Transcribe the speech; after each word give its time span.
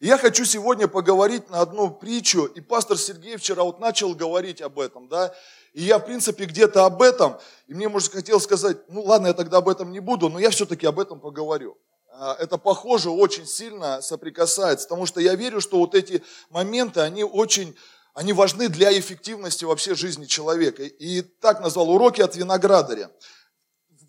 Я 0.00 0.16
хочу 0.16 0.44
сегодня 0.44 0.86
поговорить 0.86 1.50
на 1.50 1.60
одну 1.60 1.90
притчу, 1.90 2.44
и 2.44 2.60
пастор 2.60 2.96
Сергей 2.96 3.36
вчера 3.36 3.64
вот 3.64 3.80
начал 3.80 4.14
говорить 4.14 4.62
об 4.62 4.78
этом, 4.78 5.08
да, 5.08 5.34
и 5.72 5.82
я, 5.82 5.98
в 5.98 6.06
принципе, 6.06 6.44
где-то 6.44 6.84
об 6.84 7.02
этом, 7.02 7.36
и 7.66 7.74
мне, 7.74 7.88
может, 7.88 8.12
хотел 8.12 8.38
сказать, 8.40 8.76
ну 8.88 9.02
ладно, 9.02 9.26
я 9.26 9.34
тогда 9.34 9.56
об 9.56 9.68
этом 9.68 9.90
не 9.90 9.98
буду, 9.98 10.28
но 10.28 10.38
я 10.38 10.50
все-таки 10.50 10.86
об 10.86 11.00
этом 11.00 11.18
поговорю. 11.18 11.76
А, 12.12 12.36
это 12.38 12.58
похоже, 12.58 13.10
очень 13.10 13.44
сильно 13.44 14.00
соприкасается, 14.00 14.86
потому 14.86 15.04
что 15.04 15.20
я 15.20 15.34
верю, 15.34 15.60
что 15.60 15.78
вот 15.78 15.96
эти 15.96 16.22
моменты, 16.50 17.00
они 17.00 17.24
очень, 17.24 17.76
они 18.14 18.32
важны 18.32 18.68
для 18.68 18.96
эффективности 18.96 19.64
вообще 19.64 19.96
жизни 19.96 20.26
человека. 20.26 20.84
И 20.84 21.22
так 21.22 21.60
назвал 21.60 21.90
уроки 21.90 22.20
от 22.20 22.36
виноградаря. 22.36 23.10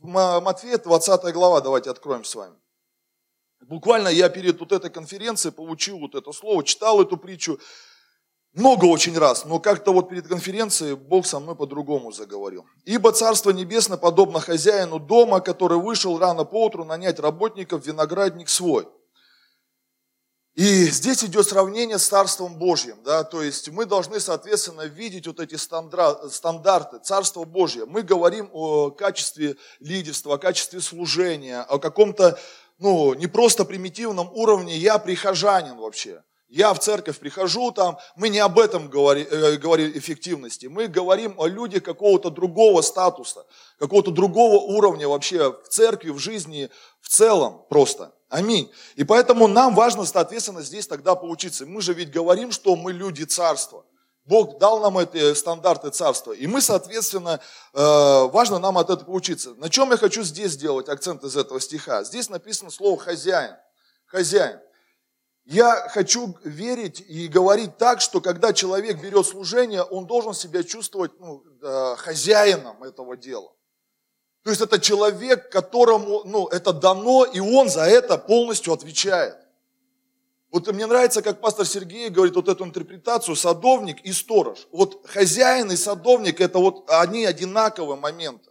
Матфея, 0.01 0.77
20 0.77 1.33
глава, 1.33 1.61
давайте 1.61 1.89
откроем 1.89 2.23
с 2.23 2.33
вами. 2.35 2.55
Буквально 3.61 4.07
я 4.07 4.29
перед 4.29 4.59
вот 4.59 4.71
этой 4.71 4.89
конференцией 4.89 5.53
получил 5.53 5.99
вот 5.99 6.15
это 6.15 6.31
слово, 6.31 6.63
читал 6.63 7.01
эту 7.01 7.17
притчу 7.17 7.59
много 8.53 8.85
очень 8.85 9.15
раз, 9.17 9.45
но 9.45 9.59
как-то 9.59 9.91
вот 9.93 10.09
перед 10.09 10.27
конференцией 10.27 10.95
Бог 10.95 11.27
со 11.27 11.39
мной 11.39 11.55
по-другому 11.55 12.11
заговорил. 12.11 12.65
«Ибо 12.83 13.11
Царство 13.11 13.51
Небесное 13.51 13.97
подобно 13.97 14.39
хозяину 14.39 14.99
дома, 14.99 15.39
который 15.39 15.77
вышел 15.77 16.17
рано 16.17 16.45
поутру 16.45 16.83
нанять 16.83 17.19
работников 17.19 17.83
в 17.83 17.87
виноградник 17.87 18.49
свой». 18.49 18.87
И 20.55 20.85
здесь 20.87 21.23
идет 21.23 21.47
сравнение 21.47 21.99
с 21.99 22.07
Царством 22.07 22.57
Божьим, 22.57 22.97
да, 23.03 23.23
то 23.23 23.43
есть 23.43 23.69
мы 23.69 23.85
должны, 23.85 24.19
соответственно, 24.19 24.81
видеть 24.87 25.27
вот 25.27 25.39
эти 25.39 25.55
стандарты 25.55 26.99
Царства 26.99 27.43
Божьего. 27.45 27.85
Мы 27.85 28.01
говорим 28.01 28.49
о 28.51 28.89
качестве 28.89 29.57
лидерства, 29.79 30.35
о 30.35 30.37
качестве 30.37 30.81
служения, 30.81 31.61
о 31.61 31.77
каком-то 31.77 32.37
ну, 32.79 33.13
не 33.13 33.27
просто 33.27 33.65
примитивном 33.65 34.29
уровне, 34.33 34.77
я 34.77 34.97
прихожанин 34.97 35.77
вообще. 35.77 36.23
Я 36.47 36.73
в 36.73 36.79
церковь 36.79 37.19
прихожу 37.19 37.71
там, 37.71 37.99
мы 38.15 38.29
не 38.29 38.39
об 38.39 38.57
этом 38.57 38.89
говорим, 38.89 39.27
э, 39.29 39.57
говорим 39.57 39.91
эффективности, 39.93 40.65
мы 40.65 40.87
говорим 40.87 41.35
о 41.37 41.45
людях 41.45 41.83
какого-то 41.83 42.31
другого 42.31 42.81
статуса, 42.81 43.45
какого-то 43.77 44.09
другого 44.09 44.55
уровня 44.55 45.07
вообще 45.07 45.51
в 45.51 45.67
церкви, 45.69 46.09
в 46.09 46.17
жизни 46.17 46.71
в 47.01 47.09
целом 47.09 47.65
просто. 47.69 48.15
Аминь. 48.29 48.71
И 48.95 49.03
поэтому 49.03 49.47
нам 49.47 49.75
важно, 49.75 50.05
соответственно, 50.05 50.63
здесь 50.63 50.87
тогда 50.87 51.13
поучиться. 51.13 51.67
Мы 51.67 51.81
же 51.81 51.93
ведь 51.93 52.11
говорим, 52.11 52.51
что 52.51 52.75
мы 52.75 52.93
люди 52.93 53.23
царства. 53.23 53.85
Бог 54.29 54.59
дал 54.59 54.79
нам 54.79 54.99
эти 54.99 55.33
стандарты 55.33 55.89
царства. 55.89 56.33
И 56.33 56.45
мы, 56.45 56.61
соответственно, 56.61 57.39
э, 57.73 57.79
важно 58.31 58.59
нам 58.59 58.77
от 58.77 58.91
этого 58.91 59.05
поучиться. 59.05 59.55
На 59.55 59.69
чем 59.69 59.89
я 59.89 59.97
хочу 59.97 60.21
здесь 60.21 60.51
сделать 60.51 60.87
акцент 60.87 61.23
из 61.23 61.35
этого 61.35 61.59
стиха? 61.59 62.03
Здесь 62.03 62.29
написано 62.29 62.69
слово 62.69 62.99
«хозяин». 62.99 63.55
Хозяин. 64.05 64.59
Я 65.45 65.89
хочу 65.89 66.37
верить 66.43 67.03
и 67.07 67.27
говорить 67.27 67.77
так, 67.77 68.01
что 68.01 68.21
когда 68.21 68.53
человек 68.53 69.01
берет 69.01 69.25
служение, 69.25 69.81
он 69.81 70.05
должен 70.05 70.35
себя 70.35 70.61
чувствовать 70.63 71.19
ну, 71.19 71.43
э, 71.63 71.95
хозяином 71.97 72.83
этого 72.83 73.17
дела. 73.17 73.51
То 74.43 74.51
есть 74.51 74.61
это 74.61 74.79
человек, 74.79 75.51
которому 75.51 76.23
ну, 76.25 76.47
это 76.49 76.71
дано, 76.71 77.25
и 77.25 77.39
он 77.39 77.67
за 77.67 77.81
это 77.81 78.19
полностью 78.19 78.73
отвечает. 78.73 79.35
Вот 80.51 80.71
мне 80.71 80.87
нравится, 80.87 81.21
как 81.21 81.41
пастор 81.41 81.65
Сергей 81.65 82.09
говорит 82.09 82.35
вот 82.35 82.49
эту 82.49 82.65
интерпретацию, 82.65 83.35
садовник 83.35 84.01
и 84.01 84.11
сторож. 84.11 84.67
Вот 84.71 85.05
хозяин 85.07 85.71
и 85.71 85.75
садовник 85.75 86.41
это 86.41 86.57
вот 86.57 86.89
одни 86.89 87.25
одинаковые 87.25 87.97
моменты. 87.97 88.49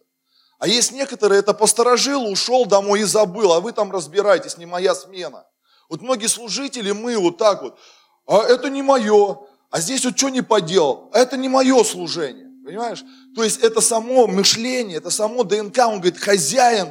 А 0.58 0.68
есть 0.68 0.92
некоторые, 0.92 1.40
это 1.40 1.54
посторожил, 1.54 2.24
ушел 2.26 2.66
домой 2.66 3.00
и 3.00 3.04
забыл, 3.04 3.52
а 3.52 3.60
вы 3.60 3.72
там 3.72 3.90
разбираетесь, 3.90 4.58
не 4.58 4.66
моя 4.66 4.94
смена. 4.94 5.44
Вот 5.88 6.00
многие 6.00 6.26
служители, 6.26 6.92
мы 6.92 7.16
вот 7.16 7.38
так 7.38 7.62
вот, 7.62 7.78
а 8.26 8.42
это 8.42 8.68
не 8.68 8.82
мое, 8.82 9.38
а 9.70 9.80
здесь 9.80 10.04
вот 10.04 10.18
что 10.18 10.28
не 10.28 10.42
поделал, 10.42 11.10
а 11.12 11.18
это 11.18 11.36
не 11.36 11.48
мое 11.48 11.82
служение, 11.84 12.48
понимаешь? 12.64 13.02
То 13.34 13.42
есть 13.42 13.60
это 13.60 13.80
само 13.80 14.26
мышление, 14.26 14.98
это 14.98 15.10
само 15.10 15.44
ДНК, 15.44 15.78
он 15.78 16.00
говорит, 16.00 16.18
хозяин 16.18 16.88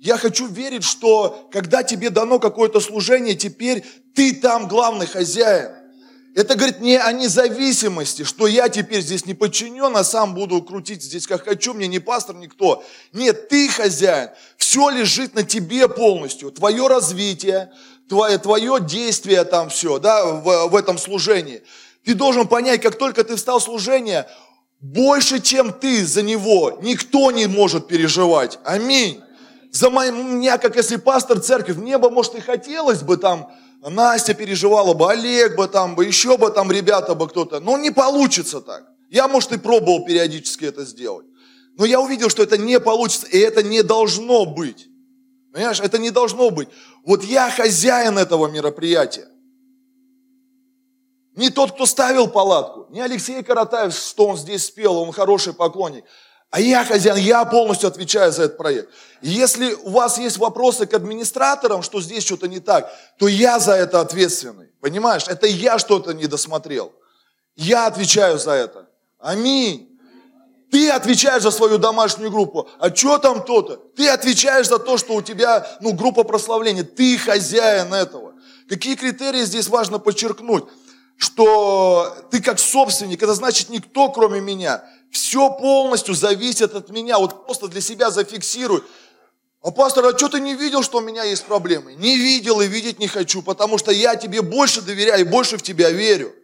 я 0.00 0.16
хочу 0.16 0.46
верить, 0.46 0.82
что 0.82 1.46
когда 1.52 1.82
тебе 1.82 2.08
дано 2.08 2.38
какое-то 2.38 2.80
служение, 2.80 3.34
теперь 3.34 3.84
ты 4.14 4.34
там 4.34 4.66
главный 4.66 5.06
хозяин. 5.06 5.72
Это 6.34 6.54
говорит 6.54 6.80
не 6.80 6.96
о 6.96 7.12
независимости, 7.12 8.24
что 8.24 8.46
я 8.46 8.70
теперь 8.70 9.02
здесь 9.02 9.26
не 9.26 9.34
подчинен, 9.34 9.94
а 9.94 10.02
сам 10.02 10.34
буду 10.34 10.62
крутить 10.62 11.02
здесь 11.02 11.26
как 11.26 11.44
хочу, 11.44 11.74
мне 11.74 11.86
не 11.86 11.98
пастор, 11.98 12.36
никто. 12.36 12.82
Нет, 13.12 13.50
ты 13.50 13.68
хозяин. 13.68 14.30
Все 14.56 14.88
лежит 14.88 15.34
на 15.34 15.42
тебе 15.42 15.86
полностью. 15.86 16.50
Твое 16.50 16.86
развитие, 16.86 17.70
твое, 18.08 18.38
твое 18.38 18.78
действие 18.80 19.44
там 19.44 19.68
все, 19.68 19.98
да, 19.98 20.24
в, 20.24 20.68
в 20.68 20.76
этом 20.76 20.96
служении. 20.96 21.62
Ты 22.04 22.14
должен 22.14 22.48
понять, 22.48 22.80
как 22.80 22.96
только 22.96 23.22
ты 23.22 23.36
встал 23.36 23.58
в 23.58 23.64
служение, 23.64 24.26
больше, 24.80 25.40
чем 25.40 25.74
ты 25.74 26.06
за 26.06 26.22
него, 26.22 26.78
никто 26.80 27.30
не 27.32 27.46
может 27.46 27.86
переживать. 27.86 28.58
Аминь 28.64 29.20
за 29.70 29.88
меня, 29.90 30.58
как 30.58 30.76
если 30.76 30.96
пастор 30.96 31.40
церкви, 31.40 31.72
в 31.72 31.80
небо, 31.80 32.10
может, 32.10 32.34
и 32.34 32.40
хотелось 32.40 33.02
бы 33.02 33.16
там, 33.16 33.52
Настя 33.82 34.34
переживала 34.34 34.94
бы, 34.94 35.10
Олег 35.10 35.56
бы 35.56 35.68
там, 35.68 35.94
бы 35.94 36.04
еще 36.04 36.36
бы 36.36 36.50
там 36.50 36.70
ребята 36.70 37.14
бы 37.14 37.28
кто-то, 37.28 37.60
но 37.60 37.78
не 37.78 37.90
получится 37.90 38.60
так. 38.60 38.84
Я, 39.08 39.28
может, 39.28 39.52
и 39.52 39.58
пробовал 39.58 40.04
периодически 40.04 40.66
это 40.66 40.84
сделать. 40.84 41.26
Но 41.76 41.84
я 41.84 42.00
увидел, 42.00 42.28
что 42.28 42.42
это 42.42 42.58
не 42.58 42.78
получится, 42.78 43.26
и 43.26 43.38
это 43.38 43.62
не 43.62 43.82
должно 43.82 44.44
быть. 44.44 44.88
Понимаешь, 45.52 45.80
это 45.80 45.98
не 45.98 46.10
должно 46.10 46.50
быть. 46.50 46.68
Вот 47.04 47.24
я 47.24 47.50
хозяин 47.50 48.18
этого 48.18 48.48
мероприятия. 48.48 49.28
Не 51.36 51.50
тот, 51.50 51.72
кто 51.72 51.86
ставил 51.86 52.28
палатку, 52.28 52.86
не 52.90 53.00
Алексей 53.00 53.42
Каратаев, 53.42 53.94
что 53.94 54.26
он 54.26 54.36
здесь 54.36 54.66
спел, 54.66 54.98
он 54.98 55.12
хороший 55.12 55.54
поклонник. 55.54 56.04
А 56.50 56.60
я 56.60 56.84
хозяин, 56.84 57.16
я 57.16 57.44
полностью 57.44 57.88
отвечаю 57.88 58.32
за 58.32 58.44
этот 58.44 58.56
проект. 58.56 58.90
Если 59.22 59.72
у 59.74 59.90
вас 59.90 60.18
есть 60.18 60.36
вопросы 60.36 60.86
к 60.86 60.94
администраторам, 60.94 61.82
что 61.82 62.00
здесь 62.00 62.24
что-то 62.24 62.48
не 62.48 62.58
так, 62.58 62.92
то 63.18 63.28
я 63.28 63.60
за 63.60 63.74
это 63.74 64.00
ответственный. 64.00 64.68
Понимаешь? 64.80 65.24
Это 65.28 65.46
я 65.46 65.78
что-то 65.78 66.12
не 66.12 66.26
досмотрел. 66.26 66.92
Я 67.54 67.86
отвечаю 67.86 68.38
за 68.38 68.52
это. 68.52 68.88
Аминь. 69.20 69.86
Ты 70.72 70.90
отвечаешь 70.90 71.42
за 71.42 71.50
свою 71.50 71.78
домашнюю 71.78 72.30
группу. 72.30 72.68
А 72.78 72.94
что 72.94 73.18
там 73.18 73.44
то-то? 73.44 73.76
Ты 73.96 74.08
отвечаешь 74.08 74.68
за 74.68 74.78
то, 74.78 74.96
что 74.98 75.14
у 75.14 75.22
тебя 75.22 75.66
ну, 75.80 75.92
группа 75.92 76.24
прославления. 76.24 76.84
Ты 76.84 77.18
хозяин 77.18 77.92
этого. 77.92 78.34
Какие 78.68 78.96
критерии 78.96 79.44
здесь 79.44 79.68
важно 79.68 79.98
подчеркнуть? 79.98 80.64
Что 81.16 82.16
ты 82.30 82.40
как 82.40 82.58
собственник, 82.58 83.22
это 83.22 83.34
значит 83.34 83.68
никто, 83.68 84.08
кроме 84.08 84.40
меня. 84.40 84.82
Все 85.10 85.50
полностью 85.50 86.14
зависит 86.14 86.74
от 86.74 86.90
меня. 86.90 87.18
Вот 87.18 87.46
просто 87.46 87.68
для 87.68 87.80
себя 87.80 88.10
зафиксируй. 88.10 88.82
А 89.62 89.70
пастор, 89.70 90.06
а 90.06 90.16
что 90.16 90.28
ты 90.28 90.40
не 90.40 90.54
видел, 90.54 90.82
что 90.82 90.98
у 90.98 91.00
меня 91.02 91.24
есть 91.24 91.44
проблемы? 91.44 91.94
Не 91.94 92.16
видел 92.16 92.60
и 92.60 92.66
видеть 92.66 92.98
не 92.98 93.08
хочу, 93.08 93.42
потому 93.42 93.76
что 93.76 93.92
я 93.92 94.16
тебе 94.16 94.40
больше 94.40 94.80
доверяю 94.80 95.20
и 95.20 95.28
больше 95.28 95.58
в 95.58 95.62
тебя 95.62 95.90
верю. 95.90 96.34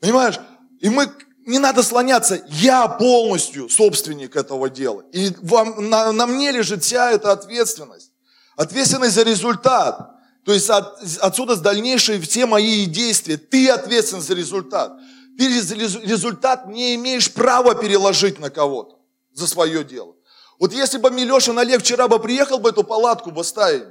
Понимаешь? 0.00 0.38
И 0.80 0.88
мы, 0.88 1.10
не 1.44 1.58
надо 1.58 1.82
слоняться, 1.82 2.44
я 2.48 2.86
полностью 2.86 3.68
собственник 3.68 4.36
этого 4.36 4.70
дела. 4.70 5.04
И 5.12 5.32
вам, 5.42 5.88
на, 5.88 6.12
на 6.12 6.26
мне 6.26 6.52
лежит 6.52 6.84
вся 6.84 7.10
эта 7.10 7.32
ответственность. 7.32 8.12
Ответственность 8.56 9.14
за 9.14 9.22
результат. 9.22 10.10
То 10.44 10.52
есть 10.52 10.70
от, 10.70 11.02
отсюда 11.20 11.56
дальнейшие 11.56 12.20
все 12.20 12.46
мои 12.46 12.86
действия. 12.86 13.38
Ты 13.38 13.70
ответственен 13.70 14.22
за 14.22 14.34
результат. 14.34 14.92
Ты 15.38 15.48
результат 15.48 16.66
не 16.66 16.94
имеешь 16.94 17.32
права 17.32 17.74
переложить 17.74 18.38
на 18.38 18.50
кого-то 18.50 18.98
за 19.32 19.46
свое 19.46 19.84
дело. 19.84 20.14
Вот 20.58 20.72
если 20.72 20.98
бы 20.98 21.10
Милешин 21.10 21.58
Олег 21.58 21.80
вчера 21.80 22.06
бы 22.06 22.18
приехал 22.18 22.58
бы 22.58 22.68
эту 22.68 22.84
палатку 22.84 23.30
бы 23.30 23.42
ставить 23.42 23.84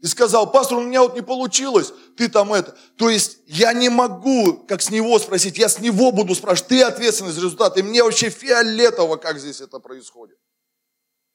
и 0.00 0.06
сказал, 0.06 0.50
пастор, 0.50 0.78
у 0.78 0.82
меня 0.82 1.02
вот 1.02 1.14
не 1.14 1.22
получилось, 1.22 1.92
ты 2.16 2.28
там 2.28 2.52
это. 2.52 2.76
То 2.96 3.10
есть 3.10 3.38
я 3.46 3.72
не 3.72 3.88
могу, 3.88 4.64
как 4.68 4.82
с 4.82 4.90
него 4.90 5.18
спросить, 5.18 5.58
я 5.58 5.68
с 5.68 5.80
него 5.80 6.12
буду 6.12 6.34
спрашивать, 6.34 6.68
ты 6.68 6.82
ответственный 6.82 7.32
за 7.32 7.40
результат, 7.40 7.76
и 7.78 7.82
мне 7.82 8.02
вообще 8.02 8.30
фиолетово, 8.30 9.16
как 9.16 9.38
здесь 9.38 9.60
это 9.60 9.80
происходит. 9.80 10.38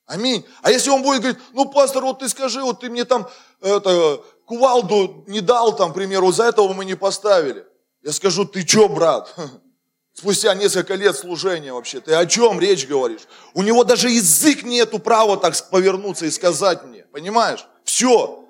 Аминь. 0.05 0.43
А 0.63 0.71
если 0.71 0.89
он 0.89 1.03
будет 1.03 1.21
говорить, 1.21 1.39
ну, 1.53 1.65
пастор, 1.65 2.03
вот 2.03 2.19
ты 2.19 2.29
скажи, 2.29 2.63
вот 2.63 2.79
ты 2.79 2.89
мне 2.89 3.05
там 3.05 3.29
это, 3.61 4.23
кувалду 4.45 5.23
не 5.27 5.41
дал, 5.41 5.75
там, 5.75 5.91
к 5.91 5.95
примеру, 5.95 6.31
за 6.31 6.45
этого 6.45 6.73
мы 6.73 6.83
не 6.83 6.95
поставили. 6.95 7.65
Я 8.03 8.13
скажу, 8.13 8.45
ты 8.45 8.65
что, 8.65 8.87
брат? 8.87 9.33
Спустя 10.13 10.53
несколько 10.53 10.95
лет 10.95 11.15
служения 11.15 11.71
вообще, 11.71 12.01
ты 12.01 12.13
о 12.13 12.25
чем 12.25 12.59
речь 12.59 12.87
говоришь? 12.87 13.21
У 13.53 13.63
него 13.63 13.83
даже 13.83 14.09
язык 14.09 14.63
нету 14.63 14.99
права 14.99 15.37
так 15.37 15.55
повернуться 15.69 16.25
и 16.25 16.31
сказать 16.31 16.83
мне, 16.83 17.03
понимаешь? 17.11 17.65
Все. 17.83 18.45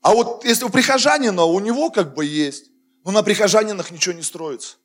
А 0.00 0.14
вот 0.14 0.44
если 0.44 0.64
у 0.64 0.68
прихожанина, 0.68 1.44
у 1.44 1.58
него 1.60 1.90
как 1.90 2.14
бы 2.14 2.24
есть, 2.24 2.66
но 3.04 3.10
на 3.10 3.22
прихожанинах 3.22 3.90
ничего 3.90 4.14
не 4.14 4.22
строится. 4.22 4.76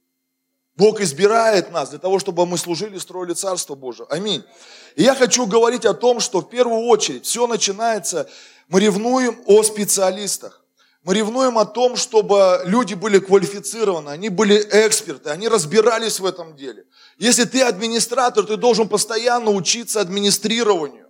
Бог 0.75 1.01
избирает 1.01 1.71
нас 1.71 1.91
для 1.91 1.99
того, 1.99 2.17
чтобы 2.17 2.45
мы 2.47 2.57
служили, 2.57 2.97
строили 2.97 3.33
Царство 3.33 3.75
Божие. 3.75 4.07
Аминь. 4.09 4.43
И 4.95 5.03
я 5.03 5.13
хочу 5.13 5.45
говорить 5.45 5.85
о 5.85 5.93
том, 5.93 6.19
что 6.19 6.41
в 6.41 6.49
первую 6.49 6.87
очередь 6.87 7.25
все 7.25 7.45
начинается, 7.45 8.27
мы 8.69 8.79
ревнуем 8.79 9.39
о 9.45 9.61
специалистах. 9.61 10.62
Мы 11.03 11.15
ревнуем 11.15 11.57
о 11.57 11.65
том, 11.65 11.97
чтобы 11.97 12.61
люди 12.63 12.93
были 12.93 13.19
квалифицированы, 13.19 14.09
они 14.09 14.29
были 14.29 14.65
эксперты, 14.71 15.31
они 15.31 15.49
разбирались 15.49 16.21
в 16.21 16.25
этом 16.25 16.55
деле. 16.55 16.85
Если 17.17 17.43
ты 17.43 17.61
администратор, 17.61 18.45
ты 18.45 18.55
должен 18.55 18.87
постоянно 18.87 19.51
учиться 19.51 19.99
администрированию, 19.99 21.07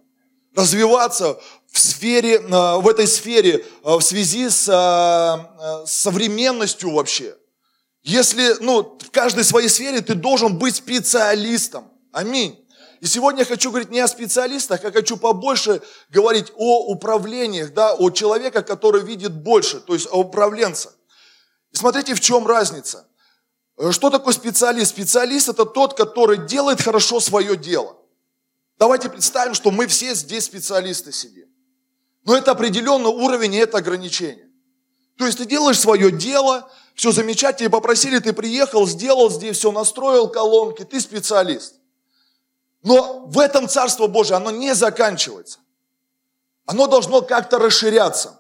развиваться 0.56 1.40
в, 1.72 1.80
сфере, 1.80 2.38
э, 2.38 2.78
в 2.78 2.88
этой 2.88 3.06
сфере 3.06 3.64
э, 3.84 3.96
в 3.96 4.02
связи 4.02 4.50
с 4.50 4.68
э, 4.68 5.86
современностью 5.86 6.92
вообще. 6.92 7.36
Если, 8.02 8.56
ну, 8.62 8.98
в 9.00 9.12
каждой 9.12 9.44
своей 9.44 9.70
сфере 9.70 10.02
ты 10.02 10.16
должен 10.16 10.58
быть 10.58 10.76
специалистом. 10.76 11.92
Аминь. 12.12 12.63
И 13.04 13.06
сегодня 13.06 13.42
я 13.42 13.46
хочу 13.46 13.70
говорить 13.70 13.92
не 13.92 14.00
о 14.00 14.08
специалистах, 14.08 14.86
а 14.86 14.92
хочу 14.94 15.18
побольше 15.18 15.82
говорить 16.10 16.54
о 16.56 16.86
управлениях, 16.86 17.74
да, 17.74 17.94
о 17.94 18.10
человеке, 18.12 18.62
который 18.62 19.04
видит 19.04 19.34
больше, 19.34 19.82
то 19.82 19.94
есть 19.94 20.08
о 20.10 20.20
управленце. 20.20 20.90
И 21.74 21.76
смотрите, 21.76 22.16
в 22.16 22.22
чем 22.22 22.48
разница. 22.48 23.06
Что 23.92 24.10
такое 24.10 24.34
специалист? 24.34 24.92
Специалист 24.92 25.50
это 25.50 25.66
тот, 25.66 25.96
который 25.96 26.48
делает 26.48 26.82
хорошо 26.82 27.20
свое 27.20 27.58
дело. 27.58 27.98
Давайте 28.80 29.10
представим, 29.10 29.54
что 29.54 29.70
мы 29.70 29.88
все 29.88 30.16
здесь 30.16 30.46
специалисты 30.46 31.12
сидим. 31.12 31.50
Но 32.24 32.38
это 32.38 32.52
определенный 32.52 33.10
уровень 33.10 33.56
и 33.56 33.58
это 33.58 33.80
ограничение. 33.80 34.48
То 35.18 35.26
есть 35.26 35.40
ты 35.40 35.46
делаешь 35.46 35.78
свое 35.78 36.10
дело, 36.10 36.72
все 36.96 37.12
замечательно, 37.12 37.70
попросили, 37.70 38.20
ты 38.20 38.32
приехал, 38.32 38.88
сделал 38.88 39.30
здесь 39.30 39.58
все, 39.58 39.74
настроил 39.74 40.30
колонки, 40.30 40.86
ты 40.86 41.02
специалист. 41.02 41.83
Но 42.84 43.26
в 43.28 43.40
этом 43.40 43.68
Царство 43.68 44.08
Божие, 44.08 44.38
оно 44.38 44.52
не 44.52 44.76
заканчивается. 44.76 45.60
Оно 46.66 46.88
должно 46.88 47.22
как-то 47.22 47.58
расширяться. 47.58 48.40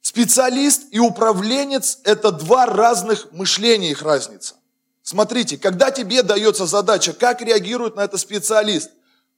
Специалист 0.00 0.82
и 0.92 1.00
управленец– 1.00 1.98
это 2.04 2.30
два 2.30 2.66
разных 2.66 3.32
мышления, 3.32 3.90
их 3.90 4.02
разница. 4.02 4.54
Смотрите, 5.02 5.58
когда 5.58 5.90
тебе 5.90 6.22
дается 6.22 6.66
задача, 6.66 7.12
как 7.12 7.42
реагирует 7.42 7.96
на 7.96 8.02
это 8.02 8.18
специалист? 8.18 8.90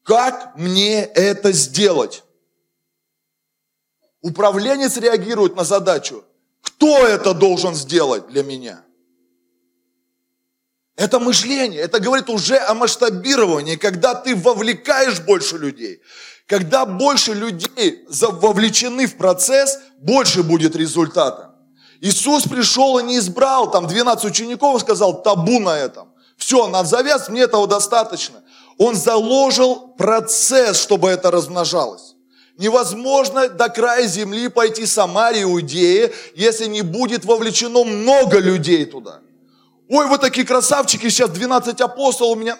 Как 0.02 0.56
мне 0.56 1.04
это 1.04 1.52
сделать? 1.52 2.22
Управленец 4.20 4.96
реагирует 4.96 5.56
на 5.56 5.64
задачу. 5.64 6.24
Кто 6.60 7.06
это 7.06 7.34
должен 7.34 7.74
сделать 7.74 8.28
для 8.28 8.42
меня? 8.42 8.84
Это 10.98 11.20
мышление, 11.20 11.80
это 11.80 12.00
говорит 12.00 12.28
уже 12.28 12.58
о 12.58 12.74
масштабировании, 12.74 13.76
когда 13.76 14.16
ты 14.16 14.34
вовлекаешь 14.34 15.20
больше 15.20 15.56
людей. 15.56 16.00
Когда 16.48 16.84
больше 16.86 17.34
людей 17.34 18.04
вовлечены 18.08 19.06
в 19.06 19.16
процесс, 19.16 19.78
больше 19.98 20.42
будет 20.42 20.74
результата. 20.74 21.54
Иисус 22.00 22.48
пришел 22.48 22.98
и 22.98 23.04
не 23.04 23.18
избрал 23.18 23.70
там 23.70 23.86
12 23.86 24.24
учеников 24.24 24.76
и 24.76 24.84
сказал 24.84 25.22
табу 25.22 25.60
на 25.60 25.78
этом. 25.78 26.08
Все, 26.36 26.66
на 26.66 26.82
завяз, 26.82 27.28
мне 27.28 27.42
этого 27.42 27.68
достаточно. 27.68 28.42
Он 28.76 28.96
заложил 28.96 29.94
процесс, 29.96 30.82
чтобы 30.82 31.10
это 31.10 31.30
размножалось. 31.30 32.16
Невозможно 32.56 33.48
до 33.48 33.68
края 33.68 34.08
земли 34.08 34.48
пойти 34.48 34.84
Самарии, 34.84 35.44
Иудеи, 35.44 36.12
если 36.34 36.66
не 36.66 36.82
будет 36.82 37.24
вовлечено 37.24 37.84
много 37.84 38.40
людей 38.40 38.84
туда. 38.84 39.20
Ой, 39.88 40.06
вы 40.06 40.18
такие 40.18 40.46
красавчики, 40.46 41.08
сейчас 41.08 41.30
12 41.30 41.80
апостолов 41.80 42.36
у 42.36 42.40
меня, 42.40 42.58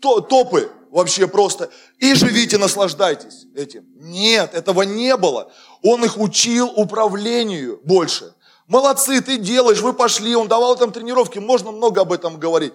то, 0.00 0.20
топы 0.20 0.70
вообще 0.90 1.26
просто. 1.26 1.70
И 1.98 2.14
живите, 2.14 2.58
наслаждайтесь 2.58 3.46
этим. 3.54 3.84
Нет, 3.96 4.54
этого 4.54 4.82
не 4.82 5.16
было. 5.16 5.50
Он 5.82 6.04
их 6.04 6.18
учил 6.18 6.72
управлению 6.74 7.80
больше. 7.84 8.32
Молодцы, 8.68 9.20
ты 9.20 9.38
делаешь, 9.38 9.80
вы 9.80 9.92
пошли, 9.92 10.34
он 10.34 10.48
давал 10.48 10.76
там 10.76 10.92
тренировки, 10.92 11.38
можно 11.38 11.70
много 11.72 12.00
об 12.00 12.12
этом 12.12 12.38
говорить. 12.38 12.72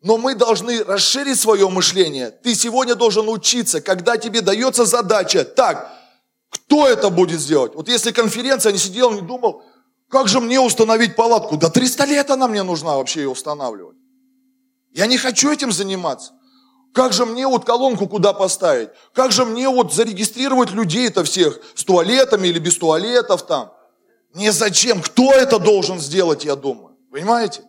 Но 0.00 0.16
мы 0.16 0.34
должны 0.34 0.84
расширить 0.84 1.40
свое 1.40 1.68
мышление. 1.68 2.30
Ты 2.30 2.54
сегодня 2.54 2.94
должен 2.94 3.28
учиться, 3.28 3.80
когда 3.80 4.16
тебе 4.16 4.40
дается 4.40 4.84
задача. 4.84 5.44
Так, 5.44 5.92
кто 6.50 6.88
это 6.88 7.10
будет 7.10 7.40
сделать? 7.40 7.74
Вот 7.74 7.88
если 7.88 8.12
конференция, 8.12 8.72
не 8.72 8.78
сидел, 8.78 9.10
не 9.10 9.20
думал, 9.20 9.62
как 10.10 10.28
же 10.28 10.40
мне 10.40 10.58
установить 10.60 11.16
палатку? 11.16 11.56
Да 11.56 11.68
300 11.68 12.04
лет 12.06 12.30
она 12.30 12.48
мне 12.48 12.62
нужна 12.62 12.96
вообще 12.96 13.20
ее 13.20 13.28
устанавливать. 13.28 13.96
Я 14.92 15.06
не 15.06 15.18
хочу 15.18 15.50
этим 15.52 15.70
заниматься. 15.70 16.32
Как 16.94 17.12
же 17.12 17.26
мне 17.26 17.46
вот 17.46 17.64
колонку 17.64 18.08
куда 18.08 18.32
поставить? 18.32 18.88
Как 19.12 19.32
же 19.32 19.44
мне 19.44 19.68
вот 19.68 19.92
зарегистрировать 19.92 20.70
людей-то 20.70 21.24
всех 21.24 21.60
с 21.74 21.84
туалетами 21.84 22.48
или 22.48 22.58
без 22.58 22.78
туалетов 22.78 23.46
там? 23.46 23.72
Не 24.34 24.50
зачем. 24.50 25.02
Кто 25.02 25.32
это 25.32 25.58
должен 25.58 26.00
сделать, 26.00 26.44
я 26.44 26.56
думаю. 26.56 26.96
Понимаете? 27.10 27.62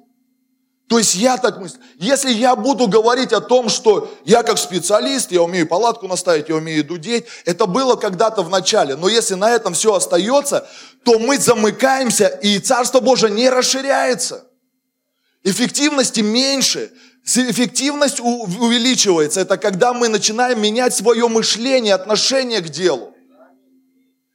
То 0.90 0.98
есть 0.98 1.14
я 1.14 1.38
так 1.38 1.60
мыслю. 1.60 1.80
Если 2.00 2.32
я 2.32 2.56
буду 2.56 2.88
говорить 2.88 3.32
о 3.32 3.42
том, 3.42 3.70
что 3.70 4.12
я 4.26 4.42
как 4.42 4.58
специалист, 4.58 5.32
я 5.32 5.44
умею 5.44 5.68
палатку 5.68 6.08
наставить, 6.08 6.50
я 6.50 6.56
умею 6.56 6.84
дудеть, 6.84 7.26
это 7.46 7.68
было 7.68 7.96
когда-то 7.96 8.42
в 8.42 8.50
начале. 8.50 8.96
Но 8.96 9.08
если 9.08 9.36
на 9.36 9.52
этом 9.52 9.76
все 9.76 9.94
остается, 9.94 10.68
то 11.04 11.20
мы 11.20 11.38
замыкаемся, 11.38 12.26
и 12.26 12.58
Царство 12.58 13.02
Божие 13.02 13.32
не 13.32 13.52
расширяется. 13.52 14.46
Эффективности 15.44 16.22
меньше, 16.22 16.92
эффективность 17.24 18.20
увеличивается. 18.20 19.42
Это 19.42 19.58
когда 19.58 19.94
мы 19.94 20.08
начинаем 20.08 20.60
менять 20.60 20.96
свое 20.96 21.28
мышление, 21.28 21.94
отношение 21.94 22.62
к 22.62 22.70
делу. 22.70 23.09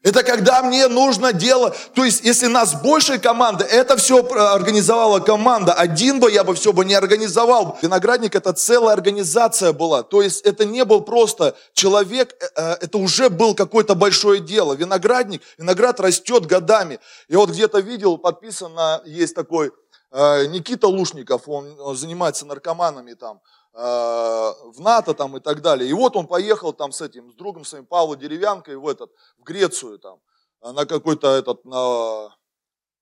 Это 0.05 0.23
когда 0.23 0.63
мне 0.63 0.87
нужно 0.89 1.33
дело, 1.33 1.75
то 1.95 2.05
есть 2.05 2.23
если 2.25 2.47
нас 2.47 2.75
больше 2.83 3.19
команды, 3.19 3.65
это 3.65 3.97
все 3.97 4.23
организовала 4.23 5.19
команда. 5.19 5.73
Один 5.73 6.21
бы 6.21 6.31
я 6.31 6.45
бы 6.45 6.55
все 6.55 6.75
бы 6.75 6.85
не 6.85 6.93
организовал. 6.93 7.79
Виноградник 7.81 8.35
это 8.35 8.53
целая 8.53 8.93
организация 8.93 9.73
была. 9.73 10.03
То 10.03 10.21
есть 10.21 10.43
это 10.43 10.67
не 10.67 10.85
был 10.85 11.01
просто 11.01 11.57
человек, 11.73 12.35
э, 12.39 12.47
э, 12.55 12.77
это 12.83 12.99
уже 12.99 13.31
был 13.31 13.55
какое-то 13.55 13.95
большое 13.95 14.41
дело. 14.41 14.75
Виноградник, 14.75 15.41
виноград 15.57 15.99
растет 16.01 16.45
годами. 16.45 17.01
Я 17.31 17.39
вот 17.39 17.49
где-то 17.49 17.79
видел, 17.79 18.19
подписано, 18.19 19.01
есть 19.07 19.35
такой 19.35 19.73
Никита 20.15 20.87
Лушников, 20.87 21.49
он 21.49 21.97
занимается 21.97 22.47
наркоманами 22.47 23.15
там. 23.15 23.41
Э, 23.77 24.53
в 24.67 24.81
НАТО 24.81 25.15
там 25.15 25.37
и 25.37 25.41
так 25.41 25.61
далее. 25.61 25.91
И 25.91 25.93
вот 25.93 26.15
он 26.15 26.29
поехал 26.29 26.73
там 26.73 26.93
с 26.93 27.01
этим, 27.01 27.33
с 27.33 27.35
другом 27.35 27.65
своим 27.65 27.87
Павлом 27.87 28.17
Деревянкой 28.17 28.77
в 28.77 28.87
этот, 28.87 29.11
в 29.37 29.43
Грецию 29.43 29.99
там, 29.99 30.21
э, 30.63 30.71
на 30.71 30.87
какой-то 30.87 31.35
этот, 31.35 31.65
на, 31.65 32.33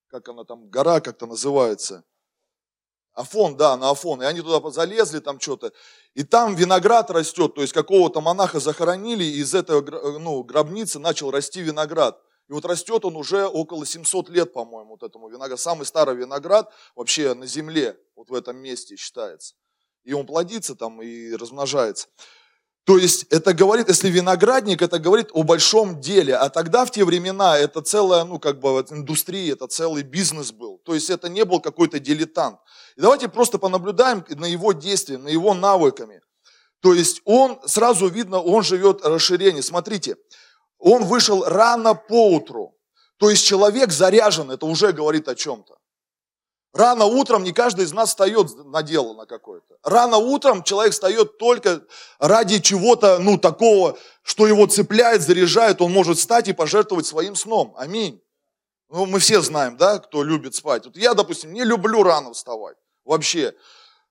как 0.09 0.31
она 0.31 0.44
там, 0.44 0.70
гора 0.70 1.00
как-то 1.00 1.26
называется, 1.26 2.05
Афон, 3.13 3.58
да, 3.58 3.77
на 3.77 3.91
Афон. 3.91 4.22
И 4.22 4.25
они 4.25 4.41
туда 4.41 4.70
залезли, 4.70 5.19
там 5.19 5.39
что-то. 5.39 5.72
И 6.15 6.25
там 6.25 6.55
виноград 6.55 7.10
растет, 7.10 7.55
то 7.55 7.60
есть 7.60 7.75
какого-то 7.75 8.22
монаха 8.22 8.58
захоронили, 8.58 9.25
и 9.25 9.41
из 9.41 9.55
этой 9.55 9.82
ну, 10.20 10.43
гробницы 10.43 10.98
начал 10.98 11.31
расти 11.31 11.60
виноград. 11.60 12.19
И 12.53 12.55
вот 12.55 12.65
растет 12.67 13.05
он 13.05 13.17
уже 13.17 13.47
около 13.47 13.87
700 13.87 14.29
лет, 14.29 14.53
по-моему, 14.53 14.91
вот 14.91 15.03
этому 15.03 15.29
винограду. 15.29 15.56
Самый 15.56 15.87
старый 15.87 16.15
виноград 16.15 16.71
вообще 16.94 17.32
на 17.32 17.47
земле, 17.47 17.99
вот 18.15 18.29
в 18.29 18.35
этом 18.35 18.59
месте 18.59 18.97
считается 18.97 19.55
и 20.05 20.13
он 20.13 20.27
плодится 20.27 20.75
там 20.75 21.01
и 21.03 21.32
размножается. 21.35 22.09
То 22.85 22.99
есть 22.99 23.25
это 23.31 23.55
говорит, 23.55 23.89
если 23.89 24.11
виноградник, 24.11 24.82
это 24.82 24.99
говорит 24.99 25.29
о 25.32 25.44
большом 25.44 26.01
деле. 26.01 26.35
А 26.35 26.51
тогда 26.51 26.85
в 26.85 26.91
те 26.91 27.05
времена 27.05 27.56
это 27.56 27.81
целая, 27.81 28.25
ну 28.25 28.41
как 28.41 28.59
бы 28.59 28.85
индустрия, 28.91 29.53
это 29.53 29.69
целый 29.69 30.03
бизнес 30.03 30.51
был. 30.51 30.79
То 30.85 30.94
есть 30.94 31.09
это 31.09 31.29
не 31.29 31.44
был 31.44 31.61
какой-то 31.61 32.01
дилетант. 32.01 32.59
И 32.97 33.01
давайте 33.01 33.29
просто 33.29 33.59
понаблюдаем 33.59 34.25
на 34.31 34.47
его 34.47 34.73
действия, 34.73 35.19
на 35.19 35.29
его 35.29 35.55
навыками. 35.55 36.23
То 36.81 36.93
есть 36.93 37.23
он, 37.25 37.61
сразу 37.65 38.09
видно, 38.09 38.41
он 38.41 38.65
живет 38.65 39.06
расширение. 39.06 39.63
Смотрите, 39.63 40.17
он 40.82 41.05
вышел 41.05 41.44
рано 41.44 41.94
по 41.94 42.34
утру. 42.34 42.77
То 43.19 43.31
есть 43.31 43.46
человек 43.46 43.93
заряжен, 43.93 44.51
это 44.51 44.67
уже 44.67 44.93
говорит 44.93 45.29
о 45.29 45.34
чем-то. 45.34 45.77
Рано 46.74 47.05
утром 47.05 47.44
не 47.44 47.53
каждый 47.53 47.84
из 47.84 47.93
нас 47.93 48.08
встает 48.08 48.48
на 48.65 48.82
дело 48.82 49.15
на 49.15 49.27
какое-то. 49.27 49.77
Рано 49.84 50.17
утром 50.17 50.65
человек 50.65 50.93
встает 50.93 51.39
только 51.39 51.82
ради 52.19 52.58
чего-то, 52.60 53.19
ну, 53.19 53.39
такого, 53.39 53.96
что 54.22 54.46
его 54.46 54.67
цепляет, 54.67 55.22
заряжает, 55.22 55.82
он 55.82 55.93
может 55.93 56.19
встать 56.19 56.48
и 56.48 56.53
пожертвовать 56.53 57.06
своим 57.06 57.36
сном. 57.36 57.74
Аминь. 57.77 58.20
Ну, 58.89 59.06
мы 59.06 59.20
все 59.20 59.41
знаем, 59.41 59.77
да, 59.77 59.98
кто 59.98 60.22
любит 60.24 60.55
спать. 60.55 60.86
Вот 60.86 60.96
я, 60.96 61.15
допустим, 61.15 61.53
не 61.53 61.62
люблю 61.62 62.03
рано 62.03 62.32
вставать. 62.32 62.77
Вообще. 63.05 63.55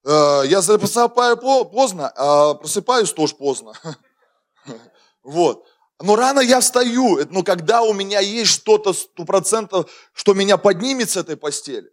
Э, 0.05 0.43
я 0.45 0.61
засыпаю 0.61 1.37
поздно, 1.37 2.13
а 2.15 2.53
просыпаюсь 2.53 3.11
тоже 3.11 3.35
поздно. 3.35 3.73
Вот. 5.23 5.67
Но 6.01 6.15
рано 6.15 6.39
я 6.39 6.59
встаю, 6.59 7.17
но 7.17 7.25
ну, 7.29 7.43
когда 7.43 7.81
у 7.83 7.93
меня 7.93 8.19
есть 8.19 8.51
что-то 8.51 8.93
сто 8.93 9.23
процентов, 9.23 9.89
что 10.13 10.33
меня 10.33 10.57
поднимет 10.57 11.09
с 11.09 11.17
этой 11.17 11.37
постели. 11.37 11.89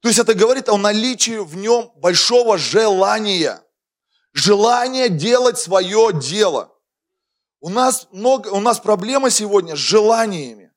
То 0.00 0.08
есть 0.08 0.18
это 0.18 0.34
говорит 0.34 0.68
о 0.68 0.78
наличии 0.78 1.38
в 1.38 1.56
нем 1.56 1.92
большого 1.96 2.56
желания. 2.56 3.62
Желание 4.32 5.08
делать 5.08 5.58
свое 5.58 6.10
дело. 6.14 6.72
У 7.60 7.68
нас, 7.68 8.08
много, 8.12 8.48
у 8.48 8.60
нас 8.60 8.78
проблема 8.78 9.28
сегодня 9.30 9.76
с 9.76 9.78
желаниями. 9.78 10.72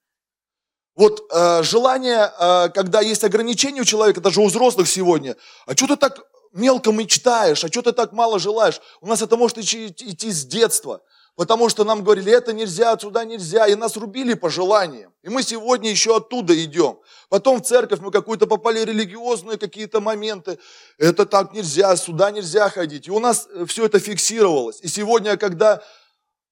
Вот 0.95 1.25
э, 1.31 1.63
желание, 1.63 2.31
э, 2.37 2.69
когда 2.69 2.99
есть 2.99 3.23
ограничения 3.23 3.81
у 3.81 3.85
человека, 3.85 4.19
даже 4.19 4.41
у 4.41 4.47
взрослых 4.47 4.87
сегодня, 4.89 5.37
а 5.65 5.75
что 5.75 5.87
ты 5.87 5.95
так 5.95 6.19
мелко 6.51 6.91
мечтаешь, 6.91 7.63
а 7.63 7.67
что 7.67 7.81
ты 7.81 7.93
так 7.93 8.11
мало 8.11 8.39
желаешь? 8.39 8.81
У 9.01 9.07
нас 9.07 9.21
это 9.21 9.37
может 9.37 9.57
идти, 9.57 9.87
идти 9.87 10.31
с 10.31 10.45
детства. 10.45 11.01
Потому 11.35 11.67
что 11.67 11.83
нам 11.83 12.03
говорили, 12.03 12.31
это 12.31 12.53
нельзя, 12.53 12.91
отсюда 12.91 13.25
нельзя, 13.25 13.65
и 13.65 13.73
нас 13.73 13.97
рубили 13.97 14.35
по 14.35 14.51
желаниям. 14.51 15.11
И 15.23 15.29
мы 15.29 15.41
сегодня 15.41 15.89
еще 15.89 16.15
оттуда 16.15 16.53
идем. 16.63 16.99
Потом 17.27 17.59
в 17.59 17.65
церковь 17.65 18.01
мы 18.01 18.11
какую-то 18.11 18.45
попали 18.45 18.81
религиозные 18.81 19.57
какие-то 19.57 19.99
моменты. 19.99 20.59
Это 20.99 21.25
так 21.25 21.53
нельзя, 21.53 21.95
сюда 21.95 22.29
нельзя 22.29 22.69
ходить. 22.69 23.07
И 23.07 23.11
у 23.11 23.19
нас 23.19 23.47
э, 23.51 23.65
все 23.65 23.85
это 23.85 23.99
фиксировалось. 23.99 24.79
И 24.81 24.87
сегодня, 24.87 25.35
когда 25.35 25.81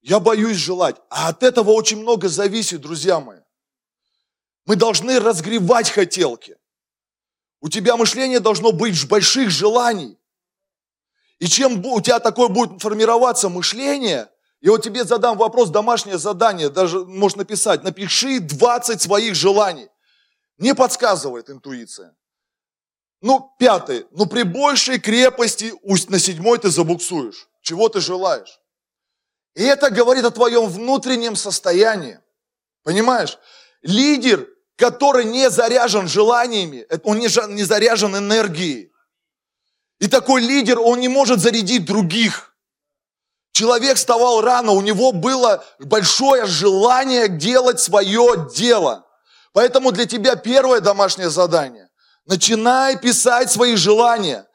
я 0.01 0.19
боюсь 0.19 0.57
желать, 0.57 0.95
а 1.11 1.29
от 1.29 1.43
этого 1.43 1.71
очень 1.71 1.99
много 1.99 2.27
зависит, 2.27 2.81
друзья 2.81 3.19
мои. 3.19 3.41
Мы 4.65 4.75
должны 4.77 5.19
разгревать 5.19 5.91
хотелки. 5.91 6.57
У 7.59 7.69
тебя 7.69 7.97
мышление 7.97 8.39
должно 8.39 8.71
быть 8.71 9.07
больших 9.07 9.51
желаний. 9.51 10.17
И 11.37 11.45
чем 11.45 11.85
у 11.85 12.01
тебя 12.01 12.19
такое 12.19 12.47
будет 12.47 12.81
формироваться 12.81 13.47
мышление– 13.47 14.27
и 14.61 14.69
вот 14.69 14.83
тебе 14.83 15.03
задам 15.03 15.37
вопрос, 15.37 15.69
домашнее 15.69 16.19
задание, 16.19 16.69
даже 16.69 17.03
можно 17.03 17.39
написать, 17.39 17.83
напиши 17.83 18.39
20 18.39 19.01
своих 19.01 19.33
желаний. 19.33 19.89
Не 20.59 20.75
подсказывает 20.75 21.49
интуиция. 21.49 22.15
Ну, 23.21 23.51
пятый, 23.57 24.05
ну 24.11 24.27
при 24.27 24.43
большей 24.43 24.99
крепости 24.99 25.73
на 26.09 26.19
седьмой 26.19 26.59
ты 26.59 26.69
забуксуешь. 26.69 27.49
Чего 27.61 27.89
ты 27.89 28.01
желаешь? 28.01 28.59
И 29.55 29.63
это 29.63 29.89
говорит 29.89 30.25
о 30.25 30.31
твоем 30.31 30.67
внутреннем 30.67 31.35
состоянии. 31.35 32.19
Понимаешь? 32.83 33.39
Лидер, 33.81 34.47
который 34.75 35.25
не 35.25 35.49
заряжен 35.49 36.07
желаниями, 36.07 36.87
он 37.03 37.17
не 37.17 37.63
заряжен 37.63 38.15
энергией. 38.15 38.91
И 39.99 40.07
такой 40.07 40.41
лидер, 40.41 40.79
он 40.79 40.99
не 40.99 41.09
может 41.09 41.39
зарядить 41.39 41.85
других. 41.85 42.50
Человек 43.51 43.97
вставал 43.97 44.41
рано, 44.41 44.71
у 44.71 44.81
него 44.81 45.11
было 45.11 45.63
большое 45.79 46.45
желание 46.45 47.27
делать 47.27 47.79
свое 47.79 48.49
дело. 48.53 49.05
Поэтому 49.53 49.91
для 49.91 50.05
тебя 50.05 50.35
первое 50.35 50.79
домашнее 50.79 51.29
задание. 51.29 51.89
Начинай 52.25 52.97
писать 52.97 53.51
свои 53.51 53.75
желания. 53.75 54.47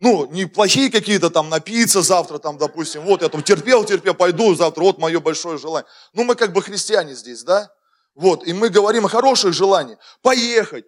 Ну, 0.00 0.26
не 0.26 0.46
плохие 0.46 0.92
какие-то 0.92 1.30
там 1.30 1.48
напиться 1.48 2.02
завтра, 2.02 2.38
там, 2.38 2.56
допустим, 2.56 3.02
вот 3.02 3.22
я 3.22 3.28
там 3.28 3.42
терпел, 3.42 3.84
терпел, 3.84 4.14
пойду 4.14 4.54
завтра, 4.54 4.82
вот 4.82 4.98
мое 4.98 5.18
большое 5.18 5.58
желание. 5.58 5.88
Ну, 6.12 6.22
мы 6.22 6.36
как 6.36 6.52
бы 6.52 6.62
христиане 6.62 7.16
здесь, 7.16 7.42
да? 7.42 7.68
Вот, 8.14 8.46
и 8.46 8.52
мы 8.52 8.68
говорим 8.68 9.06
о 9.06 9.08
хороших 9.08 9.52
желаниях. 9.52 9.98
Поехать. 10.22 10.84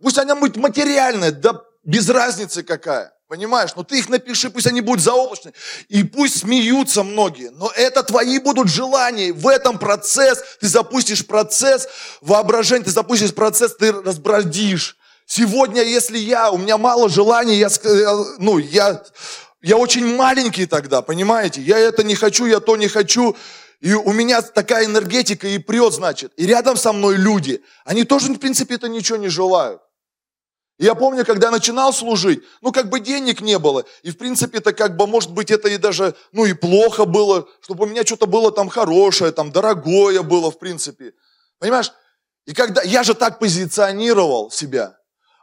Пусть 0.00 0.18
она 0.18 0.34
будет 0.34 0.56
материальная, 0.56 1.30
да 1.30 1.62
без 1.84 2.08
разницы 2.08 2.64
какая. 2.64 3.12
Понимаешь? 3.32 3.70
Но 3.76 3.82
ты 3.82 3.98
их 3.98 4.10
напиши, 4.10 4.50
пусть 4.50 4.66
они 4.66 4.82
будут 4.82 5.02
заоблачные. 5.02 5.54
И 5.88 6.04
пусть 6.04 6.40
смеются 6.40 7.02
многие. 7.02 7.48
Но 7.48 7.72
это 7.74 8.02
твои 8.02 8.38
будут 8.38 8.68
желания. 8.68 9.32
В 9.32 9.48
этом 9.48 9.78
процесс, 9.78 10.44
ты 10.60 10.68
запустишь 10.68 11.24
процесс 11.24 11.88
воображения, 12.20 12.84
ты 12.84 12.90
запустишь 12.90 13.32
процесс, 13.32 13.74
ты 13.74 13.90
разбродишь. 13.90 14.98
Сегодня, 15.24 15.82
если 15.82 16.18
я, 16.18 16.50
у 16.50 16.58
меня 16.58 16.76
мало 16.76 17.08
желаний, 17.08 17.56
я, 17.56 17.70
ну, 18.36 18.58
я, 18.58 19.02
я 19.62 19.78
очень 19.78 20.14
маленький 20.14 20.66
тогда, 20.66 21.00
понимаете? 21.00 21.62
Я 21.62 21.78
это 21.78 22.04
не 22.04 22.14
хочу, 22.14 22.44
я 22.44 22.60
то 22.60 22.76
не 22.76 22.88
хочу. 22.88 23.34
И 23.80 23.94
у 23.94 24.12
меня 24.12 24.42
такая 24.42 24.84
энергетика 24.84 25.48
и 25.48 25.56
прет, 25.56 25.94
значит. 25.94 26.34
И 26.36 26.44
рядом 26.44 26.76
со 26.76 26.92
мной 26.92 27.16
люди. 27.16 27.62
Они 27.86 28.04
тоже, 28.04 28.30
в 28.30 28.38
принципе, 28.38 28.74
это 28.74 28.90
ничего 28.90 29.16
не 29.16 29.28
желают. 29.28 29.80
Я 30.82 30.96
помню, 30.96 31.24
когда 31.24 31.52
начинал 31.52 31.92
служить, 31.92 32.42
ну, 32.60 32.72
как 32.72 32.88
бы 32.88 32.98
денег 32.98 33.40
не 33.40 33.56
было. 33.60 33.84
И, 34.02 34.10
в 34.10 34.18
принципе, 34.18 34.58
это 34.58 34.72
как 34.72 34.96
бы, 34.96 35.06
может 35.06 35.30
быть, 35.30 35.52
это 35.52 35.68
и 35.68 35.76
даже, 35.76 36.16
ну, 36.32 36.44
и 36.44 36.54
плохо 36.54 37.04
было, 37.04 37.46
чтобы 37.60 37.84
у 37.84 37.86
меня 37.86 38.04
что-то 38.04 38.26
было 38.26 38.50
там 38.50 38.68
хорошее, 38.68 39.30
там, 39.30 39.52
дорогое 39.52 40.22
было, 40.22 40.50
в 40.50 40.58
принципе. 40.58 41.14
Понимаешь? 41.60 41.92
И 42.46 42.52
когда, 42.52 42.82
я 42.82 43.04
же 43.04 43.14
так 43.14 43.38
позиционировал 43.38 44.50
себя. 44.50 44.98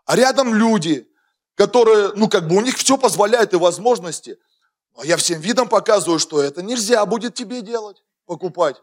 А 0.06 0.18
рядом 0.18 0.54
люди, 0.54 1.08
которые, 1.56 2.12
ну, 2.16 2.28
как 2.28 2.50
бы 2.50 2.58
у 2.58 2.62
них 2.62 2.76
все 2.76 2.98
позволяет 2.98 3.54
и 3.54 3.56
возможности. 3.56 4.38
А 4.98 5.06
я 5.06 5.16
всем 5.16 5.40
видом 5.40 5.70
показываю, 5.70 6.20
что 6.20 6.42
это 6.42 6.62
нельзя 6.62 7.06
будет 7.06 7.34
тебе 7.34 7.62
делать, 7.62 8.04
покупать. 8.26 8.76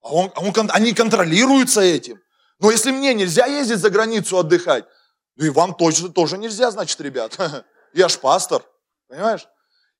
А, 0.00 0.08
он, 0.08 0.32
а 0.36 0.40
он, 0.40 0.54
они 0.70 0.94
контролируются 0.94 1.82
этим. 1.82 2.18
Но 2.60 2.70
если 2.70 2.92
мне 2.92 3.12
нельзя 3.12 3.44
ездить 3.44 3.80
за 3.80 3.90
границу 3.90 4.38
отдыхать, 4.38 4.86
ну 5.36 5.44
и 5.44 5.50
вам 5.50 5.74
точно 5.74 6.08
тоже 6.08 6.38
нельзя, 6.38 6.70
значит, 6.70 7.00
ребят. 7.00 7.38
Я 7.92 8.08
ж 8.08 8.18
пастор, 8.18 8.64
понимаешь? 9.08 9.46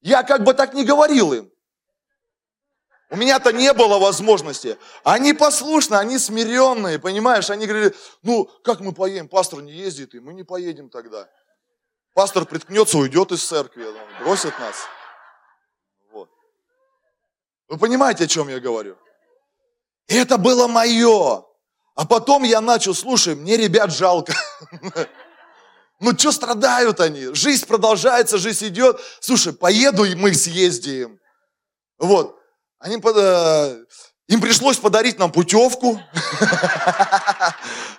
Я 0.00 0.22
как 0.22 0.44
бы 0.44 0.54
так 0.54 0.74
не 0.74 0.84
говорил 0.84 1.32
им. 1.32 1.50
У 3.08 3.16
меня-то 3.16 3.52
не 3.52 3.72
было 3.72 3.98
возможности. 3.98 4.78
Они 5.04 5.32
послушны, 5.32 5.94
они 5.94 6.18
смиренные, 6.18 6.98
понимаешь? 6.98 7.50
Они 7.50 7.66
говорили, 7.66 7.94
ну, 8.22 8.50
как 8.64 8.80
мы 8.80 8.92
поедем? 8.92 9.28
Пастор 9.28 9.62
не 9.62 9.72
ездит, 9.72 10.14
и 10.14 10.20
мы 10.20 10.34
не 10.34 10.42
поедем 10.42 10.90
тогда. 10.90 11.28
Пастор 12.14 12.46
приткнется, 12.46 12.98
уйдет 12.98 13.30
из 13.30 13.44
церкви, 13.44 13.86
бросит 14.20 14.58
нас. 14.58 14.76
Вот. 16.10 16.28
Вы 17.68 17.78
понимаете, 17.78 18.24
о 18.24 18.26
чем 18.26 18.48
я 18.48 18.58
говорю? 18.58 18.96
Это 20.08 20.36
было 20.36 20.66
мое. 20.66 21.44
А 21.94 22.06
потом 22.06 22.42
я 22.42 22.60
начал, 22.60 22.94
слушай, 22.94 23.36
мне 23.36 23.56
ребят 23.56 23.92
жалко. 23.92 24.34
Ну 25.98 26.16
что 26.16 26.30
страдают 26.30 27.00
они? 27.00 27.34
Жизнь 27.34 27.66
продолжается, 27.66 28.36
жизнь 28.38 28.68
идет. 28.68 29.00
Слушай, 29.20 29.52
поеду 29.54 30.04
и 30.04 30.14
мы 30.14 30.34
съездим. 30.34 31.18
Вот. 31.98 32.38
Они, 32.78 32.96
э, 33.02 33.84
им 34.28 34.40
пришлось 34.42 34.76
подарить 34.76 35.18
нам 35.18 35.32
путевку. 35.32 36.00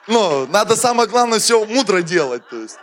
Ну, 0.10 0.48
надо 0.48 0.78
самое 0.78 1.10
главное 1.10 1.38
все 1.38 1.66
мудро 1.66 2.02
делать. 2.02 2.48
То 2.50 2.56
есть. 2.62 2.78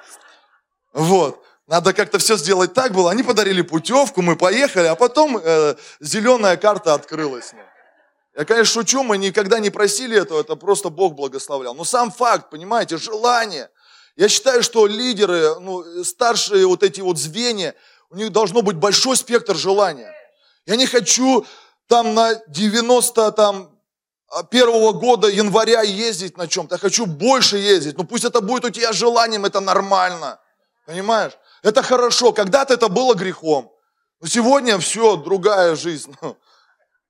Вот. 0.92 1.42
Надо 1.66 1.94
как-то 1.94 2.18
все 2.18 2.36
сделать 2.36 2.74
так 2.74 2.92
было. 2.92 3.10
Они 3.10 3.22
подарили 3.22 3.62
путевку, 3.62 4.20
мы 4.20 4.36
поехали, 4.36 4.88
а 4.88 4.94
потом 4.94 5.40
э, 5.42 5.74
зеленая 6.00 6.58
карта 6.58 6.92
открылась. 6.92 7.52
Я, 8.36 8.44
конечно, 8.44 8.82
шучу, 8.82 9.02
мы 9.02 9.16
никогда 9.16 9.58
не 9.58 9.70
просили 9.70 10.20
этого, 10.20 10.42
это 10.42 10.54
просто 10.54 10.90
Бог 10.90 11.14
благословлял. 11.14 11.74
Но 11.74 11.84
сам 11.84 12.10
факт, 12.10 12.50
понимаете, 12.50 12.98
желание– 12.98 13.70
я 14.16 14.28
считаю, 14.28 14.62
что 14.62 14.86
лидеры, 14.86 15.58
ну, 15.60 16.04
старшие 16.04 16.66
вот 16.66 16.82
эти 16.82 17.00
вот 17.00 17.18
звенья, 17.18 17.74
у 18.10 18.16
них 18.16 18.30
должно 18.30 18.62
быть 18.62 18.76
большой 18.76 19.16
спектр 19.16 19.56
желания. 19.56 20.12
Я 20.66 20.76
не 20.76 20.86
хочу 20.86 21.44
там 21.88 22.14
на 22.14 22.34
90 22.46 23.32
там, 23.32 23.70
а, 24.28 24.44
первого 24.44 24.92
года 24.92 25.28
января 25.28 25.82
ездить 25.82 26.36
на 26.36 26.46
чем-то. 26.46 26.76
Я 26.76 26.78
хочу 26.78 27.06
больше 27.06 27.58
ездить. 27.58 27.98
Ну 27.98 28.04
пусть 28.04 28.24
это 28.24 28.40
будет 28.40 28.64
у 28.64 28.70
тебя 28.70 28.92
желанием, 28.92 29.44
это 29.44 29.60
нормально. 29.60 30.40
Понимаешь? 30.86 31.32
Это 31.62 31.82
хорошо. 31.82 32.32
Когда-то 32.32 32.74
это 32.74 32.88
было 32.88 33.14
грехом. 33.14 33.72
Но 34.20 34.28
сегодня 34.28 34.78
все, 34.78 35.16
другая 35.16 35.74
жизнь. 35.74 36.14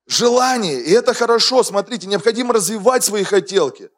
Желание. 0.07 0.81
И 0.81 0.91
это 0.91 1.13
хорошо. 1.13 1.63
Смотрите, 1.63 2.07
необходимо 2.07 2.53
развивать 2.53 3.03
свои 3.03 3.23
хотелки. 3.23 3.89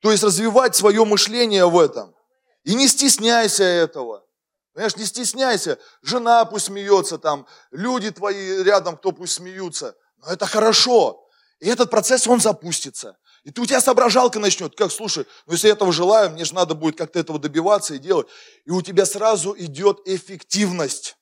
То 0.00 0.10
есть 0.10 0.22
развивать 0.22 0.74
свое 0.76 1.04
мышление 1.04 1.66
в 1.66 1.78
этом. 1.78 2.14
И 2.64 2.74
не 2.74 2.88
стесняйся 2.88 3.64
этого. 3.64 4.24
Понимаешь, 4.72 4.96
не 4.96 5.04
стесняйся. 5.04 5.78
Жена 6.02 6.44
пусть 6.44 6.66
смеется 6.66 7.18
там, 7.18 7.46
люди 7.70 8.10
твои 8.10 8.62
рядом, 8.62 8.96
кто 8.96 9.12
пусть 9.12 9.34
смеются. 9.34 9.96
Но 10.18 10.32
это 10.32 10.46
хорошо. 10.46 11.28
И 11.60 11.68
этот 11.68 11.90
процесс, 11.90 12.26
он 12.26 12.40
запустится. 12.40 13.18
И 13.44 13.50
ты, 13.50 13.60
у 13.60 13.66
тебя 13.66 13.80
соображалка 13.80 14.38
начнет. 14.38 14.76
Как, 14.76 14.92
слушай, 14.92 15.26
ну 15.46 15.54
если 15.54 15.68
я 15.68 15.72
этого 15.72 15.92
желаю, 15.92 16.30
мне 16.30 16.44
же 16.44 16.54
надо 16.54 16.74
будет 16.74 16.96
как-то 16.96 17.18
этого 17.18 17.38
добиваться 17.38 17.94
и 17.94 17.98
делать. 17.98 18.28
И 18.64 18.70
у 18.70 18.82
тебя 18.82 19.06
сразу 19.06 19.54
идет 19.58 20.00
эффективность. 20.04 21.16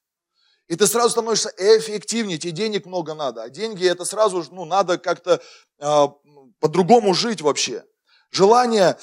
И 0.69 0.75
ты 0.75 0.87
сразу 0.87 1.11
становишься 1.11 1.53
эффективнее, 1.57 2.39
тебе 2.39 2.53
денег 2.53 2.87
много 2.87 3.15
надо. 3.15 3.43
А 3.43 3.49
деньги 3.49 3.87
это 3.87 4.05
сразу, 4.05 4.45
ну, 4.51 4.65
надо 4.65 4.99
как-то 4.99 5.41
э, 5.79 6.07
по-другому 6.59 7.15
жить 7.15 7.41
вообще. 7.41 7.85
Желание, 8.33 8.99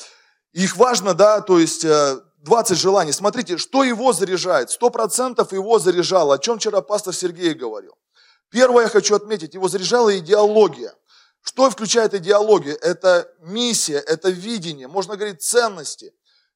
их 0.53 0.77
важно, 0.77 1.13
да, 1.13 1.41
то 1.41 1.59
есть 1.59 1.83
э, 1.83 2.19
20 2.43 2.77
желаний. 2.77 3.11
Смотрите, 3.11 3.57
что 3.57 3.83
его 3.83 4.13
заряжает? 4.13 4.69
Сто 4.69 4.89
процентов 4.89 5.51
его 5.51 5.79
заряжало. 5.79 6.35
О 6.35 6.37
чем 6.37 6.59
вчера 6.59 6.81
пастор 6.81 7.13
Сергей 7.13 7.53
говорил. 7.53 7.95
Первое 8.49 8.83
я 8.83 8.89
хочу 8.89 9.15
отметить, 9.15 9.55
его 9.55 9.67
заряжала 9.67 10.15
идеология. 10.17 10.93
Что 11.41 11.69
включает 11.69 12.13
идеология? 12.13 12.75
Это 12.75 13.27
миссия, 13.41 13.97
это 13.97 14.29
видение, 14.29 14.87
можно 14.87 15.15
говорить 15.17 15.41
ценности. 15.41 16.13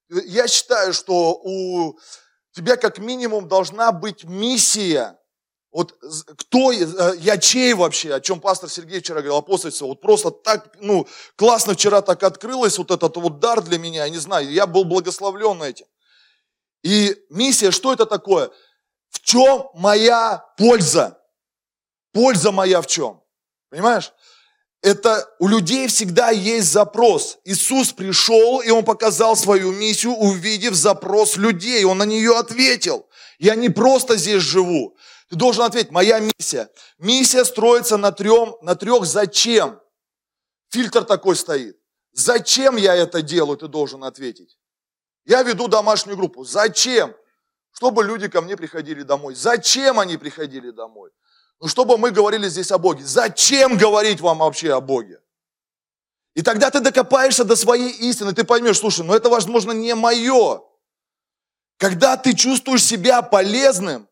Я 0.09 0.47
считаю, 0.47 0.93
что 0.93 1.33
у 1.33 1.97
тебя 2.53 2.77
как 2.77 2.99
минимум 2.99 3.47
должна 3.47 3.91
быть 3.91 4.23
миссия. 4.23 5.16
Вот 5.77 5.93
кто, 6.39 6.71
э, 6.71 7.17
я 7.19 7.37
чей 7.37 7.75
вообще, 7.75 8.15
о 8.15 8.19
чем 8.19 8.39
пастор 8.39 8.67
Сергей 8.67 8.99
вчера 8.99 9.17
говорил, 9.17 9.35
апостольство, 9.35 9.85
вот 9.85 10.01
просто 10.01 10.31
так, 10.31 10.71
ну, 10.79 11.07
классно 11.35 11.75
вчера 11.75 12.01
так 12.01 12.23
открылось 12.23 12.79
вот 12.79 12.89
этот 12.89 13.15
вот 13.17 13.39
дар 13.39 13.61
для 13.61 13.77
меня, 13.77 14.05
я 14.05 14.09
не 14.09 14.17
знаю, 14.17 14.51
я 14.51 14.65
был 14.65 14.85
благословлен 14.85 15.61
этим. 15.61 15.85
И 16.81 17.15
миссия, 17.29 17.69
что 17.69 17.93
это 17.93 18.07
такое? 18.07 18.49
В 19.11 19.21
чем 19.21 19.69
моя 19.75 20.43
польза? 20.57 21.21
Польза 22.11 22.51
моя 22.51 22.81
в 22.81 22.87
чем? 22.87 23.21
Понимаешь? 23.69 24.13
Это 24.81 25.29
у 25.37 25.47
людей 25.47 25.87
всегда 25.89 26.31
есть 26.31 26.71
запрос. 26.71 27.37
Иисус 27.45 27.93
пришел, 27.93 28.61
и 28.61 28.71
Он 28.71 28.83
показал 28.83 29.35
свою 29.35 29.71
миссию, 29.71 30.13
увидев 30.13 30.73
запрос 30.73 31.37
людей. 31.37 31.83
Он 31.85 31.99
на 31.99 32.05
нее 32.05 32.35
ответил. 32.35 33.07
Я 33.37 33.53
не 33.53 33.69
просто 33.69 34.17
здесь 34.17 34.41
живу. 34.41 34.97
Ты 35.29 35.35
должен 35.35 35.63
ответить, 35.63 35.91
моя 35.91 36.19
миссия. 36.19 36.69
Миссия 36.97 37.43
строится 37.43 37.97
на, 37.97 38.11
трем, 38.11 38.55
на 38.61 38.75
трех 38.75 39.05
«зачем». 39.05 39.81
Фильтр 40.69 41.03
такой 41.03 41.35
стоит. 41.35 41.77
Зачем 42.13 42.77
я 42.77 42.95
это 42.95 43.21
делаю, 43.21 43.57
ты 43.57 43.67
должен 43.67 44.03
ответить. 44.03 44.57
Я 45.25 45.43
веду 45.43 45.67
домашнюю 45.67 46.17
группу. 46.17 46.43
Зачем? 46.43 47.15
Чтобы 47.71 48.03
люди 48.03 48.27
ко 48.27 48.41
мне 48.41 48.57
приходили 48.57 49.03
домой. 49.03 49.35
Зачем 49.35 49.99
они 49.99 50.17
приходили 50.17 50.71
домой? 50.71 51.11
Ну, 51.59 51.67
чтобы 51.67 51.97
мы 51.97 52.11
говорили 52.11 52.47
здесь 52.47 52.71
о 52.71 52.77
Боге. 52.77 53.03
Зачем 53.03 53.77
говорить 53.77 54.21
вам 54.21 54.39
вообще 54.39 54.73
о 54.73 54.81
Боге? 54.81 55.21
И 56.33 56.41
тогда 56.41 56.69
ты 56.69 56.79
докопаешься 56.79 57.43
до 57.43 57.55
своей 57.55 57.91
истины, 57.91 58.31
ты 58.31 58.43
поймешь, 58.43 58.77
слушай, 58.77 59.03
ну 59.03 59.13
это, 59.13 59.27
возможно, 59.27 59.71
не 59.71 59.95
мое. 59.95 60.61
Когда 61.77 62.15
ты 62.15 62.33
чувствуешь 62.33 62.83
себя 62.83 63.21
полезным, 63.21 64.07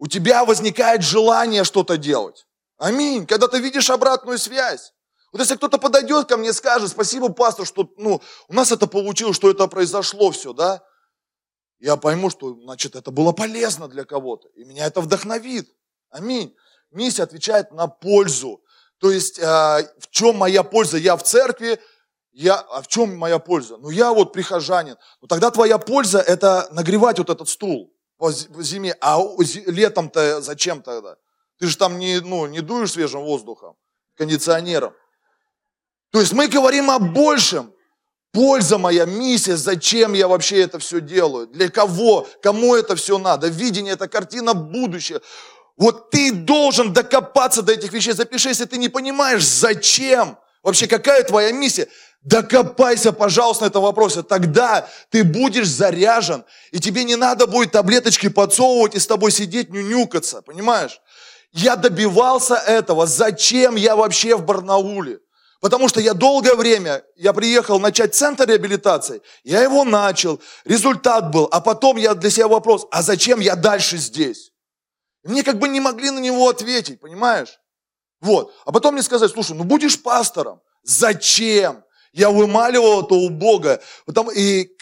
у 0.00 0.06
тебя 0.06 0.46
возникает 0.46 1.02
желание 1.02 1.62
что-то 1.62 1.98
делать. 1.98 2.46
Аминь. 2.78 3.26
Когда 3.26 3.48
ты 3.48 3.60
видишь 3.60 3.90
обратную 3.90 4.38
связь. 4.38 4.94
Вот 5.30 5.40
если 5.40 5.56
кто-то 5.56 5.78
подойдет 5.78 6.26
ко 6.26 6.38
мне 6.38 6.48
и 6.48 6.52
скажет, 6.52 6.88
спасибо, 6.90 7.28
пастор, 7.28 7.66
что 7.66 7.92
ну, 7.98 8.20
у 8.48 8.54
нас 8.54 8.72
это 8.72 8.86
получилось, 8.86 9.36
что 9.36 9.50
это 9.50 9.68
произошло 9.68 10.32
все, 10.32 10.52
да, 10.52 10.82
я 11.78 11.96
пойму, 11.96 12.30
что, 12.30 12.54
значит, 12.54 12.96
это 12.96 13.10
было 13.10 13.32
полезно 13.32 13.88
для 13.88 14.04
кого-то. 14.04 14.48
И 14.54 14.64
меня 14.64 14.86
это 14.86 15.02
вдохновит. 15.02 15.70
Аминь. 16.08 16.56
Миссия 16.90 17.22
отвечает 17.22 17.70
на 17.70 17.86
пользу. 17.86 18.62
То 18.98 19.10
есть, 19.10 19.38
э, 19.38 19.42
в 19.42 20.10
чем 20.10 20.36
моя 20.36 20.62
польза? 20.62 20.96
Я 20.96 21.16
в 21.16 21.22
церкви, 21.22 21.78
я, 22.32 22.56
а 22.56 22.82
в 22.82 22.88
чем 22.88 23.16
моя 23.16 23.38
польза? 23.38 23.76
Ну, 23.76 23.90
я 23.90 24.12
вот 24.12 24.32
прихожанин. 24.32 24.96
Ну, 25.20 25.28
тогда 25.28 25.50
твоя 25.50 25.78
польза– 25.78 26.18
это 26.26 26.68
нагревать 26.72 27.18
вот 27.18 27.30
этот 27.30 27.48
стул 27.48 27.94
по 28.20 28.30
зиме. 28.32 28.94
А 29.00 29.18
летом-то 29.66 30.42
зачем 30.42 30.82
тогда? 30.82 31.16
Ты 31.58 31.66
же 31.66 31.76
там 31.76 31.98
не, 31.98 32.20
ну, 32.20 32.46
не 32.46 32.60
дуешь 32.60 32.92
свежим 32.92 33.22
воздухом, 33.22 33.76
кондиционером. 34.16 34.92
То 36.12 36.20
есть 36.20 36.32
мы 36.32 36.46
говорим 36.46 36.90
о 36.90 36.98
большем. 36.98 37.72
Польза 38.32 38.78
моя, 38.78 39.06
миссия, 39.06 39.56
зачем 39.56 40.12
я 40.12 40.28
вообще 40.28 40.60
это 40.60 40.78
все 40.78 41.00
делаю, 41.00 41.48
для 41.48 41.68
кого, 41.68 42.28
кому 42.42 42.76
это 42.76 42.94
все 42.94 43.18
надо. 43.18 43.48
Видение, 43.48 43.94
это 43.94 44.06
картина 44.06 44.54
будущего. 44.54 45.20
Вот 45.76 46.10
ты 46.10 46.30
должен 46.30 46.92
докопаться 46.92 47.62
до 47.62 47.72
этих 47.72 47.92
вещей. 47.92 48.12
Запиши, 48.12 48.50
если 48.50 48.66
ты 48.66 48.78
не 48.78 48.88
понимаешь, 48.88 49.44
зачем, 49.44 50.38
вообще 50.62 50.86
какая 50.86 51.24
твоя 51.24 51.50
миссия. 51.50 51.88
Докопайся, 52.22 53.12
пожалуйста, 53.12 53.64
на 53.64 53.68
этом 53.68 53.82
вопросе. 53.82 54.22
Тогда 54.22 54.86
ты 55.08 55.24
будешь 55.24 55.68
заряжен, 55.68 56.44
и 56.70 56.78
тебе 56.78 57.04
не 57.04 57.16
надо 57.16 57.46
будет 57.46 57.72
таблеточки 57.72 58.28
подсовывать 58.28 58.94
и 58.94 58.98
с 58.98 59.06
тобой 59.06 59.32
сидеть, 59.32 59.70
нюнюкаться, 59.70 60.42
понимаешь? 60.42 61.00
Я 61.52 61.76
добивался 61.76 62.56
этого. 62.56 63.06
Зачем 63.06 63.74
я 63.76 63.96
вообще 63.96 64.36
в 64.36 64.44
Барнауле? 64.44 65.20
Потому 65.60 65.88
что 65.88 66.00
я 66.00 66.14
долгое 66.14 66.54
время, 66.54 67.02
я 67.16 67.32
приехал 67.32 67.80
начать 67.80 68.14
центр 68.14 68.48
реабилитации, 68.48 69.20
я 69.44 69.62
его 69.62 69.84
начал, 69.84 70.40
результат 70.64 71.30
был, 71.30 71.48
а 71.52 71.60
потом 71.60 71.98
я 71.98 72.14
для 72.14 72.30
себя 72.30 72.48
вопрос, 72.48 72.86
а 72.90 73.02
зачем 73.02 73.40
я 73.40 73.56
дальше 73.56 73.98
здесь? 73.98 74.52
Мне 75.22 75.42
как 75.42 75.58
бы 75.58 75.68
не 75.68 75.80
могли 75.80 76.10
на 76.10 76.18
него 76.18 76.48
ответить, 76.48 76.98
понимаешь? 76.98 77.58
Вот. 78.22 78.54
А 78.64 78.72
потом 78.72 78.94
мне 78.94 79.02
сказать, 79.02 79.30
слушай, 79.30 79.54
ну 79.54 79.64
будешь 79.64 80.02
пастором. 80.02 80.62
Зачем? 80.82 81.84
Я 82.12 82.30
вымаливал 82.30 83.04
это 83.04 83.14
у 83.14 83.28
Бога. 83.28 83.80
И 84.34 84.76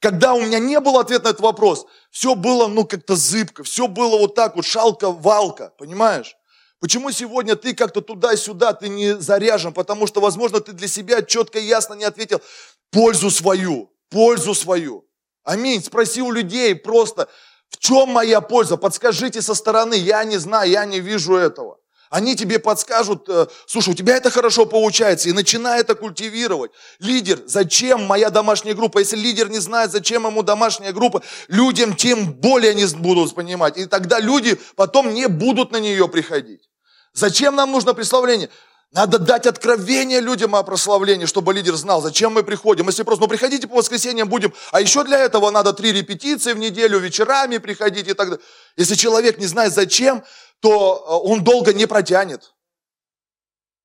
когда 0.00 0.34
у 0.34 0.40
меня 0.42 0.58
не 0.58 0.78
было 0.80 1.00
ответа 1.00 1.24
на 1.24 1.28
этот 1.30 1.40
вопрос, 1.40 1.86
все 2.10 2.34
было, 2.34 2.66
ну, 2.66 2.84
как-то 2.84 3.16
зыбко, 3.16 3.64
все 3.64 3.88
было 3.88 4.18
вот 4.18 4.34
так 4.34 4.56
вот, 4.56 4.66
шалка-валка, 4.66 5.72
понимаешь? 5.78 6.36
Почему 6.80 7.10
сегодня 7.12 7.56
ты 7.56 7.74
как-то 7.74 8.02
туда-сюда, 8.02 8.74
ты 8.74 8.88
не 8.90 9.18
заряжен? 9.18 9.72
Потому 9.72 10.06
что, 10.06 10.20
возможно, 10.20 10.60
ты 10.60 10.72
для 10.72 10.88
себя 10.88 11.22
четко 11.22 11.58
и 11.58 11.64
ясно 11.64 11.94
не 11.94 12.04
ответил 12.04 12.42
пользу 12.90 13.30
свою, 13.30 13.90
пользу 14.10 14.54
свою. 14.54 15.08
Аминь. 15.44 15.82
Спроси 15.82 16.20
у 16.20 16.30
людей 16.30 16.74
просто, 16.74 17.28
в 17.70 17.78
чем 17.78 18.10
моя 18.10 18.42
польза? 18.42 18.76
Подскажите 18.76 19.40
со 19.40 19.54
стороны, 19.54 19.94
я 19.94 20.24
не 20.24 20.36
знаю, 20.36 20.70
я 20.70 20.84
не 20.84 21.00
вижу 21.00 21.34
этого. 21.36 21.78
Они 22.14 22.36
тебе 22.36 22.60
подскажут, 22.60 23.28
э, 23.28 23.48
слушай, 23.66 23.88
у 23.88 23.94
тебя 23.94 24.16
это 24.16 24.30
хорошо 24.30 24.66
получается, 24.66 25.28
и 25.28 25.32
начинай 25.32 25.80
это 25.80 25.96
культивировать. 25.96 26.70
Лидер, 27.00 27.42
зачем 27.46 28.04
моя 28.04 28.30
домашняя 28.30 28.74
группа? 28.74 29.00
Если 29.00 29.16
лидер 29.16 29.50
не 29.50 29.58
знает, 29.58 29.90
зачем 29.90 30.24
ему 30.24 30.44
домашняя 30.44 30.92
группа, 30.92 31.22
людям 31.48 31.96
тем 31.96 32.32
более 32.34 32.72
не 32.72 32.86
будут 32.86 33.34
понимать. 33.34 33.76
И 33.78 33.86
тогда 33.86 34.20
люди 34.20 34.60
потом 34.76 35.12
не 35.12 35.26
будут 35.26 35.72
на 35.72 35.78
нее 35.78 36.06
приходить. 36.06 36.70
Зачем 37.14 37.56
нам 37.56 37.72
нужно 37.72 37.94
прославление? 37.94 38.48
Надо 38.94 39.18
дать 39.18 39.46
откровение 39.46 40.20
людям 40.20 40.54
о 40.54 40.62
прославлении, 40.62 41.26
чтобы 41.26 41.52
лидер 41.52 41.74
знал, 41.74 42.00
зачем 42.00 42.32
мы 42.32 42.44
приходим. 42.44 42.86
Если 42.86 43.02
просто, 43.02 43.24
ну 43.24 43.28
приходите 43.28 43.66
по 43.66 43.74
воскресеньям 43.74 44.28
будем, 44.28 44.54
а 44.70 44.80
еще 44.80 45.02
для 45.02 45.18
этого 45.18 45.50
надо 45.50 45.72
три 45.72 45.90
репетиции 45.90 46.52
в 46.52 46.58
неделю, 46.58 47.00
вечерами 47.00 47.58
приходить 47.58 48.06
и 48.06 48.12
так 48.12 48.28
далее. 48.28 48.44
Если 48.76 48.94
человек 48.94 49.38
не 49.38 49.46
знает 49.46 49.74
зачем, 49.74 50.22
то 50.60 50.96
э, 50.96 51.28
он 51.28 51.44
долго 51.44 51.72
не 51.72 51.86
протянет. 51.86 52.54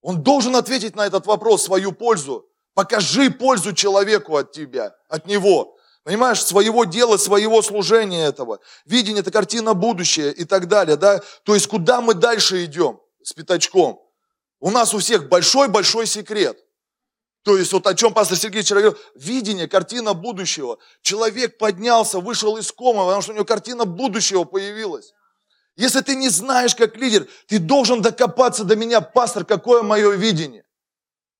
Он 0.02 0.24
должен 0.24 0.56
ответить 0.56 0.96
на 0.96 1.06
этот 1.06 1.26
вопрос 1.26 1.64
свою 1.64 1.92
пользу. 1.92 2.48
Покажи 2.74 3.30
пользу 3.30 3.74
человеку 3.74 4.38
от 4.38 4.52
тебя, 4.52 4.96
от 5.10 5.26
него. 5.26 5.76
Понимаешь, 6.04 6.42
своего 6.44 6.86
дела, 6.86 7.18
своего 7.18 7.62
служения 7.62 8.26
этого. 8.26 8.60
Видение– 8.86 9.20
это 9.22 9.32
картина 9.32 9.74
будущее 9.74 10.32
и 10.32 10.46
так 10.46 10.68
далее. 10.68 10.96
Да? 10.96 11.22
То 11.44 11.54
есть, 11.54 11.68
куда 11.68 12.00
мы 12.00 12.14
дальше 12.14 12.64
идем 12.64 13.02
с 13.22 13.34
пятачком? 13.34 14.02
У 14.60 14.72
нас 14.72 14.94
у 14.94 15.00
всех 15.00 15.28
большой-большой 15.28 16.06
секрет. 16.06 16.58
То 17.44 17.58
есть 17.58 17.72
вот 17.72 17.88
о 17.88 17.96
чем 17.96 18.14
пастор 18.14 18.38
Сергей 18.38 18.62
вчера 18.62 18.82
говорил, 18.82 19.00
видение, 19.16 19.68
картина 19.68 20.14
будущего. 20.14 20.78
Человек 21.02 21.58
поднялся, 21.58 22.20
вышел 22.20 22.58
из 22.58 22.72
комы, 22.72 23.06
потому 23.06 23.22
что 23.22 23.32
у 23.32 23.36
него 23.36 23.46
картина 23.46 23.86
будущего 23.86 24.44
появилась. 24.44 25.14
Если 25.80 26.02
ты 26.02 26.16
не 26.16 26.28
знаешь, 26.28 26.76
как 26.76 26.98
лидер, 26.98 27.26
ты 27.48 27.58
должен 27.58 28.02
докопаться 28.02 28.66
до 28.66 28.76
меня, 28.76 29.00
пастор, 29.00 29.46
какое 29.46 29.82
мое 29.82 30.12
видение. 30.12 30.66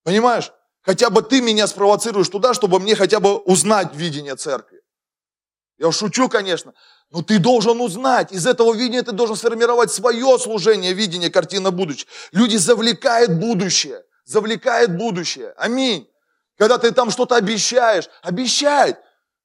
Понимаешь? 0.02 0.50
Хотя 0.80 1.10
бы 1.10 1.20
ты 1.20 1.42
меня 1.42 1.66
спровоцируешь 1.66 2.30
туда, 2.30 2.54
чтобы 2.54 2.80
мне 2.80 2.96
хотя 2.96 3.20
бы 3.20 3.36
узнать 3.36 3.94
видение 3.94 4.36
церкви. 4.36 4.80
Я 5.76 5.92
шучу, 5.92 6.30
конечно, 6.30 6.72
но 7.10 7.20
ты 7.20 7.38
должен 7.38 7.82
узнать. 7.82 8.32
Из 8.32 8.46
этого 8.46 8.72
видения 8.72 9.02
ты 9.02 9.12
должен 9.12 9.36
сформировать 9.36 9.92
свое 9.92 10.38
служение, 10.38 10.94
видение, 10.94 11.28
картина 11.28 11.70
будущего. 11.70 12.08
Люди 12.32 12.56
завлекают 12.56 13.32
будущее. 13.32 14.02
Завлекает 14.24 14.96
будущее. 14.96 15.52
Аминь. 15.58 16.08
Когда 16.56 16.78
ты 16.78 16.92
там 16.92 17.10
что-то 17.10 17.36
обещаешь, 17.36 18.08
обещай. 18.22 18.96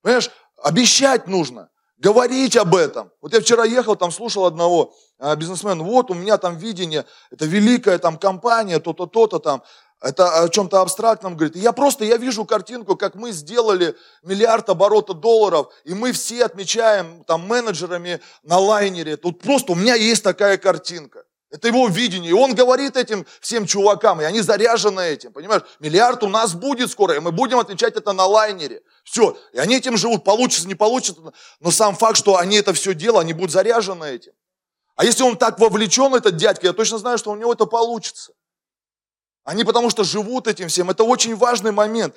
Понимаешь, 0.01 0.31
обещать 0.63 1.27
нужно. 1.27 1.69
Говорить 1.97 2.57
об 2.57 2.75
этом. 2.75 3.11
Вот 3.21 3.33
я 3.33 3.39
вчера 3.39 3.63
ехал, 3.63 3.95
там 3.95 4.11
слушал 4.11 4.45
одного 4.45 4.93
а, 5.17 5.35
бизнесмена, 5.35 5.81
вот 5.81 6.11
у 6.11 6.13
меня 6.13 6.37
там 6.37 6.57
видение, 6.57 7.05
это 7.31 7.45
великая 7.45 7.97
там 7.99 8.17
компания, 8.17 8.79
то-то, 8.79 9.05
то-то 9.05 9.39
там, 9.39 9.63
это 10.01 10.43
о 10.43 10.49
чем-то 10.49 10.81
абстрактном 10.81 11.37
говорит. 11.37 11.55
И 11.55 11.59
я 11.59 11.71
просто, 11.71 12.03
я 12.03 12.17
вижу 12.17 12.45
картинку, 12.45 12.97
как 12.97 13.15
мы 13.15 13.31
сделали 13.31 13.95
миллиард 14.23 14.69
оборота 14.69 15.13
долларов, 15.13 15.73
и 15.85 15.93
мы 15.93 16.11
все 16.11 16.43
отмечаем 16.43 17.23
там 17.23 17.47
менеджерами 17.47 18.19
на 18.43 18.59
лайнере. 18.59 19.15
Тут 19.15 19.39
просто 19.39 19.71
у 19.71 19.75
меня 19.75 19.95
есть 19.95 20.21
такая 20.21 20.57
картинка. 20.57 21.23
Это 21.49 21.69
его 21.69 21.87
видение. 21.87 22.31
И 22.31 22.33
он 22.33 22.53
говорит 22.53 22.97
этим 22.97 23.25
всем 23.39 23.65
чувакам, 23.65 24.19
и 24.21 24.25
они 24.25 24.41
заряжены 24.41 24.99
этим. 24.99 25.31
Понимаешь, 25.31 25.63
миллиард 25.79 26.21
у 26.23 26.27
нас 26.27 26.53
будет 26.53 26.91
скоро, 26.91 27.15
и 27.15 27.19
мы 27.19 27.31
будем 27.31 27.59
отвечать 27.59 27.95
это 27.95 28.11
на 28.11 28.25
лайнере. 28.25 28.81
Все. 29.05 29.37
И 29.53 29.59
они 29.59 29.77
этим 29.77 29.95
живут, 29.95 30.23
получится, 30.23 30.67
не 30.67 30.75
получится. 30.75 31.21
Но 31.59 31.71
сам 31.71 31.95
факт, 31.95 32.17
что 32.17 32.37
они 32.37 32.57
это 32.57 32.73
все 32.73 32.93
делают, 32.93 33.23
они 33.23 33.33
будут 33.33 33.51
заряжены 33.51 34.03
этим. 34.05 34.33
А 34.95 35.05
если 35.05 35.23
он 35.23 35.37
так 35.37 35.59
вовлечен, 35.59 36.13
этот 36.15 36.35
дядька, 36.35 36.67
я 36.67 36.73
точно 36.73 36.97
знаю, 36.97 37.17
что 37.17 37.31
у 37.31 37.35
него 37.35 37.53
это 37.53 37.65
получится. 37.65 38.33
Они 39.43 39.63
потому 39.63 39.91
что 39.91 40.03
живут 40.03 40.47
этим 40.47 40.69
всем. 40.69 40.89
Это 40.89 41.03
очень 41.03 41.35
важный 41.35 41.71
момент. 41.71 42.15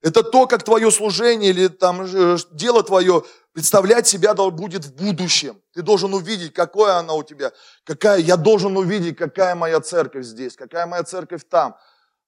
Это 0.00 0.22
то, 0.22 0.46
как 0.46 0.62
твое 0.62 0.90
служение 0.90 1.50
или 1.50 1.68
там 1.68 2.02
э, 2.02 2.38
дело 2.52 2.82
твое 2.82 3.22
представлять 3.52 4.06
себя 4.06 4.32
будет 4.32 4.86
в 4.86 4.94
будущем. 4.94 5.60
Ты 5.74 5.82
должен 5.82 6.14
увидеть, 6.14 6.54
какое 6.54 6.94
оно 6.94 7.18
у 7.18 7.22
тебя, 7.22 7.52
какая, 7.84 8.18
я 8.18 8.36
должен 8.36 8.78
увидеть, 8.78 9.18
какая 9.18 9.54
моя 9.54 9.80
церковь 9.80 10.24
здесь, 10.24 10.56
какая 10.56 10.86
моя 10.86 11.02
церковь 11.02 11.42
там. 11.50 11.76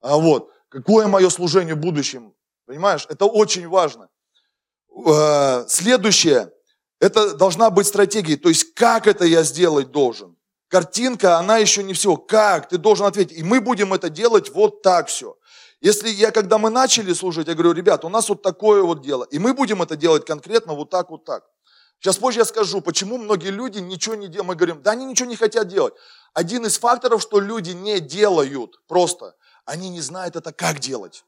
А 0.03 0.19
вот, 0.19 0.51
какое 0.69 1.07
мое 1.07 1.31
служение 1.31 1.75
в 1.75 1.79
будущем. 1.79 2.35
Понимаешь, 2.73 3.07
это 3.11 3.27
очень 3.27 3.69
важно. 3.69 4.09
Э, 5.07 5.67
следующее, 5.69 6.51
это 7.01 7.37
должна 7.37 7.69
быть 7.69 7.87
стратегия, 7.87 8.39
то 8.39 8.49
есть 8.49 8.73
как 8.73 9.07
это 9.07 9.27
я 9.27 9.43
сделать 9.43 9.91
должен. 9.91 10.39
Картинка, 10.69 11.37
она 11.37 11.59
еще 11.59 11.83
не 11.83 11.93
все. 11.93 12.17
Как? 12.17 12.71
Ты 12.71 12.79
должен 12.79 13.05
ответить. 13.05 13.37
И 13.37 13.43
мы 13.43 13.61
будем 13.61 13.93
это 13.93 14.09
делать 14.09 14.49
вот 14.55 14.81
так 14.81 15.09
все. 15.09 15.37
Если 15.83 16.09
я, 16.09 16.31
когда 16.31 16.57
мы 16.57 16.71
начали 16.71 17.13
служить, 17.13 17.47
я 17.47 17.53
говорю, 17.53 17.73
ребят, 17.75 18.07
у 18.07 18.09
нас 18.09 18.31
вот 18.31 18.41
такое 18.41 18.83
вот 18.83 19.03
дело. 19.03 19.25
И 19.25 19.39
мы 19.39 19.53
будем 19.53 19.83
это 19.83 19.95
делать 19.95 20.25
конкретно 20.25 20.73
вот 20.73 20.89
так, 20.89 21.11
вот 21.11 21.27
так. 21.27 21.45
Сейчас 22.01 22.17
позже 22.17 22.39
я 22.39 22.47
скажу, 22.47 22.81
почему 22.81 23.19
многие 23.19 23.51
люди 23.51 23.81
ничего 23.81 24.15
не 24.15 24.29
делают. 24.29 24.49
Мы 24.49 24.55
говорим, 24.55 24.83
да 24.83 24.93
они 24.93 25.05
ничего 25.05 25.29
не 25.29 25.37
хотят 25.37 25.69
делать. 25.69 25.93
Один 26.33 26.65
из 26.65 26.79
факторов, 26.79 27.21
что 27.21 27.39
люди 27.39 27.73
не 27.73 28.01
делают 28.01 28.81
просто, 28.87 29.35
они 29.67 29.91
не 29.91 30.01
знают 30.01 30.37
это 30.37 30.55
как 30.55 30.79
делать. 30.79 31.23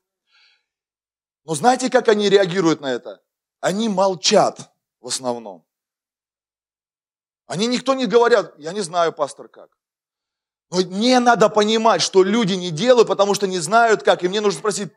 Но 1.45 1.55
знаете, 1.55 1.91
как 1.91 2.09
они 2.09 2.29
реагируют 2.29 2.81
на 2.81 2.93
это? 2.93 3.21
Они 3.61 3.89
молчат 3.89 4.73
в 5.01 5.09
основном. 5.09 5.65
Они 7.47 7.67
никто 7.67 7.95
не 7.95 8.07
говорят, 8.07 8.55
я 8.59 8.73
не 8.73 8.81
знаю, 8.81 9.13
пастор, 9.13 9.49
как. 9.49 9.71
Но 10.71 10.79
мне 10.79 11.21
надо 11.21 11.49
понимать, 11.51 12.01
что 12.01 12.23
люди 12.23 12.55
не 12.55 12.71
делают, 12.71 13.09
потому 13.09 13.35
что 13.35 13.47
не 13.47 13.59
знают 13.59 14.03
как. 14.03 14.25
И 14.25 14.29
мне 14.29 14.41
нужно 14.41 14.59
спросить, 14.59 14.93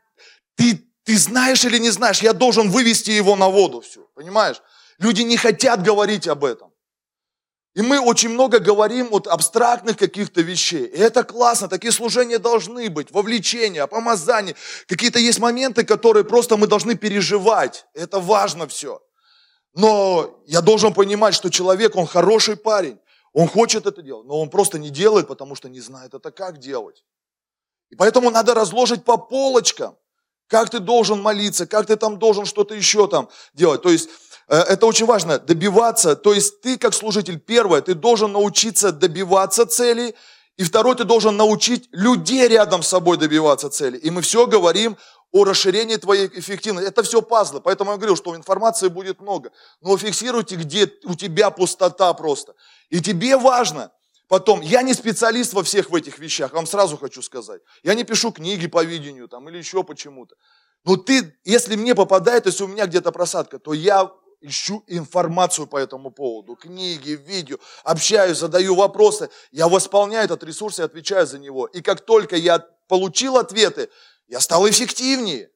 ты, 0.55 0.89
ты 1.03 1.17
знаешь 1.17 1.65
или 1.65 1.77
не 1.77 1.89
знаешь? 1.89 2.21
Я 2.21 2.33
должен 2.33 2.69
вывести 2.69 3.11
его 3.11 3.35
на 3.35 3.49
воду 3.49 3.81
всю, 3.81 4.09
понимаешь? 4.15 4.61
Люди 4.97 5.21
не 5.21 5.37
хотят 5.37 5.83
говорить 5.83 6.27
об 6.27 6.45
этом. 6.45 6.71
И 7.77 7.81
мы 7.83 7.99
очень 7.99 8.29
много 8.29 8.57
говорим 8.57 9.09
от 9.11 9.27
абстрактных 9.27 9.97
каких-то 9.97 10.41
вещей. 10.41 10.85
И 10.85 10.97
это 10.97 11.23
классно, 11.23 11.67
такие 11.67 11.91
служения 11.91 12.39
должны 12.39 12.89
быть, 12.89 13.11
вовлечение, 13.11 13.85
помазание. 13.85 14.55
Какие-то 14.87 15.19
есть 15.19 15.37
моменты, 15.37 15.83
которые 15.83 16.23
просто 16.23 16.57
мы 16.57 16.65
должны 16.65 16.95
переживать. 16.95 17.85
Это 17.93 18.19
важно 18.19 18.67
все. 18.67 18.99
Но 19.75 20.41
я 20.47 20.61
должен 20.61 20.91
понимать, 20.91 21.35
что 21.35 21.51
человек, 21.51 21.95
он 21.95 22.07
хороший 22.07 22.55
парень, 22.55 22.97
он 23.31 23.47
хочет 23.47 23.85
это 23.85 24.01
делать, 24.01 24.25
но 24.25 24.41
он 24.41 24.49
просто 24.49 24.79
не 24.79 24.89
делает, 24.89 25.27
потому 25.27 25.53
что 25.53 25.69
не 25.69 25.79
знает 25.79 26.15
это 26.15 26.31
как 26.31 26.57
делать. 26.57 27.05
И 27.91 27.95
поэтому 27.95 28.31
надо 28.31 28.55
разложить 28.55 29.05
по 29.05 29.17
полочкам, 29.17 29.95
как 30.47 30.71
ты 30.71 30.79
должен 30.79 31.21
молиться, 31.21 31.67
как 31.67 31.85
ты 31.85 31.95
там 31.95 32.17
должен 32.17 32.45
что-то 32.45 32.73
еще 32.73 33.07
там 33.07 33.29
делать. 33.53 33.83
То 33.83 33.89
есть 33.89 34.09
это 34.47 34.85
очень 34.85 35.05
важно, 35.05 35.39
добиваться. 35.39 36.15
То 36.15 36.33
есть 36.33 36.61
ты 36.61 36.77
как 36.77 36.93
служитель, 36.93 37.39
первое, 37.39 37.81
ты 37.81 37.93
должен 37.93 38.31
научиться 38.31 38.91
добиваться 38.91 39.65
цели, 39.65 40.15
и 40.55 40.63
второе, 40.63 40.95
ты 40.95 41.03
должен 41.03 41.37
научить 41.37 41.87
людей 41.91 42.47
рядом 42.47 42.81
с 42.81 42.87
собой 42.87 43.17
добиваться 43.17 43.69
цели. 43.69 43.97
И 43.97 44.09
мы 44.09 44.21
все 44.21 44.47
говорим 44.47 44.97
о 45.31 45.43
расширении 45.43 45.97
твоей 45.97 46.27
эффективности. 46.33 46.89
Это 46.89 47.03
все 47.03 47.21
пазлы. 47.21 47.61
Поэтому 47.61 47.91
я 47.91 47.97
говорю, 47.97 48.15
что 48.15 48.35
информации 48.35 48.87
будет 48.87 49.21
много. 49.21 49.51
Но 49.81 49.97
фиксируйте, 49.97 50.55
где 50.55 50.91
у 51.03 51.13
тебя 51.13 51.51
пустота 51.51 52.11
просто. 52.13 52.55
И 52.89 53.01
тебе 53.01 53.37
важно 53.37 53.91
потом, 54.27 54.61
я 54.61 54.81
не 54.81 54.93
специалист 54.93 55.53
во 55.53 55.63
всех 55.63 55.89
в 55.89 55.95
этих 55.95 56.19
вещах, 56.19 56.53
вам 56.53 56.65
сразу 56.65 56.97
хочу 56.97 57.21
сказать. 57.21 57.61
Я 57.83 57.93
не 57.93 58.03
пишу 58.03 58.31
книги 58.31 58.67
по 58.67 58.83
видению 58.83 59.27
там, 59.27 59.47
или 59.49 59.57
еще 59.57 59.83
почему-то. 59.83 60.35
Но 60.85 60.95
ты, 60.95 61.37
если 61.43 61.75
мне 61.75 61.95
попадает, 61.95 62.45
если 62.45 62.63
у 62.63 62.67
меня 62.67 62.87
где-то 62.87 63.11
просадка, 63.11 63.59
то 63.59 63.73
я 63.73 64.11
ищу 64.47 64.83
информацию 64.87 65.67
по 65.67 65.77
этому 65.77 66.11
поводу, 66.11 66.55
книги, 66.55 67.11
видео, 67.11 67.57
общаюсь, 67.83 68.37
задаю 68.37 68.75
вопросы, 68.75 69.29
я 69.51 69.67
восполняю 69.67 70.25
этот 70.25 70.43
ресурс 70.43 70.79
и 70.79 70.83
отвечаю 70.83 71.27
за 71.27 71.39
него. 71.39 71.67
И 71.67 71.81
как 71.81 72.01
только 72.01 72.35
я 72.35 72.59
получил 72.87 73.37
ответы, 73.37 73.89
я 74.27 74.39
стал 74.39 74.67
эффективнее. 74.69 75.51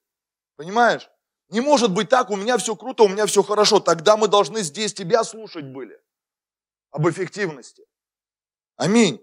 Понимаешь? 0.55 1.09
Не 1.49 1.59
может 1.59 1.91
быть 1.91 2.09
так, 2.09 2.29
у 2.29 2.35
меня 2.35 2.57
все 2.57 2.75
круто, 2.75 3.03
у 3.03 3.07
меня 3.09 3.25
все 3.25 3.43
хорошо. 3.43 3.79
Тогда 3.79 4.15
мы 4.15 4.27
должны 4.27 4.61
здесь 4.61 4.93
тебя 4.93 5.23
слушать 5.23 5.65
были. 5.65 5.99
Об 6.91 7.09
эффективности. 7.09 7.83
Аминь. 8.77 9.21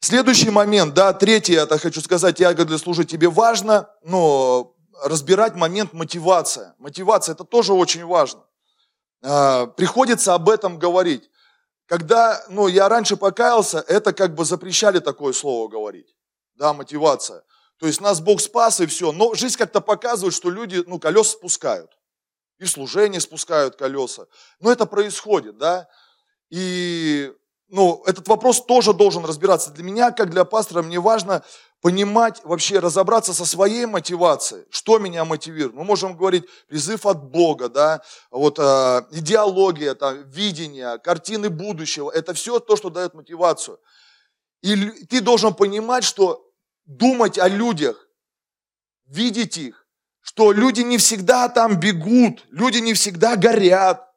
Следующий 0.00 0.50
момент, 0.50 0.94
да, 0.94 1.12
третий, 1.12 1.54
это 1.54 1.78
хочу 1.78 2.00
сказать, 2.00 2.40
я 2.40 2.52
для 2.54 2.78
служить 2.78 3.08
тебе 3.08 3.28
важно, 3.28 3.88
но 4.02 4.71
разбирать 5.02 5.54
момент 5.54 5.92
мотивация. 5.92 6.74
Мотивация, 6.78 7.34
это 7.34 7.44
тоже 7.44 7.72
очень 7.72 8.04
важно. 8.04 8.44
А, 9.22 9.66
приходится 9.66 10.34
об 10.34 10.48
этом 10.48 10.78
говорить. 10.78 11.30
Когда, 11.86 12.42
ну, 12.48 12.68
я 12.68 12.88
раньше 12.88 13.16
покаялся, 13.16 13.84
это 13.86 14.12
как 14.12 14.34
бы 14.34 14.44
запрещали 14.44 14.98
такое 14.98 15.32
слово 15.32 15.68
говорить. 15.68 16.14
Да, 16.54 16.72
мотивация. 16.72 17.42
То 17.78 17.86
есть 17.86 18.00
нас 18.00 18.20
Бог 18.20 18.40
спас 18.40 18.80
и 18.80 18.86
все. 18.86 19.12
Но 19.12 19.34
жизнь 19.34 19.56
как-то 19.56 19.80
показывает, 19.80 20.34
что 20.34 20.50
люди, 20.50 20.82
ну, 20.86 20.98
колеса 20.98 21.32
спускают. 21.32 21.90
И 22.58 22.64
в 22.64 22.70
служении 22.70 23.18
спускают 23.18 23.76
колеса. 23.76 24.26
Но 24.60 24.70
это 24.70 24.86
происходит, 24.86 25.58
да. 25.58 25.88
И, 26.50 27.32
ну, 27.68 28.02
этот 28.06 28.28
вопрос 28.28 28.64
тоже 28.64 28.92
должен 28.92 29.24
разбираться. 29.24 29.70
Для 29.70 29.82
меня, 29.82 30.12
как 30.12 30.30
для 30.30 30.44
пастора, 30.44 30.82
мне 30.82 31.00
важно 31.00 31.42
понимать, 31.82 32.40
вообще 32.44 32.78
разобраться 32.78 33.34
со 33.34 33.44
своей 33.44 33.86
мотивацией, 33.86 34.64
что 34.70 34.98
меня 34.98 35.24
мотивирует. 35.24 35.74
Мы 35.74 35.82
можем 35.82 36.16
говорить 36.16 36.44
призыв 36.68 37.04
от 37.06 37.24
Бога, 37.24 37.68
да, 37.68 38.02
вот 38.30 38.58
э, 38.60 39.02
идеология, 39.10 39.94
там, 39.94 40.22
видение, 40.30 40.98
картины 40.98 41.50
будущего, 41.50 42.08
это 42.10 42.34
все 42.34 42.60
то, 42.60 42.76
что 42.76 42.88
дает 42.88 43.14
мотивацию. 43.14 43.80
И 44.62 44.76
ты 45.06 45.20
должен 45.20 45.54
понимать, 45.54 46.04
что 46.04 46.48
думать 46.86 47.36
о 47.36 47.48
людях, 47.48 48.08
видеть 49.06 49.58
их, 49.58 49.84
что 50.20 50.52
люди 50.52 50.82
не 50.82 50.98
всегда 50.98 51.48
там 51.48 51.80
бегут, 51.80 52.46
люди 52.50 52.78
не 52.78 52.94
всегда 52.94 53.34
горят. 53.34 54.08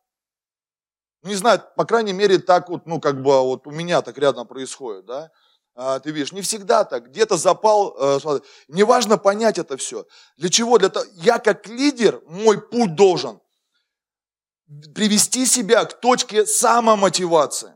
Не 1.23 1.34
знаю, 1.34 1.63
по 1.75 1.86
крайней 1.86 2.13
мере, 2.13 2.38
так 2.38 2.69
вот, 2.69 2.86
ну, 2.86 3.01
как 3.01 3.23
бы 3.23 3.41
вот 3.41 3.65
у 3.65 3.71
меня 3.71 4.04
так 4.04 4.19
рядом 4.19 4.45
происходит, 4.45 5.08
да. 5.08 5.32
А, 5.77 5.99
ты 5.99 6.11
видишь, 6.11 6.31
не 6.31 6.41
всегда 6.41 6.85
так, 6.85 7.09
где-то 7.09 7.35
запал, 7.35 7.95
э, 7.99 8.39
неважно 8.69 9.17
понять 9.17 9.57
это 9.57 9.75
все. 9.75 10.07
Для 10.38 10.49
чего? 10.49 10.77
Для 10.77 10.88
того, 10.88 11.05
я 11.15 11.38
как 11.38 11.67
лидер, 11.67 12.21
мой 12.27 12.61
путь 12.61 12.95
должен 12.95 13.41
привести 14.93 15.45
себя 15.45 15.83
к 15.83 15.99
точке 15.99 16.45
самомотивации. 16.45 17.73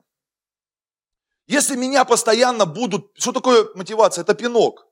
Если 1.46 1.76
меня 1.76 2.06
постоянно 2.06 2.66
будут... 2.66 3.12
Что 3.16 3.34
такое 3.34 3.68
мотивация? 3.76 4.22
Это 4.22 4.34
пинок. 4.34 4.88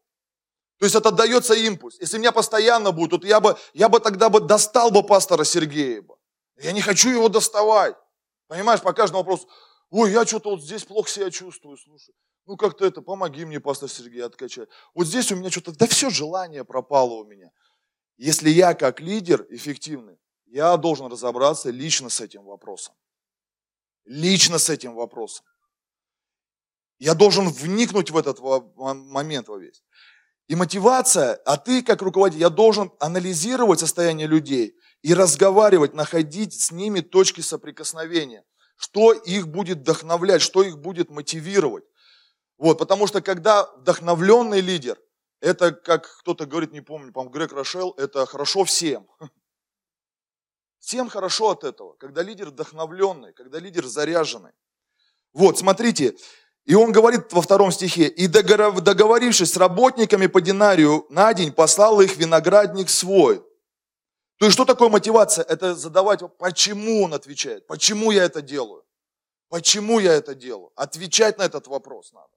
То 0.79 0.85
есть 0.85 0.95
это 0.95 1.11
дается 1.11 1.53
импульс. 1.53 1.97
Если 1.99 2.17
меня 2.17 2.33
постоянно 2.33 2.91
будут, 2.91 3.23
я 3.23 3.39
бы, 3.39 3.57
я 3.73 3.87
бы 3.89 3.99
тогда 3.99 4.29
бы 4.29 4.41
достал 4.41 4.91
бы 4.91 5.01
пастора 5.01 5.43
Сергея. 5.45 6.01
Бы. 6.01 6.15
Я 6.57 6.73
не 6.73 6.81
хочу 6.81 7.09
его 7.09 7.29
доставать. 7.29 7.95
Понимаешь, 8.47 8.81
по 8.81 8.91
каждому 8.91 9.19
вопросу. 9.19 9.47
Ой, 9.91 10.11
я 10.11 10.25
что-то 10.25 10.51
вот 10.51 10.61
здесь 10.61 10.83
плохо 10.83 11.09
себя 11.09 11.31
чувствую, 11.31 11.77
слушай. 11.77 12.13
Ну 12.47 12.55
как-то 12.55 12.85
это, 12.85 13.01
помоги 13.01 13.43
мне, 13.43 13.59
пастор 13.59 13.89
Сергей, 13.89 14.23
откачать. 14.23 14.69
Вот 14.95 15.05
здесь 15.05 15.31
у 15.33 15.35
меня 15.35 15.51
что-то, 15.51 15.73
да 15.73 15.85
все 15.85 16.09
желание 16.09 16.63
пропало 16.63 17.15
у 17.15 17.25
меня. 17.25 17.51
Если 18.15 18.49
я 18.49 18.73
как 18.73 19.01
лидер 19.01 19.45
эффективный, 19.49 20.17
я 20.45 20.77
должен 20.77 21.07
разобраться 21.07 21.69
лично 21.69 22.09
с 22.09 22.21
этим 22.21 22.45
вопросом. 22.45 22.95
Лично 24.05 24.59
с 24.59 24.69
этим 24.69 24.95
вопросом. 24.95 25.45
Я 26.99 27.15
должен 27.15 27.49
вникнуть 27.49 28.11
в 28.11 28.17
этот 28.17 28.39
момент 28.77 29.49
во 29.49 29.57
весь. 29.57 29.83
И 30.47 30.55
мотивация, 30.55 31.35
а 31.45 31.57
ты 31.57 31.83
как 31.83 32.01
руководитель, 32.01 32.41
я 32.41 32.49
должен 32.49 32.93
анализировать 33.01 33.81
состояние 33.81 34.25
людей 34.25 34.77
и 35.01 35.13
разговаривать, 35.13 35.93
находить 35.93 36.53
с 36.53 36.71
ними 36.71 37.01
точки 37.01 37.41
соприкосновения. 37.41 38.45
Что 38.77 39.11
их 39.11 39.49
будет 39.49 39.79
вдохновлять, 39.79 40.41
что 40.41 40.63
их 40.63 40.77
будет 40.77 41.09
мотивировать. 41.09 41.83
Вот, 42.57 42.77
потому 42.79 43.07
что 43.07 43.21
когда 43.21 43.71
вдохновленный 43.77 44.61
лидер, 44.61 44.97
это, 45.39 45.71
как 45.71 46.19
кто-то 46.19 46.45
говорит, 46.45 46.73
не 46.73 46.81
помню, 46.81 47.11
по 47.11 47.23
Грег 47.23 47.53
Рошел, 47.53 47.91
это 47.97 48.25
хорошо 48.25 48.63
всем. 48.63 49.07
Всем 50.79 51.09
хорошо 51.09 51.49
от 51.49 51.63
этого, 51.63 51.93
когда 51.93 52.21
лидер 52.21 52.49
вдохновленный, 52.49 53.33
когда 53.33 53.59
лидер 53.59 53.85
заряженный. 53.85 54.53
Вот, 55.33 55.59
смотрите, 55.59 56.15
и 56.65 56.75
он 56.75 56.91
говорит 56.91 57.33
во 57.33 57.41
втором 57.41 57.71
стихе, 57.71 58.07
«И 58.07 58.27
договорившись 58.27 59.51
с 59.51 59.57
работниками 59.57 60.27
по 60.27 60.39
динарию 60.39 61.05
на 61.09 61.33
день, 61.33 61.51
послал 61.51 62.01
их 62.01 62.17
виноградник 62.17 62.89
свой». 62.89 63.43
То 64.37 64.45
есть 64.45 64.53
что 64.53 64.65
такое 64.65 64.89
мотивация? 64.89 65.43
Это 65.43 65.75
задавать, 65.75 66.21
почему 66.37 67.03
он 67.03 67.13
отвечает, 67.13 67.65
почему 67.67 68.11
я 68.11 68.23
это 68.23 68.41
делаю, 68.41 68.85
почему 69.49 69.99
я 69.99 70.13
это 70.13 70.35
делаю. 70.35 70.71
Отвечать 70.75 71.37
на 71.37 71.43
этот 71.43 71.67
вопрос 71.67 72.13
надо. 72.13 72.36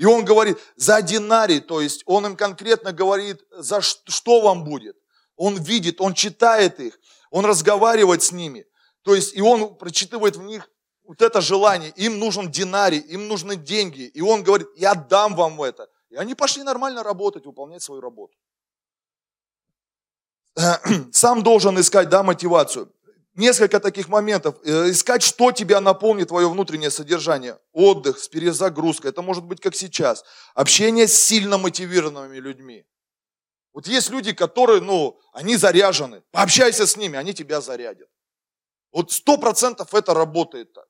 И 0.00 0.06
он 0.06 0.24
говорит, 0.24 0.58
за 0.76 1.02
динарий, 1.02 1.60
то 1.60 1.82
есть 1.82 2.04
он 2.06 2.24
им 2.24 2.34
конкретно 2.34 2.90
говорит, 2.90 3.44
за 3.50 3.82
что 3.82 4.40
вам 4.40 4.64
будет. 4.64 4.96
Он 5.36 5.56
видит, 5.56 6.00
он 6.00 6.14
читает 6.14 6.80
их, 6.80 6.98
он 7.30 7.44
разговаривает 7.44 8.22
с 8.22 8.32
ними. 8.32 8.64
То 9.02 9.14
есть, 9.14 9.34
и 9.34 9.42
он 9.42 9.76
прочитывает 9.76 10.36
в 10.36 10.42
них 10.42 10.70
вот 11.04 11.20
это 11.20 11.42
желание. 11.42 11.90
Им 11.96 12.18
нужен 12.18 12.50
динарий, 12.50 12.98
им 12.98 13.28
нужны 13.28 13.56
деньги. 13.56 14.04
И 14.04 14.22
он 14.22 14.42
говорит, 14.42 14.68
я 14.74 14.94
дам 14.94 15.36
вам 15.36 15.60
это. 15.60 15.86
И 16.08 16.16
они 16.16 16.34
пошли 16.34 16.62
нормально 16.62 17.02
работать, 17.02 17.44
выполнять 17.44 17.82
свою 17.82 18.00
работу. 18.00 18.34
Сам 21.12 21.42
должен 21.42 21.78
искать, 21.78 22.08
да, 22.08 22.22
мотивацию. 22.22 22.90
Несколько 23.40 23.80
таких 23.80 24.08
моментов. 24.08 24.56
Э, 24.64 24.90
искать, 24.90 25.22
что 25.22 25.50
тебя 25.50 25.80
наполнит 25.80 26.28
твое 26.28 26.46
внутреннее 26.46 26.90
содержание. 26.90 27.58
Отдых 27.72 28.18
с 28.18 28.28
перезагрузкой. 28.28 29.12
Это 29.12 29.22
может 29.22 29.44
быть 29.44 29.62
как 29.62 29.74
сейчас. 29.74 30.24
Общение 30.54 31.08
с 31.08 31.14
сильно 31.14 31.56
мотивированными 31.56 32.36
людьми. 32.36 32.84
Вот 33.72 33.86
есть 33.86 34.10
люди, 34.10 34.34
которые, 34.34 34.82
ну, 34.82 35.18
они 35.32 35.56
заряжены. 35.56 36.22
Пообщайся 36.32 36.86
с 36.86 36.98
ними, 36.98 37.16
они 37.16 37.32
тебя 37.32 37.62
зарядят. 37.62 38.10
Вот 38.92 39.10
сто 39.10 39.38
процентов 39.38 39.94
это 39.94 40.12
работает 40.12 40.74
так. 40.74 40.84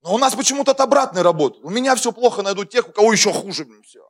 Но 0.00 0.14
у 0.14 0.18
нас 0.18 0.34
почему-то 0.34 0.70
от 0.70 0.80
обратной 0.80 1.20
работает. 1.20 1.62
У 1.66 1.68
меня 1.68 1.94
все 1.96 2.12
плохо, 2.12 2.40
найду 2.40 2.64
тех, 2.64 2.88
у 2.88 2.92
кого 2.92 3.12
еще 3.12 3.30
хуже, 3.30 3.66
блин, 3.66 3.82
все. 3.82 4.08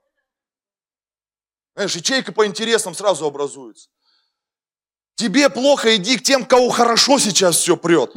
Знаешь, 1.74 1.96
ячейка 1.96 2.30
по 2.30 2.46
интересам 2.46 2.94
сразу 2.94 3.26
образуется. 3.26 3.90
Тебе 5.20 5.50
плохо, 5.50 5.96
иди 5.96 6.16
к 6.16 6.22
тем, 6.22 6.46
кого 6.46 6.70
хорошо 6.70 7.18
сейчас 7.18 7.56
все 7.56 7.76
прет. 7.76 8.10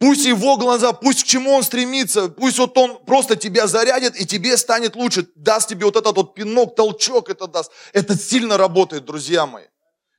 Пусть 0.00 0.26
его 0.26 0.56
глаза, 0.56 0.92
пусть 0.92 1.22
к 1.22 1.26
чему 1.28 1.52
он 1.52 1.62
стремится, 1.62 2.28
пусть 2.28 2.58
вот 2.58 2.76
он 2.76 2.98
просто 3.04 3.36
тебя 3.36 3.68
зарядит, 3.68 4.20
и 4.20 4.26
тебе 4.26 4.56
станет 4.56 4.96
лучше, 4.96 5.28
даст 5.36 5.68
тебе 5.68 5.84
вот 5.84 5.94
этот 5.94 6.16
вот 6.16 6.34
пинок, 6.34 6.74
толчок 6.74 7.30
это 7.30 7.46
даст. 7.46 7.70
Это 7.92 8.18
сильно 8.18 8.56
работает, 8.56 9.04
друзья 9.04 9.46
мои. 9.46 9.66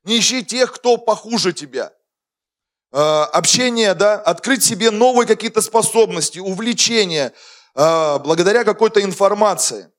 Не 0.05 0.19
ищи 0.19 0.41
тех, 0.41 0.71
кто 0.71 0.95
похуже 0.95 1.51
тебя. 1.51 1.91
Э, 2.93 3.23
общение, 3.33 3.93
да, 3.93 4.13
открыть 4.13 4.63
себе 4.63 4.91
новые 4.91 5.27
какие-то 5.27 5.61
способности, 5.61 6.39
увлечения, 6.39 7.33
э, 7.75 8.19
благодаря 8.19 8.63
какой-то 8.63 9.01
информации. 9.01 9.91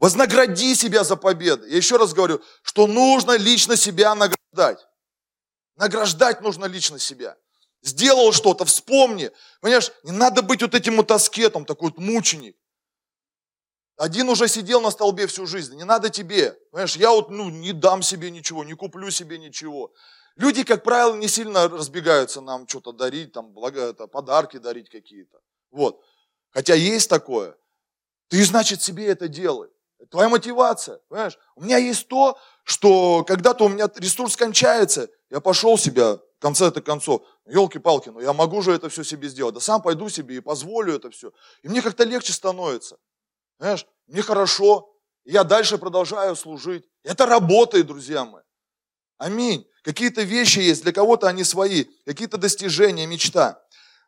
Вознагради 0.00 0.74
себя 0.74 1.04
за 1.04 1.16
победу. 1.16 1.66
Я 1.66 1.76
еще 1.76 1.98
раз 1.98 2.14
говорю, 2.14 2.40
что 2.62 2.86
нужно 2.86 3.36
лично 3.36 3.76
себя 3.76 4.14
награждать. 4.14 4.78
Награждать 5.76 6.40
нужно 6.40 6.66
лично 6.66 6.98
себя. 6.98 7.36
Сделал 7.82 8.32
что-то, 8.32 8.64
вспомни. 8.64 9.30
Понимаешь, 9.60 9.90
не 10.04 10.12
надо 10.12 10.42
быть 10.42 10.62
вот 10.62 10.74
этим 10.74 10.96
вот 10.96 11.10
аскетом, 11.10 11.64
такой 11.64 11.90
вот 11.90 11.98
мученик. 11.98 12.56
Один 13.96 14.28
уже 14.28 14.48
сидел 14.48 14.80
на 14.80 14.90
столбе 14.90 15.26
всю 15.26 15.46
жизнь, 15.46 15.76
не 15.76 15.84
надо 15.84 16.08
тебе. 16.08 16.52
Понимаешь, 16.70 16.96
я 16.96 17.10
вот 17.10 17.30
ну, 17.30 17.50
не 17.50 17.72
дам 17.72 18.02
себе 18.02 18.30
ничего, 18.30 18.64
не 18.64 18.74
куплю 18.74 19.10
себе 19.10 19.38
ничего. 19.38 19.92
Люди, 20.36 20.64
как 20.64 20.82
правило, 20.82 21.14
не 21.14 21.28
сильно 21.28 21.68
разбегаются 21.68 22.40
нам 22.40 22.66
что-то 22.66 22.92
дарить, 22.92 23.32
там, 23.32 23.52
благо, 23.52 23.80
это, 23.80 24.06
подарки 24.06 24.56
дарить 24.56 24.88
какие-то. 24.88 25.38
Вот. 25.70 26.02
Хотя 26.50 26.74
есть 26.74 27.08
такое. 27.10 27.56
Ты, 28.28 28.42
значит, 28.44 28.80
себе 28.80 29.06
это 29.06 29.28
делай. 29.28 29.68
Это 29.98 30.10
твоя 30.10 30.28
мотивация. 30.28 31.00
Понимаешь? 31.08 31.38
У 31.54 31.62
меня 31.62 31.76
есть 31.76 32.08
то, 32.08 32.38
что 32.64 33.24
когда-то 33.24 33.64
у 33.64 33.68
меня 33.68 33.90
ресурс 33.96 34.36
кончается, 34.36 35.10
я 35.32 35.40
пошел 35.40 35.78
себя, 35.78 36.16
в 36.16 36.40
конце 36.40 36.66
это 36.66 36.82
концов, 36.82 37.22
елки-палки, 37.46 38.10
ну 38.10 38.20
я 38.20 38.34
могу 38.34 38.60
же 38.60 38.70
это 38.70 38.90
все 38.90 39.02
себе 39.02 39.28
сделать. 39.28 39.54
Да 39.54 39.60
сам 39.60 39.80
пойду 39.80 40.10
себе 40.10 40.36
и 40.36 40.40
позволю 40.40 40.94
это 40.94 41.08
все. 41.10 41.32
И 41.62 41.68
мне 41.68 41.80
как-то 41.80 42.04
легче 42.04 42.34
становится. 42.34 42.98
Понимаешь? 43.56 43.86
Мне 44.08 44.20
хорошо. 44.20 44.94
Я 45.24 45.44
дальше 45.44 45.78
продолжаю 45.78 46.36
служить. 46.36 46.84
Это 47.02 47.24
работает, 47.24 47.86
друзья 47.86 48.26
мои. 48.26 48.42
Аминь. 49.16 49.66
Какие-то 49.84 50.20
вещи 50.20 50.58
есть, 50.58 50.82
для 50.82 50.92
кого-то 50.92 51.28
они 51.28 51.44
свои, 51.44 51.86
какие-то 52.04 52.36
достижения, 52.36 53.06
мечта. 53.06 53.64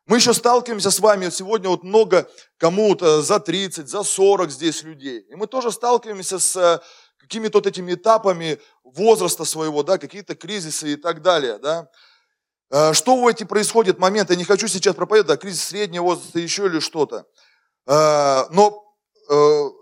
Мы 0.06 0.16
еще 0.16 0.34
сталкиваемся 0.34 0.90
с 0.90 1.00
вами, 1.00 1.30
сегодня 1.30 1.70
вот 1.70 1.82
много 1.82 2.28
кому-то 2.58 3.22
за 3.22 3.40
30, 3.40 3.88
за 3.88 4.02
40 4.02 4.50
здесь 4.50 4.82
людей. 4.82 5.20
И 5.30 5.34
мы 5.34 5.46
тоже 5.46 5.72
сталкиваемся 5.72 6.38
с 6.38 6.54
э, 6.56 6.80
какими-то 7.16 7.58
вот 7.58 7.66
этими 7.66 7.94
этапами 7.94 8.60
возраста 8.82 9.46
своего, 9.46 9.82
да, 9.82 9.96
какие-то 9.96 10.34
кризисы 10.34 10.92
и 10.92 10.96
так 10.96 11.22
далее, 11.22 11.58
да. 11.58 11.88
Э, 12.70 12.92
что 12.92 13.16
в 13.16 13.26
эти 13.26 13.44
происходят 13.44 13.98
моменты? 13.98 14.34
Я 14.34 14.38
не 14.38 14.44
хочу 14.44 14.68
сейчас 14.68 14.94
проповедовать, 14.94 15.40
да, 15.40 15.42
кризис 15.42 15.62
среднего 15.62 16.04
возраста, 16.04 16.38
еще 16.38 16.66
или 16.66 16.80
что-то. 16.80 17.26
Э, 17.86 18.44
но 18.50 18.82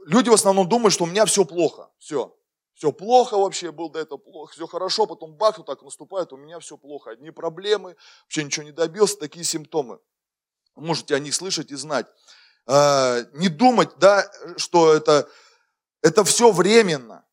люди 0.06 0.28
в 0.28 0.34
основном 0.34 0.68
думают, 0.68 0.94
что 0.94 1.02
у 1.02 1.08
меня 1.08 1.24
все 1.24 1.44
плохо, 1.44 1.90
все. 1.98 2.32
Все 2.74 2.92
плохо 2.92 3.36
вообще, 3.36 3.72
был 3.72 3.90
до 3.90 3.98
этого 3.98 4.18
плохо, 4.18 4.52
все 4.52 4.68
хорошо, 4.68 5.06
потом 5.06 5.34
бах, 5.34 5.58
вот 5.58 5.66
так 5.66 5.82
наступает, 5.82 6.32
у 6.32 6.36
меня 6.36 6.60
все 6.60 6.76
плохо, 6.76 7.10
одни 7.10 7.32
проблемы, 7.32 7.96
вообще 8.24 8.44
ничего 8.44 8.64
не 8.64 8.70
добился, 8.70 9.18
такие 9.18 9.44
симптомы. 9.44 9.98
Можете 10.76 11.14
о 11.14 11.18
них 11.18 11.34
слышать 11.34 11.70
и 11.70 11.76
знать. 11.76 12.06
А, 12.66 13.20
не 13.34 13.48
думать, 13.48 13.90
да, 13.98 14.30
что 14.56 14.94
это, 14.94 15.28
это 16.02 16.24
все 16.24 16.52
временно. 16.52 17.24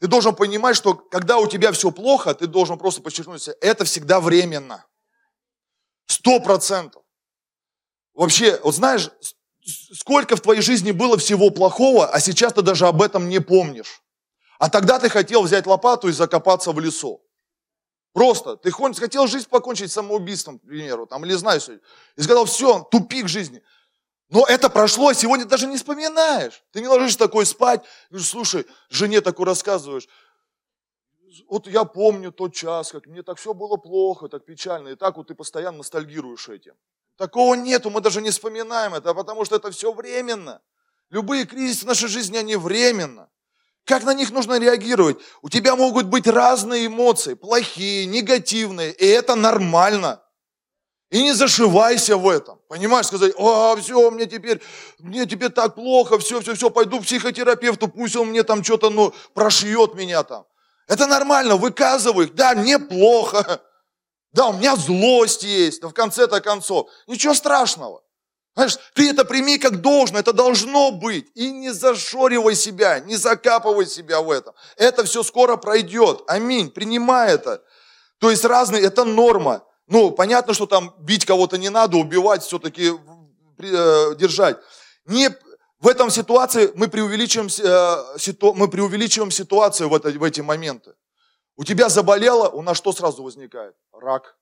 Ты 0.00 0.06
должен 0.06 0.34
понимать, 0.34 0.76
что 0.76 0.94
когда 0.94 1.38
у 1.38 1.46
тебя 1.46 1.72
все 1.72 1.90
плохо, 1.90 2.34
ты 2.34 2.46
должен 2.46 2.78
просто 2.78 3.02
подчеркнуть, 3.02 3.48
это 3.60 3.84
всегда 3.84 4.20
временно. 4.20 4.84
Сто 6.06 6.40
процентов. 6.40 7.02
Вообще, 8.14 8.58
вот 8.62 8.74
знаешь, 8.74 9.10
сколько 9.94 10.36
в 10.36 10.40
твоей 10.40 10.62
жизни 10.62 10.92
было 10.92 11.18
всего 11.18 11.50
плохого, 11.50 12.06
а 12.06 12.20
сейчас 12.20 12.52
ты 12.52 12.62
даже 12.62 12.86
об 12.86 13.02
этом 13.02 13.28
не 13.28 13.40
помнишь. 13.40 14.02
А 14.58 14.70
тогда 14.70 14.98
ты 14.98 15.08
хотел 15.08 15.42
взять 15.42 15.66
лопату 15.66 16.08
и 16.08 16.12
закопаться 16.12 16.72
в 16.72 16.80
лесу. 16.80 17.22
Просто. 18.12 18.56
Ты 18.56 18.70
хотел 18.70 19.26
жизнь 19.26 19.48
покончить 19.48 19.92
самоубийством, 19.92 20.58
к 20.58 20.62
примеру, 20.62 21.06
там, 21.06 21.24
или 21.24 21.34
знаю, 21.34 21.60
и 22.16 22.22
сказал, 22.22 22.46
все, 22.46 22.86
тупик 22.90 23.28
жизни. 23.28 23.62
Но 24.28 24.44
это 24.46 24.68
прошло, 24.68 25.08
а 25.08 25.14
сегодня 25.14 25.46
даже 25.46 25.66
не 25.66 25.76
вспоминаешь. 25.76 26.62
Ты 26.72 26.80
не 26.80 26.88
ложишься 26.88 27.18
такой 27.18 27.46
спать, 27.46 27.82
говоришь, 28.10 28.28
слушай, 28.28 28.66
жене 28.90 29.20
такой 29.20 29.46
рассказываешь, 29.46 30.08
вот 31.48 31.66
я 31.66 31.84
помню 31.84 32.32
тот 32.32 32.54
час, 32.54 32.90
как 32.90 33.06
мне 33.06 33.22
так 33.22 33.38
все 33.38 33.54
было 33.54 33.76
плохо, 33.76 34.28
так 34.28 34.44
печально, 34.44 34.88
и 34.88 34.96
так 34.96 35.16
вот 35.16 35.28
ты 35.28 35.34
постоянно 35.34 35.78
ностальгируешь 35.78 36.48
этим. 36.48 36.74
Такого 37.16 37.54
нету, 37.54 37.90
мы 37.90 38.00
даже 38.00 38.20
не 38.20 38.30
вспоминаем 38.30 38.94
это, 38.94 39.14
потому 39.14 39.44
что 39.44 39.56
это 39.56 39.70
все 39.70 39.92
временно. 39.92 40.60
Любые 41.10 41.46
кризисы 41.46 41.84
в 41.84 41.88
нашей 41.88 42.08
жизни, 42.08 42.36
они 42.36 42.56
временно. 42.56 43.30
Как 43.88 44.04
на 44.04 44.12
них 44.12 44.30
нужно 44.30 44.58
реагировать? 44.58 45.16
У 45.40 45.48
тебя 45.48 45.74
могут 45.74 46.04
быть 46.04 46.26
разные 46.26 46.88
эмоции, 46.88 47.32
плохие, 47.32 48.04
негативные, 48.04 48.92
и 48.92 49.06
это 49.06 49.34
нормально. 49.34 50.22
И 51.10 51.22
не 51.22 51.32
зашивайся 51.32 52.18
в 52.18 52.28
этом. 52.28 52.60
Понимаешь, 52.68 53.06
сказать, 53.06 53.32
а, 53.38 53.74
все, 53.76 54.10
мне 54.10 54.26
теперь, 54.26 54.60
мне 54.98 55.24
теперь 55.24 55.48
так 55.48 55.74
плохо, 55.74 56.18
все, 56.18 56.42
все, 56.42 56.54
все, 56.54 56.68
пойду 56.68 57.00
к 57.00 57.04
психотерапевту, 57.04 57.88
пусть 57.88 58.14
он 58.14 58.28
мне 58.28 58.42
там 58.42 58.62
что-то, 58.62 58.90
ну, 58.90 59.14
прошьет 59.32 59.94
меня 59.94 60.22
там. 60.22 60.44
Это 60.86 61.06
нормально, 61.06 61.56
выказывай, 61.56 62.26
да, 62.26 62.54
мне 62.54 62.78
плохо, 62.78 63.62
да, 64.32 64.48
у 64.48 64.52
меня 64.52 64.76
злость 64.76 65.44
есть, 65.44 65.80
но 65.80 65.88
в 65.88 65.94
конце-то 65.94 66.42
концов, 66.42 66.90
ничего 67.06 67.32
страшного. 67.32 68.02
Знаешь, 68.58 68.76
ты 68.92 69.10
это 69.10 69.24
прими 69.24 69.56
как 69.56 69.80
должно, 69.80 70.18
это 70.18 70.32
должно 70.32 70.90
быть. 70.90 71.30
И 71.36 71.52
не 71.52 71.70
зашоривай 71.70 72.56
себя, 72.56 72.98
не 72.98 73.14
закапывай 73.14 73.86
себя 73.86 74.20
в 74.20 74.32
этом. 74.32 74.52
Это 74.76 75.04
все 75.04 75.22
скоро 75.22 75.54
пройдет. 75.54 76.24
Аминь. 76.26 76.68
Принимай 76.68 77.34
это. 77.34 77.62
То 78.18 78.32
есть 78.32 78.44
разные, 78.44 78.82
это 78.82 79.04
норма. 79.04 79.62
Ну, 79.86 80.10
понятно, 80.10 80.54
что 80.54 80.66
там 80.66 80.92
бить 80.98 81.24
кого-то 81.24 81.56
не 81.56 81.68
надо, 81.68 81.98
убивать, 81.98 82.42
все-таки 82.42 82.94
э, 83.58 84.14
держать. 84.16 84.58
Не, 85.06 85.30
в 85.78 85.86
этом 85.86 86.10
ситуации 86.10 86.72
мы 86.74 86.88
преувеличиваем, 86.88 87.48
э, 87.48 88.18
ситу, 88.18 88.54
мы 88.54 88.66
преувеличиваем 88.66 89.30
ситуацию 89.30 89.88
в, 89.88 89.94
это, 89.94 90.10
в 90.10 90.24
эти 90.24 90.40
моменты. 90.40 90.94
У 91.54 91.62
тебя 91.62 91.88
заболело, 91.88 92.48
у 92.48 92.62
нас 92.62 92.76
что 92.76 92.90
сразу 92.90 93.22
возникает? 93.22 93.76
Рак. 93.92 94.36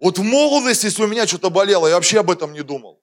Вот 0.00 0.18
в 0.18 0.22
молодости, 0.22 0.86
если 0.86 1.04
у 1.04 1.06
меня 1.06 1.26
что-то 1.26 1.50
болело, 1.50 1.86
я 1.86 1.94
вообще 1.94 2.20
об 2.20 2.30
этом 2.30 2.54
не 2.54 2.62
думал. 2.62 3.00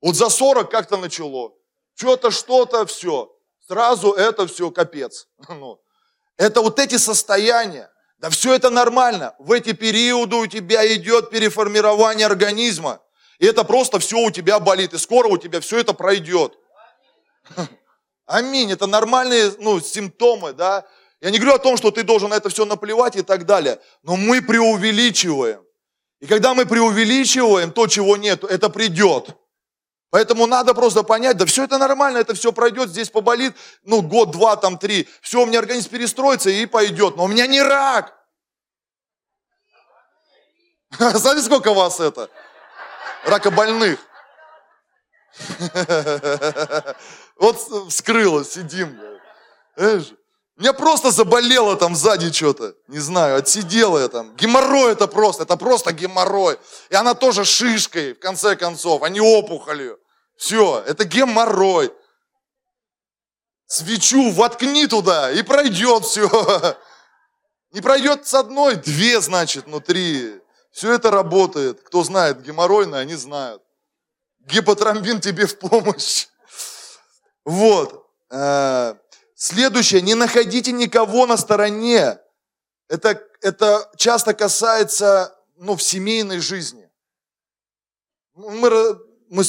Вот 0.00 0.14
за 0.14 0.28
40 0.28 0.70
как-то 0.70 0.96
начало. 0.96 1.52
Что-то, 1.94 2.30
что-то, 2.30 2.86
все. 2.86 3.34
Сразу 3.66 4.12
это 4.12 4.46
все 4.46 4.70
капец. 4.70 5.26
Ну, 5.48 5.80
это 6.36 6.62
вот 6.62 6.78
эти 6.78 6.96
состояния. 6.96 7.90
Да 8.18 8.30
все 8.30 8.54
это 8.54 8.70
нормально. 8.70 9.34
В 9.38 9.50
эти 9.50 9.72
периоды 9.72 10.36
у 10.36 10.46
тебя 10.46 10.86
идет 10.94 11.30
переформирование 11.30 12.26
организма. 12.26 13.00
И 13.40 13.46
это 13.46 13.64
просто 13.64 13.98
все 13.98 14.18
у 14.18 14.30
тебя 14.30 14.60
болит. 14.60 14.94
И 14.94 14.98
скоро 14.98 15.26
у 15.26 15.36
тебя 15.36 15.60
все 15.60 15.78
это 15.78 15.92
пройдет. 15.92 16.56
Аминь. 18.26 18.70
Это 18.70 18.86
нормальные 18.86 19.52
ну, 19.58 19.80
симптомы, 19.80 20.52
да. 20.52 20.86
Я 21.20 21.30
не 21.30 21.38
говорю 21.38 21.56
о 21.56 21.58
том, 21.58 21.76
что 21.76 21.90
ты 21.90 22.04
должен 22.04 22.30
на 22.30 22.34
это 22.34 22.48
все 22.48 22.64
наплевать 22.64 23.16
и 23.16 23.22
так 23.22 23.44
далее. 23.44 23.80
Но 24.04 24.14
мы 24.14 24.40
преувеличиваем. 24.40 25.67
И 26.20 26.26
когда 26.26 26.54
мы 26.54 26.66
преувеличиваем 26.66 27.70
то, 27.70 27.86
чего 27.86 28.16
нет, 28.16 28.44
это 28.44 28.70
придет. 28.70 29.36
Поэтому 30.10 30.46
надо 30.46 30.74
просто 30.74 31.02
понять, 31.02 31.36
да 31.36 31.44
все 31.44 31.64
это 31.64 31.76
нормально, 31.76 32.18
это 32.18 32.34
все 32.34 32.50
пройдет, 32.52 32.88
здесь 32.88 33.10
поболит, 33.10 33.54
ну, 33.84 34.00
год, 34.00 34.30
два, 34.30 34.56
там, 34.56 34.78
три. 34.78 35.06
Все, 35.20 35.42
у 35.42 35.46
меня 35.46 35.58
организм 35.58 35.90
перестроится 35.90 36.48
и 36.48 36.64
пойдет. 36.66 37.16
Но 37.16 37.24
у 37.24 37.28
меня 37.28 37.46
не 37.46 37.60
рак. 37.60 38.14
Знаете, 40.98 41.42
сколько 41.42 41.74
вас 41.74 42.00
это? 42.00 42.30
Ракобольных. 43.24 44.00
Вот 47.40 47.56
вскрылось, 47.88 48.50
сидим. 48.50 49.00
Знаешь, 49.76 50.12
меня 50.58 50.72
просто 50.72 51.12
заболело 51.12 51.76
там 51.76 51.94
сзади 51.94 52.32
что-то. 52.32 52.74
Не 52.88 52.98
знаю, 52.98 53.38
отсидела 53.38 53.98
я 54.00 54.08
там. 54.08 54.34
Геморрой 54.34 54.92
это 54.92 55.06
просто, 55.06 55.44
это 55.44 55.56
просто 55.56 55.92
геморрой. 55.92 56.58
И 56.90 56.96
она 56.96 57.14
тоже 57.14 57.44
шишкой, 57.44 58.14
в 58.14 58.18
конце 58.18 58.56
концов, 58.56 59.04
а 59.04 59.08
не 59.08 59.20
опухолью. 59.20 60.00
Все, 60.36 60.82
это 60.84 61.04
геморрой. 61.04 61.92
Свечу 63.66 64.32
воткни 64.32 64.88
туда, 64.88 65.30
и 65.30 65.42
пройдет 65.42 66.04
все. 66.04 66.28
Не 67.72 67.82
пройдет 67.82 68.26
с 68.26 68.32
одной, 68.32 68.76
две, 68.76 69.20
значит, 69.20 69.66
внутри. 69.66 70.40
Все 70.72 70.94
это 70.94 71.10
работает. 71.10 71.82
Кто 71.82 72.02
знает 72.02 72.40
геморройное, 72.40 73.00
они 73.00 73.14
знают. 73.14 73.62
Гипотромбин 74.40 75.20
тебе 75.20 75.46
в 75.46 75.58
помощь. 75.58 76.26
Вот. 77.44 78.06
Следующее, 79.40 80.02
не 80.02 80.16
находите 80.16 80.72
никого 80.72 81.24
на 81.24 81.36
стороне. 81.36 82.18
Это, 82.88 83.22
это 83.40 83.88
часто 83.96 84.34
касается 84.34 85.32
ну, 85.56 85.76
в 85.76 85.82
семейной 85.82 86.40
жизни. 86.40 86.90
Мы, 88.34 88.98
мы, 89.30 89.44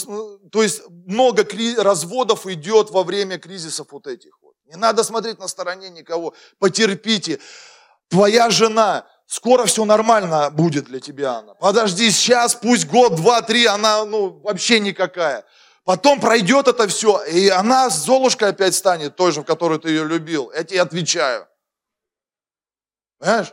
то 0.51 0.61
есть 0.61 0.83
много 1.07 1.43
разводов 1.79 2.45
идет 2.45 2.91
во 2.91 3.03
время 3.03 3.39
кризисов 3.39 3.87
вот 3.89 4.05
этих. 4.05 4.37
Вот. 4.43 4.53
Не 4.65 4.75
надо 4.75 5.03
смотреть 5.03 5.39
на 5.39 5.47
стороне 5.47 5.89
никого. 5.89 6.35
Потерпите. 6.59 7.39
Твоя 8.09 8.51
жена, 8.51 9.07
скоро 9.25 9.65
все 9.65 9.85
нормально 9.85 10.51
будет 10.51 10.85
для 10.85 10.99
тебя, 10.99 11.39
она. 11.39 11.55
Подожди, 11.55 12.11
сейчас, 12.11 12.53
пусть 12.53 12.85
год, 12.85 13.15
два, 13.15 13.41
три, 13.41 13.65
она 13.65 14.05
ну, 14.05 14.39
вообще 14.43 14.79
никакая. 14.79 15.45
Потом 15.89 16.19
пройдет 16.19 16.67
это 16.67 16.87
все, 16.87 17.19
и 17.23 17.49
она 17.49 17.89
с 17.89 18.05
Золушкой 18.05 18.49
опять 18.49 18.75
станет 18.75 19.15
той 19.15 19.31
же, 19.31 19.41
в 19.41 19.43
которую 19.43 19.79
ты 19.79 19.89
ее 19.89 20.05
любил. 20.05 20.51
Я 20.51 20.63
тебе 20.63 20.81
отвечаю. 20.81 21.47
Понимаешь? 23.17 23.51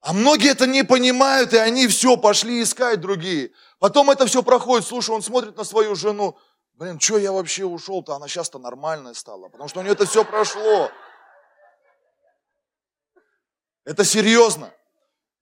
А 0.00 0.12
многие 0.12 0.52
это 0.52 0.68
не 0.68 0.84
понимают, 0.84 1.52
и 1.52 1.56
они 1.56 1.88
все, 1.88 2.16
пошли 2.16 2.62
искать 2.62 3.00
другие. 3.00 3.50
Потом 3.80 4.12
это 4.12 4.26
все 4.26 4.44
проходит, 4.44 4.86
слушай, 4.86 5.10
он 5.10 5.22
смотрит 5.22 5.56
на 5.56 5.64
свою 5.64 5.96
жену. 5.96 6.38
Блин, 6.74 7.00
что 7.00 7.18
я 7.18 7.32
вообще 7.32 7.64
ушел-то? 7.64 8.14
Она 8.14 8.28
сейчас-то 8.28 8.60
нормальная 8.60 9.14
стала, 9.14 9.48
потому 9.48 9.68
что 9.68 9.80
у 9.80 9.82
нее 9.82 9.94
это 9.94 10.06
все 10.06 10.24
прошло. 10.24 10.88
Это 13.84 14.04
серьезно. 14.04 14.72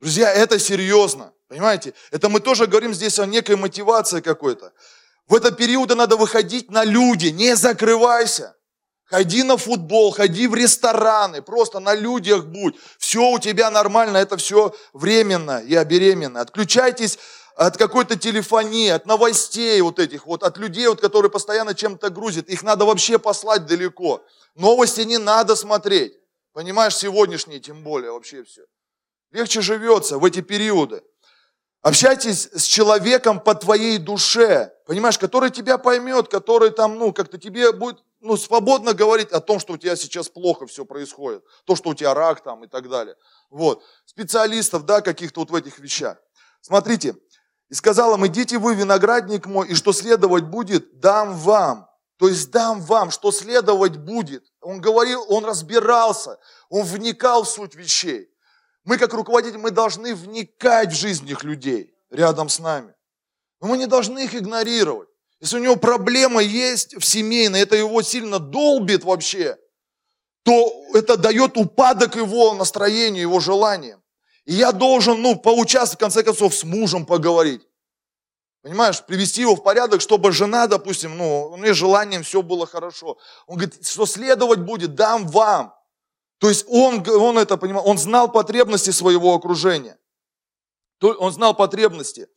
Друзья, 0.00 0.32
это 0.32 0.58
серьезно. 0.58 1.34
Понимаете? 1.48 1.92
Это 2.10 2.30
мы 2.30 2.40
тоже 2.40 2.66
говорим 2.66 2.94
здесь 2.94 3.18
о 3.18 3.26
некой 3.26 3.56
мотивации 3.56 4.22
какой-то. 4.22 4.72
В 5.26 5.34
этот 5.34 5.56
период 5.56 5.94
надо 5.94 6.16
выходить 6.16 6.70
на 6.70 6.84
люди, 6.84 7.26
не 7.28 7.56
закрывайся. 7.56 8.56
Ходи 9.04 9.42
на 9.42 9.58
футбол, 9.58 10.10
ходи 10.10 10.46
в 10.46 10.54
рестораны, 10.54 11.42
просто 11.42 11.80
на 11.80 11.94
людях 11.94 12.46
будь. 12.46 12.76
Все 12.98 13.30
у 13.30 13.38
тебя 13.38 13.70
нормально, 13.70 14.16
это 14.16 14.38
все 14.38 14.74
временно, 14.94 15.62
я 15.66 15.84
беременна. 15.84 16.40
Отключайтесь 16.40 17.18
от 17.54 17.76
какой-то 17.76 18.18
телефонии, 18.18 18.88
от 18.88 19.04
новостей 19.04 19.80
вот 19.82 19.98
этих, 19.98 20.26
вот 20.26 20.42
от 20.42 20.56
людей, 20.56 20.86
вот, 20.88 21.00
которые 21.00 21.30
постоянно 21.30 21.74
чем-то 21.74 22.08
грузят. 22.08 22.48
Их 22.48 22.62
надо 22.62 22.86
вообще 22.86 23.18
послать 23.18 23.66
далеко. 23.66 24.24
Новости 24.54 25.02
не 25.02 25.18
надо 25.18 25.56
смотреть. 25.56 26.14
Понимаешь, 26.52 26.96
сегодняшние 26.96 27.60
тем 27.60 27.82
более 27.82 28.12
вообще 28.12 28.44
все. 28.44 28.62
Легче 29.30 29.60
живется 29.60 30.18
в 30.18 30.24
эти 30.24 30.40
периоды. 30.40 31.02
Общайтесь 31.82 32.48
с 32.52 32.62
человеком 32.62 33.40
по 33.40 33.56
твоей 33.56 33.98
душе, 33.98 34.72
понимаешь, 34.86 35.18
который 35.18 35.50
тебя 35.50 35.78
поймет, 35.78 36.28
который 36.28 36.70
там, 36.70 36.96
ну, 36.96 37.12
как-то 37.12 37.38
тебе 37.38 37.72
будет, 37.72 37.98
ну, 38.20 38.36
свободно 38.36 38.94
говорить 38.94 39.32
о 39.32 39.40
том, 39.40 39.58
что 39.58 39.72
у 39.72 39.76
тебя 39.76 39.96
сейчас 39.96 40.28
плохо 40.28 40.68
все 40.68 40.84
происходит, 40.84 41.42
то, 41.64 41.74
что 41.74 41.90
у 41.90 41.94
тебя 41.94 42.14
рак 42.14 42.40
там 42.44 42.62
и 42.62 42.68
так 42.68 42.88
далее. 42.88 43.16
Вот. 43.50 43.82
Специалистов, 44.04 44.86
да, 44.86 45.00
каких-то 45.00 45.40
вот 45.40 45.50
в 45.50 45.54
этих 45.56 45.80
вещах. 45.80 46.18
Смотрите, 46.60 47.16
и 47.68 47.74
сказал 47.74 48.14
им, 48.14 48.24
идите 48.28 48.58
вы, 48.58 48.76
виноградник 48.76 49.46
мой, 49.46 49.66
и 49.66 49.74
что 49.74 49.92
следовать 49.92 50.44
будет, 50.44 51.00
дам 51.00 51.36
вам. 51.36 51.88
То 52.16 52.28
есть 52.28 52.52
дам 52.52 52.80
вам, 52.80 53.10
что 53.10 53.32
следовать 53.32 53.96
будет. 53.96 54.44
Он 54.60 54.80
говорил, 54.80 55.24
он 55.28 55.44
разбирался, 55.44 56.38
он 56.68 56.84
вникал 56.84 57.42
в 57.42 57.48
суть 57.48 57.74
вещей. 57.74 58.31
Мы 58.84 58.98
как 58.98 59.12
руководители, 59.14 59.58
мы 59.58 59.70
должны 59.70 60.14
вникать 60.14 60.92
в 60.92 60.96
жизнь 60.96 61.28
их 61.28 61.44
людей 61.44 61.94
рядом 62.10 62.48
с 62.48 62.58
нами. 62.58 62.94
Но 63.60 63.68
мы 63.68 63.78
не 63.78 63.86
должны 63.86 64.24
их 64.24 64.34
игнорировать. 64.34 65.08
Если 65.40 65.56
у 65.56 65.62
него 65.62 65.76
проблема 65.76 66.40
есть 66.40 66.94
в 66.94 67.04
семейной, 67.04 67.60
это 67.60 67.76
его 67.76 68.02
сильно 68.02 68.38
долбит 68.38 69.04
вообще, 69.04 69.56
то 70.44 70.84
это 70.94 71.16
дает 71.16 71.56
упадок 71.56 72.16
его 72.16 72.54
настроению, 72.54 73.22
его 73.22 73.40
желаниям. 73.40 74.02
И 74.44 74.54
я 74.54 74.72
должен, 74.72 75.20
ну, 75.22 75.36
поучаствовать, 75.36 75.98
в 75.98 76.00
конце 76.00 76.22
концов, 76.24 76.54
с 76.54 76.64
мужем 76.64 77.06
поговорить. 77.06 77.62
Понимаешь, 78.62 79.04
привести 79.04 79.40
его 79.40 79.56
в 79.56 79.62
порядок, 79.62 80.00
чтобы 80.00 80.30
жена, 80.32 80.68
допустим, 80.68 81.16
ну, 81.16 81.50
у 81.50 81.56
нее 81.56 81.74
желанием 81.74 82.22
все 82.22 82.42
было 82.42 82.66
хорошо. 82.66 83.18
Он 83.46 83.56
говорит, 83.56 83.86
что 83.86 84.06
следовать 84.06 84.60
будет, 84.60 84.94
дам 84.94 85.26
вам. 85.26 85.74
То 86.42 86.48
есть 86.48 86.64
он, 86.68 87.08
он 87.08 87.38
это 87.38 87.56
понимал, 87.56 87.86
он 87.88 87.98
знал 87.98 88.28
потребности 88.28 88.90
своего 88.90 89.32
окружения. 89.32 89.96
Он 91.00 91.30
знал 91.30 91.54
потребности. 91.54 92.28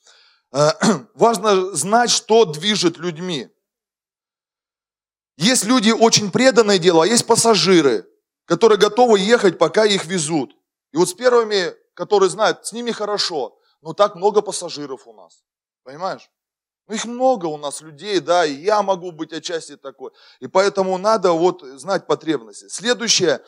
Э, 0.51 0.69
важно 1.15 1.73
знать, 1.73 2.11
что 2.11 2.45
движет 2.45 2.97
людьми. 2.97 3.49
Есть 5.37 5.63
люди 5.63 5.89
очень 5.89 6.29
преданные 6.31 6.77
делу, 6.77 7.01
а 7.01 7.07
есть 7.07 7.25
пассажиры, 7.25 8.07
которые 8.45 8.77
готовы 8.77 9.17
ехать, 9.17 9.57
пока 9.57 9.85
их 9.85 10.05
везут. 10.05 10.55
И 10.91 10.97
вот 10.97 11.09
с 11.09 11.15
первыми, 11.15 11.73
которые 11.95 12.29
знают, 12.29 12.63
с 12.63 12.73
ними 12.73 12.91
хорошо, 12.91 13.57
но 13.81 13.93
так 13.93 14.13
много 14.13 14.43
пассажиров 14.43 15.07
у 15.07 15.13
нас. 15.13 15.43
Понимаешь? 15.81 16.29
Ну, 16.87 16.93
их 16.93 17.05
много 17.05 17.47
у 17.47 17.57
нас 17.57 17.81
людей, 17.81 18.19
да, 18.19 18.45
и 18.45 18.53
я 18.53 18.83
могу 18.83 19.11
быть 19.11 19.33
отчасти 19.33 19.77
такой. 19.77 20.11
И 20.39 20.47
поэтому 20.47 20.95
надо 20.99 21.31
вот 21.31 21.63
знать 21.63 22.05
потребности. 22.05 22.67
Следующее, 22.67 23.43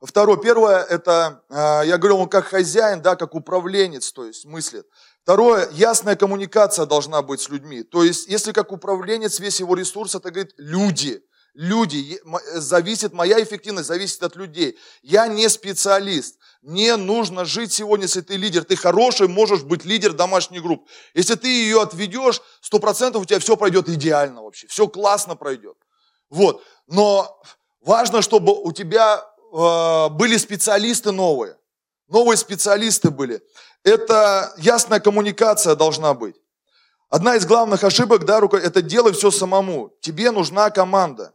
Второе, 0.00 0.36
первое, 0.36 0.84
это, 0.84 1.42
а, 1.50 1.82
я 1.82 1.98
говорил, 1.98 2.18
он 2.18 2.28
как 2.28 2.46
хозяин, 2.46 3.02
да, 3.02 3.16
как 3.16 3.34
управленец, 3.34 4.12
то 4.12 4.24
есть 4.24 4.44
мыслит. 4.44 4.86
Второе, 5.24 5.68
ясная 5.72 6.14
коммуникация 6.14 6.86
должна 6.86 7.20
быть 7.20 7.40
с 7.40 7.48
людьми. 7.48 7.82
То 7.82 8.04
есть, 8.04 8.28
если 8.28 8.52
как 8.52 8.70
управленец 8.70 9.40
весь 9.40 9.58
его 9.58 9.74
ресурс, 9.74 10.14
это 10.14 10.30
говорит 10.30 10.54
люди. 10.56 11.20
Люди, 11.54 12.20
зависит, 12.54 13.12
моя 13.12 13.42
эффективность 13.42 13.88
зависит 13.88 14.22
от 14.22 14.36
людей. 14.36 14.78
Я 15.02 15.26
не 15.26 15.48
специалист. 15.48 16.38
Мне 16.62 16.94
нужно 16.94 17.44
жить 17.44 17.72
сегодня, 17.72 18.04
если 18.04 18.20
ты 18.20 18.36
лидер. 18.36 18.62
Ты 18.62 18.76
хороший, 18.76 19.26
можешь 19.26 19.64
быть 19.64 19.84
лидер 19.84 20.12
домашней 20.12 20.60
группы. 20.60 20.88
Если 21.14 21.34
ты 21.34 21.48
ее 21.48 21.82
отведешь, 21.82 22.40
сто 22.60 22.78
процентов 22.78 23.22
у 23.22 23.24
тебя 23.24 23.40
все 23.40 23.56
пройдет 23.56 23.88
идеально 23.88 24.42
вообще. 24.42 24.68
Все 24.68 24.86
классно 24.86 25.34
пройдет. 25.34 25.76
Вот. 26.30 26.62
Но 26.86 27.42
важно, 27.80 28.22
чтобы 28.22 28.52
у 28.52 28.70
тебя 28.70 29.27
Э, 29.52 30.08
были 30.10 30.36
специалисты 30.36 31.12
новые. 31.12 31.56
Новые 32.08 32.36
специалисты 32.36 33.10
были. 33.10 33.42
Это 33.82 34.52
ясная 34.58 35.00
коммуникация 35.00 35.74
должна 35.74 36.14
быть. 36.14 36.36
Одна 37.08 37.36
из 37.36 37.46
главных 37.46 37.84
ошибок, 37.84 38.24
да, 38.24 38.40
это 38.40 38.82
делай 38.82 39.12
все 39.12 39.30
самому. 39.30 39.96
Тебе 40.00 40.30
нужна 40.30 40.70
команда. 40.70 41.34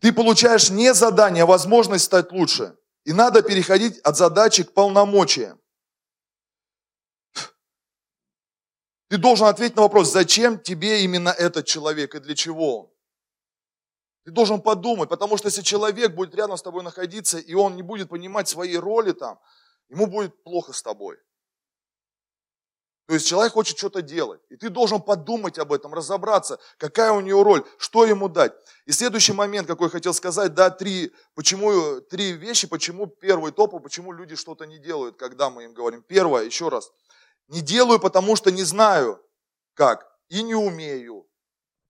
Ты 0.00 0.12
получаешь 0.12 0.70
не 0.70 0.92
задание, 0.92 1.44
а 1.44 1.46
возможность 1.46 2.04
стать 2.04 2.32
лучше. 2.32 2.76
И 3.04 3.12
надо 3.12 3.42
переходить 3.42 3.98
от 4.00 4.16
задачи 4.16 4.64
к 4.64 4.72
полномочиям. 4.72 5.60
Ты 9.08 9.18
должен 9.18 9.46
ответить 9.46 9.76
на 9.76 9.82
вопрос, 9.82 10.10
зачем 10.10 10.58
тебе 10.58 11.04
именно 11.04 11.28
этот 11.28 11.66
человек 11.66 12.14
и 12.14 12.20
для 12.20 12.34
чего 12.34 12.80
он. 12.80 12.93
Ты 14.24 14.30
должен 14.30 14.62
подумать, 14.62 15.08
потому 15.10 15.36
что 15.36 15.48
если 15.48 15.62
человек 15.62 16.14
будет 16.14 16.34
рядом 16.34 16.56
с 16.56 16.62
тобой 16.62 16.82
находиться, 16.82 17.38
и 17.38 17.54
он 17.54 17.76
не 17.76 17.82
будет 17.82 18.08
понимать 18.08 18.48
своей 18.48 18.78
роли 18.78 19.12
там, 19.12 19.38
ему 19.90 20.06
будет 20.06 20.42
плохо 20.42 20.72
с 20.72 20.82
тобой. 20.82 21.18
То 23.06 23.12
есть 23.12 23.26
человек 23.26 23.52
хочет 23.52 23.76
что-то 23.76 24.00
делать, 24.00 24.40
и 24.48 24.56
ты 24.56 24.70
должен 24.70 25.02
подумать 25.02 25.58
об 25.58 25.74
этом, 25.74 25.92
разобраться, 25.92 26.58
какая 26.78 27.12
у 27.12 27.20
него 27.20 27.44
роль, 27.44 27.62
что 27.76 28.06
ему 28.06 28.30
дать. 28.30 28.54
И 28.86 28.92
следующий 28.92 29.34
момент, 29.34 29.68
какой 29.68 29.90
хотел 29.90 30.14
сказать, 30.14 30.54
да, 30.54 30.70
три, 30.70 31.12
почему, 31.34 32.00
три 32.00 32.32
вещи, 32.32 32.66
почему 32.66 33.06
первый 33.06 33.52
топ, 33.52 33.82
почему 33.82 34.10
люди 34.10 34.36
что-то 34.36 34.64
не 34.64 34.78
делают, 34.78 35.18
когда 35.18 35.50
мы 35.50 35.64
им 35.64 35.74
говорим. 35.74 36.02
Первое, 36.02 36.44
еще 36.44 36.70
раз, 36.70 36.90
не 37.48 37.60
делаю, 37.60 38.00
потому 38.00 38.36
что 38.36 38.50
не 38.50 38.62
знаю, 38.62 39.20
как. 39.74 40.10
и 40.30 40.42
не 40.42 40.54
умею. 40.54 41.26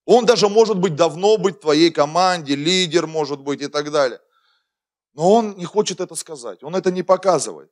Он 0.04 0.26
даже 0.26 0.48
может 0.48 0.78
быть 0.78 0.96
давно 0.96 1.38
быть 1.38 1.56
в 1.56 1.60
твоей 1.60 1.90
команде, 1.90 2.54
лидер 2.54 3.06
может 3.06 3.40
быть 3.40 3.62
и 3.62 3.68
так 3.68 3.90
далее. 3.90 4.20
Но 5.14 5.32
он 5.32 5.56
не 5.56 5.64
хочет 5.64 6.00
это 6.00 6.14
сказать, 6.14 6.62
он 6.62 6.76
это 6.76 6.90
не 6.90 7.02
показывает. 7.02 7.70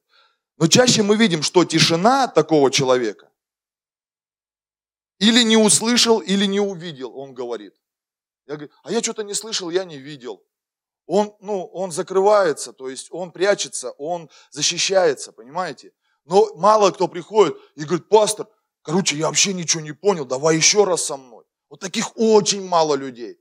Но 0.57 0.67
чаще 0.67 1.03
мы 1.03 1.17
видим, 1.17 1.43
что 1.43 1.65
тишина 1.65 2.29
такого 2.29 2.71
человека 2.71 3.29
или 5.23 5.45
не 5.45 5.57
услышал, 5.57 6.19
или 6.19 6.47
не 6.47 6.61
увидел, 6.61 7.17
он 7.17 7.33
говорит. 7.33 7.75
Я 8.47 8.57
говорю, 8.57 8.73
а 8.83 8.91
я 8.91 9.01
что-то 9.01 9.23
не 9.23 9.35
слышал, 9.35 9.71
я 9.71 9.85
не 9.85 9.99
видел. 9.99 10.43
Он, 11.07 11.37
ну, 11.41 11.65
он 11.67 11.93
закрывается, 11.93 12.73
то 12.73 12.89
есть 12.89 13.09
он 13.11 13.31
прячется, 13.31 13.93
он 13.93 14.31
защищается, 14.51 15.33
понимаете? 15.33 15.93
Но 16.25 16.53
мало 16.57 16.91
кто 16.91 17.07
приходит 17.07 17.57
и 17.77 17.85
говорит, 17.85 18.09
пастор, 18.09 18.49
короче, 18.83 19.17
я 19.17 19.27
вообще 19.27 19.53
ничего 19.53 19.81
не 19.81 19.93
понял, 19.93 20.25
давай 20.25 20.57
еще 20.57 20.83
раз 20.85 21.05
со 21.05 21.17
мной. 21.17 21.42
Вот 21.73 21.81
таких 21.81 22.19
очень 22.19 22.69
мало 22.69 22.97
людей. 22.97 23.41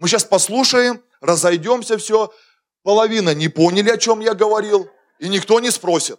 Мы 0.00 0.08
сейчас 0.08 0.24
послушаем, 0.24 1.04
разойдемся, 1.20 1.98
все. 1.98 2.34
Половина 2.82 3.32
не 3.32 3.46
поняли, 3.46 3.90
о 3.90 3.96
чем 3.96 4.18
я 4.18 4.34
говорил, 4.34 4.90
и 5.20 5.28
никто 5.28 5.60
не 5.60 5.70
спросит. 5.70 6.18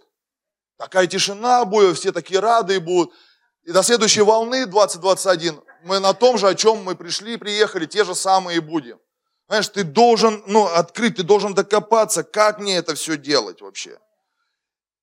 Такая 0.78 1.08
тишина 1.08 1.66
будет, 1.66 1.98
все 1.98 2.14
такие 2.14 2.40
рады 2.40 2.80
будут. 2.80 3.14
И 3.64 3.74
до 3.74 3.84
следующей 3.84 4.22
волны 4.22 4.66
2021 4.66 5.62
мы 5.84 6.00
на 6.00 6.14
том 6.14 6.38
же, 6.38 6.48
о 6.48 6.56
чем 6.56 6.86
мы 6.86 6.96
пришли, 6.96 7.36
приехали, 7.36 7.86
те 7.86 8.06
же 8.06 8.16
самые 8.16 8.60
и 8.60 8.62
будем. 8.62 8.98
Знаешь, 9.50 9.68
ты 9.68 9.84
должен, 9.84 10.42
ну, 10.48 10.68
открыть, 10.68 11.18
ты 11.18 11.24
должен 11.24 11.54
докопаться, 11.54 12.24
как 12.24 12.60
мне 12.60 12.78
это 12.78 12.96
все 12.96 13.18
делать 13.18 13.60
вообще. 13.60 14.00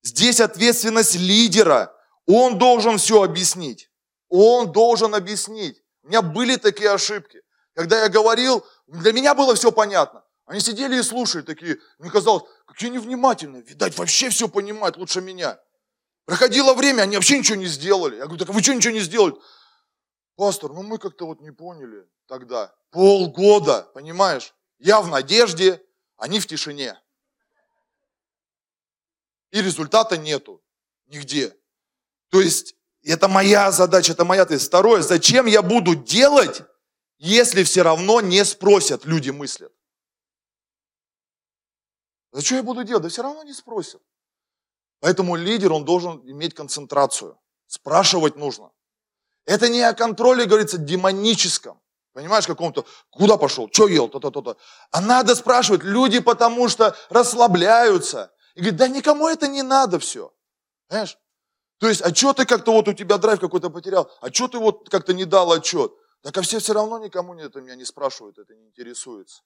Здесь 0.01 0.39
ответственность 0.39 1.13
лидера. 1.13 1.93
Он 2.25 2.57
должен 2.57 2.97
все 2.97 3.21
объяснить. 3.21 3.91
Он 4.29 4.71
должен 4.71 5.13
объяснить. 5.13 5.83
У 6.09 6.11
меня 6.11 6.23
были 6.23 6.55
такие 6.55 6.89
ошибки. 6.89 7.43
Когда 7.75 8.01
я 8.01 8.09
говорил, 8.09 8.65
для 8.87 9.13
меня 9.13 9.35
было 9.35 9.53
все 9.53 9.71
понятно. 9.71 10.25
Они 10.47 10.59
сидели 10.59 10.97
и 10.97 11.03
слушали 11.03 11.43
такие, 11.43 11.77
мне 11.99 12.09
казалось, 12.09 12.41
какие 12.65 12.89
невнимательные, 12.89 13.61
видать, 13.61 13.95
вообще 13.95 14.31
все 14.31 14.49
понимают 14.49 14.97
лучше 14.97 15.21
меня. 15.21 15.59
Проходило 16.25 16.73
время, 16.73 17.03
они 17.03 17.15
вообще 17.15 17.37
ничего 17.37 17.59
не 17.59 17.67
сделали. 17.67 18.15
Я 18.15 18.25
говорю, 18.25 18.43
так 18.43 18.55
вы 18.55 18.63
что 18.63 18.73
ничего 18.73 18.91
не 18.91 19.01
сделали? 19.01 19.35
Пастор, 20.35 20.73
ну 20.73 20.81
мы 20.81 20.97
как-то 20.97 21.27
вот 21.27 21.41
не 21.41 21.51
поняли 21.51 22.09
тогда. 22.25 22.73
Полгода, 22.89 23.83
понимаешь? 23.93 24.55
Я 24.79 25.01
в 25.01 25.09
надежде, 25.09 25.79
они 26.17 26.39
в 26.39 26.47
тишине. 26.47 26.99
И 29.51 29.61
результата 29.61 30.17
нету 30.17 30.63
нигде. 31.05 31.55
То 32.29 32.41
есть 32.41 32.75
это 33.03 33.27
моя 33.27 33.71
задача, 33.71 34.11
это 34.11 34.25
моя 34.25 34.43
ответственность. 34.43 34.69
Второе, 34.69 35.01
зачем 35.01 35.45
я 35.45 35.61
буду 35.61 35.95
делать, 35.95 36.63
если 37.17 37.63
все 37.63 37.81
равно 37.81 38.21
не 38.21 38.43
спросят, 38.45 39.05
люди 39.05 39.29
мыслят. 39.29 39.73
Зачем 42.31 42.57
я 42.57 42.63
буду 42.63 42.83
делать? 42.83 43.03
Да 43.03 43.09
все 43.09 43.23
равно 43.23 43.43
не 43.43 43.53
спросят. 43.53 44.01
Поэтому 44.99 45.35
лидер, 45.35 45.71
он 45.71 45.85
должен 45.85 46.21
иметь 46.29 46.53
концентрацию. 46.53 47.39
Спрашивать 47.67 48.35
нужно. 48.35 48.71
Это 49.45 49.69
не 49.69 49.81
о 49.81 49.93
контроле, 49.93 50.45
говорится, 50.45 50.77
демоническом. 50.77 51.81
Понимаешь, 52.13 52.47
каком-то, 52.47 52.85
куда 53.09 53.37
пошел, 53.37 53.69
что 53.71 53.87
ел, 53.87 54.09
то-то, 54.09 54.31
то-то. 54.31 54.57
А 54.91 55.01
надо 55.01 55.35
спрашивать. 55.35 55.83
Люди 55.83 56.19
потому 56.19 56.67
что 56.67 56.95
расслабляются. 57.09 58.31
И 58.55 58.59
говорят, 58.59 58.77
да 58.77 58.87
никому 58.87 59.27
это 59.27 59.47
не 59.47 59.63
надо 59.63 59.99
все. 59.99 60.33
Понимаешь? 60.87 61.17
То 61.79 61.87
есть, 61.87 62.01
а 62.01 62.13
что 62.13 62.33
ты 62.33 62.45
как-то 62.45 62.73
вот 62.73 62.87
у 62.87 62.93
тебя 62.93 63.17
драйв 63.17 63.39
какой-то 63.39 63.69
потерял? 63.69 64.11
А 64.21 64.31
что 64.31 64.47
ты 64.49 64.59
вот 64.59 64.89
как-то 64.89 65.13
не 65.13 65.25
дал 65.25 65.51
отчет? 65.51 65.91
Так 66.21 66.37
а 66.37 66.41
все 66.41 66.59
все 66.59 66.73
равно 66.73 66.99
никому 66.99 67.33
это 67.35 67.61
меня 67.61 67.75
не 67.75 67.85
спрашивают, 67.85 68.37
это 68.37 68.53
не 68.53 68.65
интересуется. 68.67 69.41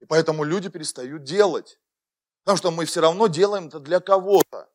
И 0.00 0.06
поэтому 0.06 0.44
люди 0.44 0.68
перестают 0.68 1.24
делать. 1.24 1.78
Потому 2.44 2.58
что 2.58 2.70
мы 2.70 2.84
все 2.84 3.00
равно 3.00 3.26
делаем 3.26 3.66
это 3.66 3.80
для 3.80 3.98
кого-то. 4.00 4.68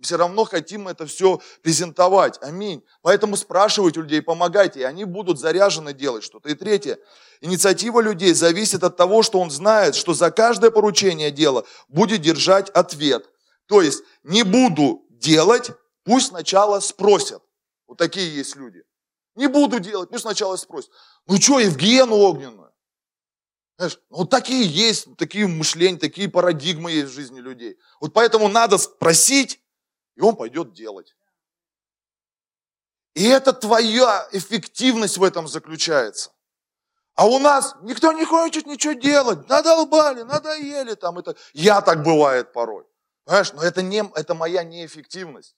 Все 0.00 0.16
равно 0.16 0.44
хотим 0.44 0.86
это 0.88 1.06
все 1.06 1.40
презентовать. 1.62 2.38
Аминь. 2.42 2.84
Поэтому 3.02 3.36
спрашивайте 3.36 4.00
людей, 4.00 4.22
помогайте, 4.22 4.80
и 4.80 4.82
они 4.82 5.04
будут 5.04 5.38
заряжены 5.38 5.92
делать 5.92 6.24
что-то. 6.24 6.48
И 6.48 6.54
третье. 6.54 6.98
Инициатива 7.40 8.00
людей 8.00 8.34
зависит 8.34 8.84
от 8.84 8.96
того, 8.96 9.22
что 9.22 9.40
он 9.40 9.50
знает, 9.50 9.94
что 9.94 10.14
за 10.14 10.30
каждое 10.30 10.70
поручение 10.70 11.30
дела 11.30 11.64
будет 11.88 12.20
держать 12.20 12.70
ответ. 12.70 13.28
То 13.66 13.80
есть 13.80 14.02
не 14.24 14.42
буду 14.42 15.03
делать, 15.24 15.70
пусть 16.04 16.28
сначала 16.28 16.80
спросят. 16.80 17.42
Вот 17.86 17.98
такие 17.98 18.34
есть 18.34 18.56
люди. 18.56 18.84
Не 19.34 19.48
буду 19.48 19.80
делать, 19.80 20.10
пусть 20.10 20.22
сначала 20.22 20.56
спросят. 20.56 20.92
Ну 21.26 21.40
что, 21.40 21.58
Евгену 21.58 22.16
огненную? 22.16 22.72
Знаешь, 23.76 23.98
ну, 24.10 24.18
вот 24.18 24.30
такие 24.30 24.64
есть, 24.64 25.16
такие 25.16 25.48
мышления, 25.48 25.98
такие 25.98 26.28
парадигмы 26.28 26.92
есть 26.92 27.10
в 27.10 27.14
жизни 27.14 27.40
людей. 27.40 27.76
Вот 28.00 28.12
поэтому 28.12 28.48
надо 28.48 28.78
спросить, 28.78 29.60
и 30.14 30.20
он 30.20 30.36
пойдет 30.36 30.72
делать. 30.72 31.16
И 33.14 33.24
это 33.24 33.52
твоя 33.52 34.28
эффективность 34.32 35.18
в 35.18 35.24
этом 35.24 35.48
заключается. 35.48 36.30
А 37.16 37.26
у 37.26 37.38
нас 37.38 37.74
никто 37.82 38.12
не 38.12 38.24
хочет 38.24 38.66
ничего 38.66 38.92
делать. 38.92 39.48
Надолбали, 39.48 40.22
надоели 40.22 40.94
там 40.94 41.18
это. 41.18 41.36
Я 41.52 41.80
так 41.80 42.02
бывает 42.02 42.52
порой. 42.52 42.84
Понимаешь, 43.24 43.52
но 43.52 43.62
это, 43.62 43.82
не, 43.82 44.04
это 44.14 44.34
моя 44.34 44.64
неэффективность. 44.64 45.56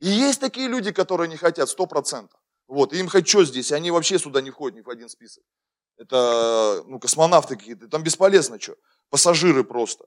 И 0.00 0.08
есть 0.08 0.40
такие 0.40 0.68
люди, 0.68 0.92
которые 0.92 1.28
не 1.28 1.36
хотят, 1.36 1.68
сто 1.68 1.86
процентов. 1.86 2.40
Вот, 2.68 2.92
им 2.92 3.08
хоть 3.08 3.28
что 3.28 3.44
здесь, 3.44 3.72
они 3.72 3.90
вообще 3.90 4.18
сюда 4.18 4.40
не 4.40 4.50
входят 4.50 4.78
ни 4.78 4.82
в 4.82 4.88
один 4.88 5.08
список 5.08 5.42
это 6.00 6.82
ну, 6.86 6.98
космонавты 6.98 7.56
какие-то, 7.56 7.86
там 7.86 8.02
бесполезно 8.02 8.58
что, 8.58 8.74
пассажиры 9.10 9.64
просто. 9.64 10.06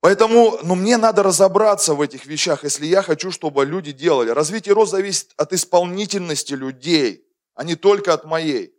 Поэтому, 0.00 0.58
ну, 0.62 0.74
мне 0.74 0.96
надо 0.96 1.22
разобраться 1.22 1.94
в 1.94 2.00
этих 2.00 2.26
вещах, 2.26 2.64
если 2.64 2.86
я 2.86 3.02
хочу, 3.02 3.30
чтобы 3.30 3.64
люди 3.64 3.92
делали. 3.92 4.30
Развитие 4.30 4.74
рост 4.74 4.90
зависит 4.92 5.32
от 5.36 5.52
исполнительности 5.52 6.54
людей, 6.54 7.24
а 7.54 7.62
не 7.62 7.76
только 7.76 8.12
от 8.12 8.24
моей. 8.24 8.74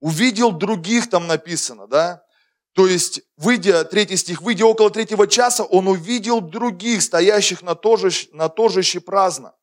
Увидел 0.00 0.52
других, 0.52 1.10
там 1.10 1.26
написано, 1.26 1.88
да? 1.88 2.23
То 2.74 2.88
есть, 2.88 3.22
выйдя, 3.36 3.84
третий 3.84 4.16
стих, 4.16 4.42
выйдя 4.42 4.66
около 4.66 4.90
третьего 4.90 5.28
часа, 5.28 5.62
он 5.62 5.86
увидел 5.86 6.40
других, 6.40 7.02
стоящих 7.02 7.62
на, 7.62 7.76
торжище, 7.76 8.28
на 8.32 8.48
торжище 8.48 9.00
праздно. 9.00 9.54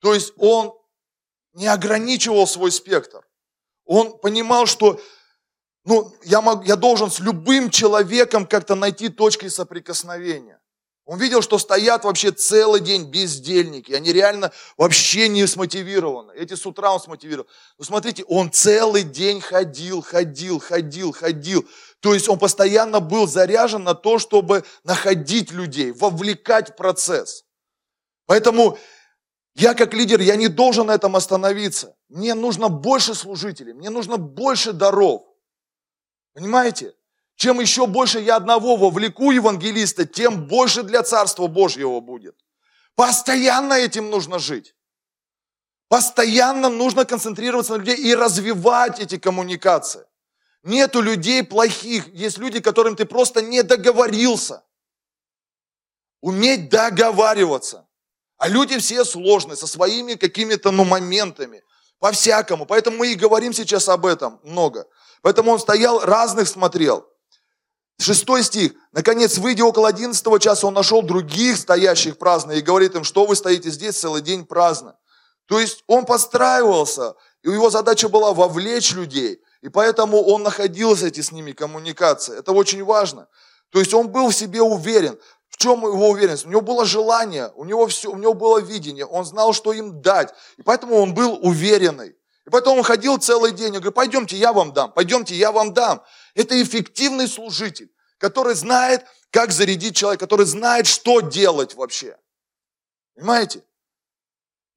То 0.00 0.12
есть, 0.12 0.34
он 0.36 0.74
не 1.54 1.66
ограничивал 1.66 2.46
свой 2.46 2.70
спектр. 2.70 3.26
Он 3.86 4.16
понимал, 4.18 4.66
что 4.66 5.00
ну, 5.84 6.14
я, 6.22 6.42
мог, 6.42 6.66
я 6.66 6.76
должен 6.76 7.10
с 7.10 7.18
любым 7.18 7.70
человеком 7.70 8.46
как-то 8.46 8.74
найти 8.74 9.08
точки 9.08 9.48
соприкосновения. 9.48 10.59
Он 11.10 11.18
видел, 11.18 11.42
что 11.42 11.58
стоят 11.58 12.04
вообще 12.04 12.30
целый 12.30 12.80
день 12.80 13.10
бездельники, 13.10 13.90
они 13.90 14.12
реально 14.12 14.52
вообще 14.76 15.26
не 15.26 15.44
смотивированы. 15.44 16.30
Эти 16.34 16.54
с 16.54 16.64
утра 16.64 16.92
он 16.92 17.00
смотивировал. 17.00 17.48
Но 17.78 17.84
смотрите, 17.84 18.22
он 18.28 18.52
целый 18.52 19.02
день 19.02 19.40
ходил, 19.40 20.02
ходил, 20.02 20.60
ходил, 20.60 21.10
ходил. 21.10 21.68
То 21.98 22.14
есть 22.14 22.28
он 22.28 22.38
постоянно 22.38 23.00
был 23.00 23.26
заряжен 23.26 23.82
на 23.82 23.94
то, 23.94 24.20
чтобы 24.20 24.62
находить 24.84 25.50
людей, 25.50 25.90
вовлекать 25.90 26.70
в 26.70 26.76
процесс. 26.76 27.44
Поэтому 28.26 28.78
я 29.56 29.74
как 29.74 29.92
лидер, 29.94 30.20
я 30.20 30.36
не 30.36 30.46
должен 30.46 30.86
на 30.86 30.94
этом 30.94 31.16
остановиться. 31.16 31.96
Мне 32.08 32.34
нужно 32.34 32.68
больше 32.68 33.16
служителей, 33.16 33.72
мне 33.72 33.90
нужно 33.90 34.16
больше 34.16 34.72
даров. 34.72 35.22
Понимаете? 36.34 36.94
Чем 37.40 37.58
еще 37.58 37.86
больше 37.86 38.20
я 38.20 38.36
одного 38.36 38.76
вовлеку 38.76 39.30
евангелиста, 39.30 40.04
тем 40.04 40.46
больше 40.46 40.82
для 40.82 41.02
Царства 41.02 41.46
Божьего 41.46 42.00
будет. 42.00 42.36
Постоянно 42.94 43.72
этим 43.72 44.10
нужно 44.10 44.38
жить. 44.38 44.74
Постоянно 45.88 46.68
нужно 46.68 47.06
концентрироваться 47.06 47.72
на 47.72 47.76
людей 47.78 47.96
и 47.96 48.14
развивать 48.14 49.00
эти 49.00 49.16
коммуникации. 49.16 50.04
Нету 50.64 51.00
людей 51.00 51.42
плохих, 51.42 52.08
есть 52.08 52.36
люди, 52.36 52.60
которым 52.60 52.94
ты 52.94 53.06
просто 53.06 53.40
не 53.40 53.62
договорился. 53.62 54.62
Уметь 56.20 56.68
договариваться. 56.68 57.88
А 58.36 58.48
люди 58.48 58.76
все 58.76 59.02
сложные, 59.02 59.56
со 59.56 59.66
своими 59.66 60.12
какими-то 60.12 60.72
ну, 60.72 60.84
моментами, 60.84 61.62
по-всякому. 62.00 62.66
Поэтому 62.66 62.98
мы 62.98 63.12
и 63.12 63.14
говорим 63.14 63.54
сейчас 63.54 63.88
об 63.88 64.04
этом 64.04 64.40
много. 64.42 64.86
Поэтому 65.22 65.52
он 65.52 65.58
стоял, 65.58 66.00
разных 66.00 66.46
смотрел. 66.46 67.09
Шестой 68.00 68.42
стих. 68.42 68.72
Наконец, 68.92 69.36
выйдя 69.36 69.64
около 69.64 69.88
одиннадцатого 69.88 70.40
часа, 70.40 70.66
он 70.66 70.72
нашел 70.72 71.02
других 71.02 71.58
стоящих 71.58 72.16
праздно 72.16 72.52
и 72.52 72.62
говорит 72.62 72.94
им, 72.94 73.04
что 73.04 73.26
вы 73.26 73.36
стоите 73.36 73.70
здесь 73.70 73.98
целый 73.98 74.22
день 74.22 74.46
праздно. 74.46 74.96
То 75.46 75.60
есть 75.60 75.84
он 75.86 76.06
подстраивался, 76.06 77.14
и 77.42 77.50
его 77.50 77.68
задача 77.68 78.08
была 78.08 78.32
вовлечь 78.32 78.94
людей. 78.94 79.42
И 79.60 79.68
поэтому 79.68 80.22
он 80.22 80.42
находился 80.42 81.08
эти 81.08 81.20
с 81.20 81.30
ними 81.30 81.52
коммуникации. 81.52 82.38
Это 82.38 82.52
очень 82.52 82.82
важно. 82.84 83.28
То 83.68 83.80
есть 83.80 83.92
он 83.92 84.08
был 84.08 84.30
в 84.30 84.34
себе 84.34 84.62
уверен. 84.62 85.18
В 85.50 85.58
чем 85.58 85.84
его 85.84 86.08
уверенность? 86.08 86.46
У 86.46 86.48
него 86.48 86.62
было 86.62 86.86
желание, 86.86 87.52
у 87.54 87.66
него, 87.66 87.86
все, 87.86 88.10
у 88.10 88.16
него 88.16 88.32
было 88.32 88.60
видение, 88.60 89.04
он 89.04 89.26
знал, 89.26 89.52
что 89.52 89.74
им 89.74 90.00
дать. 90.00 90.32
И 90.56 90.62
поэтому 90.62 90.96
он 90.96 91.12
был 91.12 91.38
уверенный. 91.42 92.14
И 92.50 92.52
потом 92.52 92.78
он 92.78 92.84
ходил 92.84 93.16
целый 93.16 93.52
день, 93.52 93.74
я 93.74 93.78
говорю, 93.78 93.92
пойдемте, 93.92 94.36
я 94.36 94.52
вам 94.52 94.72
дам, 94.72 94.90
пойдемте, 94.90 95.36
я 95.36 95.52
вам 95.52 95.72
дам. 95.72 96.02
Это 96.34 96.60
эффективный 96.60 97.28
служитель, 97.28 97.94
который 98.18 98.56
знает, 98.56 99.06
как 99.30 99.52
зарядить 99.52 99.94
человека, 99.94 100.26
который 100.26 100.46
знает, 100.46 100.88
что 100.88 101.20
делать 101.20 101.76
вообще. 101.76 102.18
Понимаете? 103.14 103.62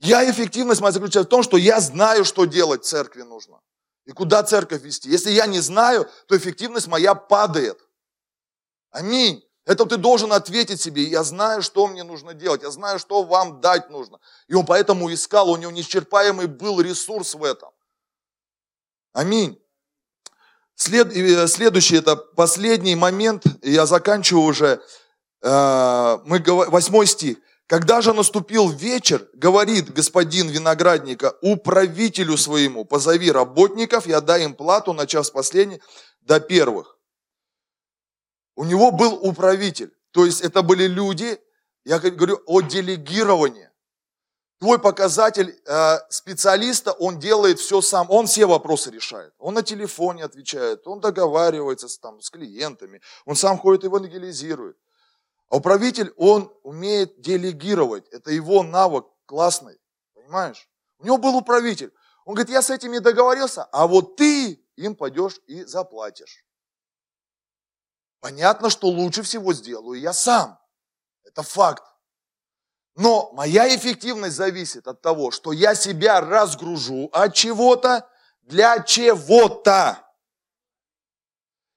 Я 0.01 0.29
эффективность 0.29 0.81
моя 0.81 0.91
заключается 0.91 1.27
в 1.27 1.31
том, 1.31 1.41
что 1.41 1.57
я 1.57 1.79
знаю, 1.79 2.25
что 2.25 2.45
делать 2.45 2.85
церкви 2.85 3.23
нужно. 3.23 3.59
И 4.05 4.11
куда 4.11 4.43
церковь 4.43 4.83
вести. 4.83 5.09
Если 5.09 5.31
я 5.31 5.47
не 5.47 5.59
знаю, 5.59 6.07
то 6.27 6.37
эффективность 6.37 6.85
моя 6.85 7.15
падает. 7.15 7.79
Аминь. 8.91 9.43
Это 9.65 9.85
ты 9.85 9.95
должен 9.95 10.33
ответить 10.33 10.81
себе, 10.81 11.03
я 11.03 11.23
знаю, 11.23 11.61
что 11.61 11.87
мне 11.87 12.03
нужно 12.03 12.33
делать, 12.33 12.63
я 12.63 12.71
знаю, 12.71 12.99
что 12.99 13.23
вам 13.23 13.61
дать 13.61 13.89
нужно. 13.89 14.19
И 14.47 14.53
он 14.55 14.65
поэтому 14.65 15.11
искал, 15.13 15.49
у 15.49 15.55
него 15.55 15.71
неисчерпаемый 15.71 16.47
был 16.47 16.81
ресурс 16.81 17.33
в 17.33 17.43
этом. 17.43 17.69
Аминь. 19.13 19.57
След, 20.75 21.15
э, 21.15 21.47
следующий, 21.47 21.97
это 21.97 22.17
последний 22.17 22.95
момент, 22.95 23.45
я 23.61 23.85
заканчиваю 23.85 24.45
уже, 24.45 24.81
э, 25.41 26.17
мы, 26.25 26.43
восьмой 26.45 27.07
стих. 27.07 27.37
Когда 27.67 28.01
же 28.01 28.13
наступил 28.13 28.69
вечер, 28.69 29.29
говорит 29.33 29.93
господин 29.93 30.49
виноградника 30.49 31.37
управителю 31.41 32.37
своему, 32.37 32.83
позови 32.83 33.31
работников, 33.31 34.07
я 34.07 34.19
дай 34.19 34.43
им 34.43 34.55
плату 34.55 34.91
на 34.91 35.07
час 35.07 35.29
последний 35.29 35.79
до 36.21 36.41
первых. 36.41 36.97
У 38.55 38.65
него 38.65 38.91
был 38.91 39.13
управитель. 39.13 39.93
То 40.11 40.25
есть 40.25 40.41
это 40.41 40.61
были 40.61 40.87
люди, 40.87 41.39
я 41.85 41.99
говорю 41.99 42.41
о 42.45 42.61
делегировании. 42.61 43.69
Твой 44.59 44.79
показатель 44.79 45.59
э, 45.65 45.97
специалиста, 46.09 46.93
он 46.93 47.19
делает 47.19 47.59
все 47.59 47.81
сам, 47.81 48.09
он 48.09 48.27
все 48.27 48.45
вопросы 48.45 48.91
решает. 48.91 49.33
Он 49.37 49.55
на 49.55 49.63
телефоне 49.63 50.23
отвечает, 50.23 50.87
он 50.87 51.01
договаривается 51.01 51.89
с, 51.89 51.97
там, 51.97 52.21
с 52.21 52.29
клиентами, 52.29 53.01
он 53.25 53.35
сам 53.35 53.57
ходит 53.57 53.83
и 53.83 53.87
евангелизирует. 53.87 54.77
А 55.49 55.57
управитель, 55.57 56.13
он 56.15 56.49
умеет 56.63 57.19
делегировать. 57.19 58.07
Это 58.09 58.31
его 58.31 58.63
навык 58.63 59.05
классный. 59.25 59.77
Понимаешь? 60.13 60.69
У 60.99 61.05
него 61.05 61.17
был 61.17 61.35
управитель. 61.35 61.91
Он 62.25 62.35
говорит, 62.35 62.53
я 62.53 62.61
с 62.61 62.69
этими 62.69 62.99
договорился, 62.99 63.63
а 63.65 63.85
вот 63.85 64.15
ты 64.15 64.63
им 64.77 64.95
пойдешь 64.95 65.41
и 65.45 65.65
заплатишь. 65.65 66.45
Понятно, 68.23 68.69
что 68.69 68.87
лучше 68.87 69.21
всего 69.21 69.51
сделаю 69.53 69.99
я 69.99 70.13
сам. 70.13 70.57
Это 71.25 71.43
факт. 71.43 71.83
Но 72.95 73.29
моя 73.33 73.75
эффективность 73.75 74.37
зависит 74.37 74.87
от 74.87 75.01
того, 75.01 75.29
что 75.29 75.51
я 75.51 75.75
себя 75.75 76.21
разгружу 76.21 77.09
от 77.11 77.33
чего-то 77.33 78.09
для 78.43 78.79
чего-то. 78.79 80.07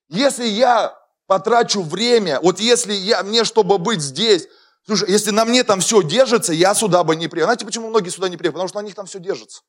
Если 0.08 0.46
я 0.46 0.96
потрачу 1.26 1.82
время, 1.82 2.40
вот 2.40 2.60
если 2.60 2.92
я, 2.92 3.24
мне, 3.24 3.42
чтобы 3.42 3.78
быть 3.78 4.00
здесь, 4.00 4.46
слушай, 4.84 5.10
если 5.10 5.32
на 5.32 5.44
мне 5.46 5.64
там 5.64 5.80
все 5.80 6.00
держится, 6.00 6.52
я 6.52 6.76
сюда 6.76 7.02
бы 7.02 7.16
не 7.16 7.26
приехал. 7.26 7.48
Знаете, 7.48 7.66
почему 7.66 7.88
многие 7.88 8.10
сюда 8.10 8.28
не 8.28 8.36
приехали? 8.36 8.58
Потому 8.58 8.68
что 8.68 8.80
на 8.80 8.84
них 8.84 8.94
там 8.94 9.06
все 9.06 9.18
держится. 9.18 9.62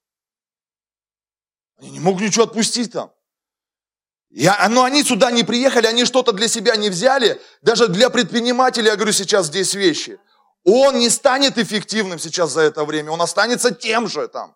Они 1.79 1.89
не 1.89 1.99
могут 1.99 2.21
ничего 2.21 2.43
отпустить 2.43 2.91
там. 2.91 3.11
Я, 4.29 4.67
но 4.69 4.83
они 4.83 5.03
сюда 5.03 5.31
не 5.31 5.43
приехали, 5.43 5.87
они 5.87 6.05
что-то 6.05 6.31
для 6.33 6.47
себя 6.47 6.75
не 6.75 6.89
взяли. 6.89 7.41
Даже 7.61 7.87
для 7.87 8.09
предпринимателя, 8.09 8.91
я 8.91 8.95
говорю 8.95 9.13
сейчас 9.13 9.47
здесь 9.47 9.73
вещи. 9.73 10.19
Он 10.63 10.99
не 10.99 11.09
станет 11.09 11.57
эффективным 11.57 12.19
сейчас 12.19 12.51
за 12.51 12.61
это 12.61 12.83
время, 12.83 13.11
он 13.11 13.21
останется 13.21 13.73
тем 13.73 14.07
же 14.07 14.27
там. 14.27 14.55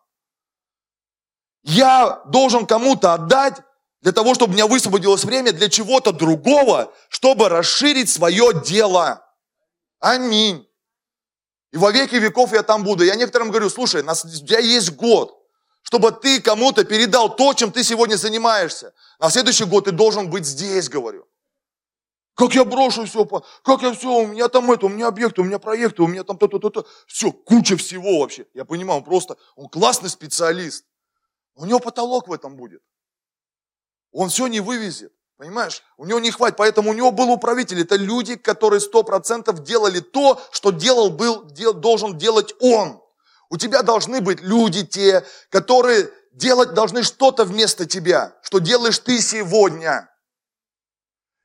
Я 1.63 2.21
должен 2.25 2.65
кому-то 2.65 3.13
отдать 3.13 3.61
для 4.01 4.11
того, 4.11 4.33
чтобы 4.33 4.51
у 4.51 4.55
меня 4.55 4.67
высвободилось 4.67 5.23
время 5.23 5.51
для 5.53 5.69
чего-то 5.69 6.11
другого, 6.11 6.93
чтобы 7.07 7.49
расширить 7.49 8.09
свое 8.09 8.51
дело. 8.65 9.25
Аминь. 9.99 10.67
И 11.71 11.77
во 11.77 11.91
веки 11.91 12.15
веков 12.15 12.51
я 12.51 12.63
там 12.63 12.83
буду. 12.83 13.05
Я 13.05 13.15
некоторым 13.15 13.49
говорю, 13.49 13.69
слушай, 13.69 14.01
у 14.01 14.13
тебя 14.13 14.59
есть 14.59 14.91
год 14.95 15.40
чтобы 15.91 16.13
ты 16.13 16.39
кому-то 16.41 16.85
передал 16.85 17.35
то, 17.35 17.53
чем 17.53 17.69
ты 17.69 17.83
сегодня 17.83 18.15
занимаешься. 18.15 18.93
На 19.19 19.29
следующий 19.29 19.65
год 19.65 19.83
ты 19.83 19.91
должен 19.91 20.29
быть 20.29 20.45
здесь, 20.45 20.87
говорю. 20.87 21.27
Как 22.33 22.55
я 22.55 22.63
брошу 22.63 23.03
все, 23.03 23.25
как 23.25 23.81
я 23.81 23.91
все, 23.91 24.07
у 24.07 24.25
меня 24.25 24.47
там 24.47 24.71
это, 24.71 24.85
у 24.85 24.89
меня 24.89 25.07
объекты, 25.07 25.41
у 25.41 25.43
меня 25.43 25.59
проекты, 25.59 26.03
у 26.03 26.07
меня 26.07 26.23
там 26.23 26.37
то-то, 26.37 26.59
то-то. 26.59 26.87
Все, 27.07 27.33
куча 27.33 27.75
всего 27.75 28.21
вообще. 28.21 28.47
Я 28.53 28.63
понимаю, 28.63 28.99
он 28.99 29.03
просто, 29.03 29.35
он 29.57 29.67
классный 29.67 30.09
специалист. 30.09 30.85
У 31.55 31.65
него 31.65 31.79
потолок 31.79 32.29
в 32.29 32.31
этом 32.31 32.55
будет. 32.55 32.81
Он 34.13 34.29
все 34.29 34.47
не 34.47 34.61
вывезет. 34.61 35.11
Понимаешь? 35.35 35.83
У 35.97 36.05
него 36.05 36.19
не 36.19 36.31
хватит, 36.31 36.55
поэтому 36.55 36.91
у 36.91 36.93
него 36.93 37.11
был 37.11 37.31
управитель. 37.31 37.81
Это 37.81 37.97
люди, 37.97 38.37
которые 38.37 38.79
сто 38.79 39.03
процентов 39.03 39.63
делали 39.63 39.99
то, 39.99 40.41
что 40.51 40.71
делал, 40.71 41.09
был, 41.09 41.43
дел, 41.47 41.73
должен 41.73 42.17
делать 42.17 42.53
он. 42.61 43.01
У 43.51 43.57
тебя 43.57 43.83
должны 43.83 44.21
быть 44.21 44.39
люди 44.39 44.87
те, 44.87 45.25
которые 45.49 46.09
делать 46.31 46.73
должны 46.73 47.03
что-то 47.03 47.43
вместо 47.43 47.85
тебя, 47.85 48.33
что 48.43 48.59
делаешь 48.59 48.97
ты 48.99 49.19
сегодня. 49.19 50.09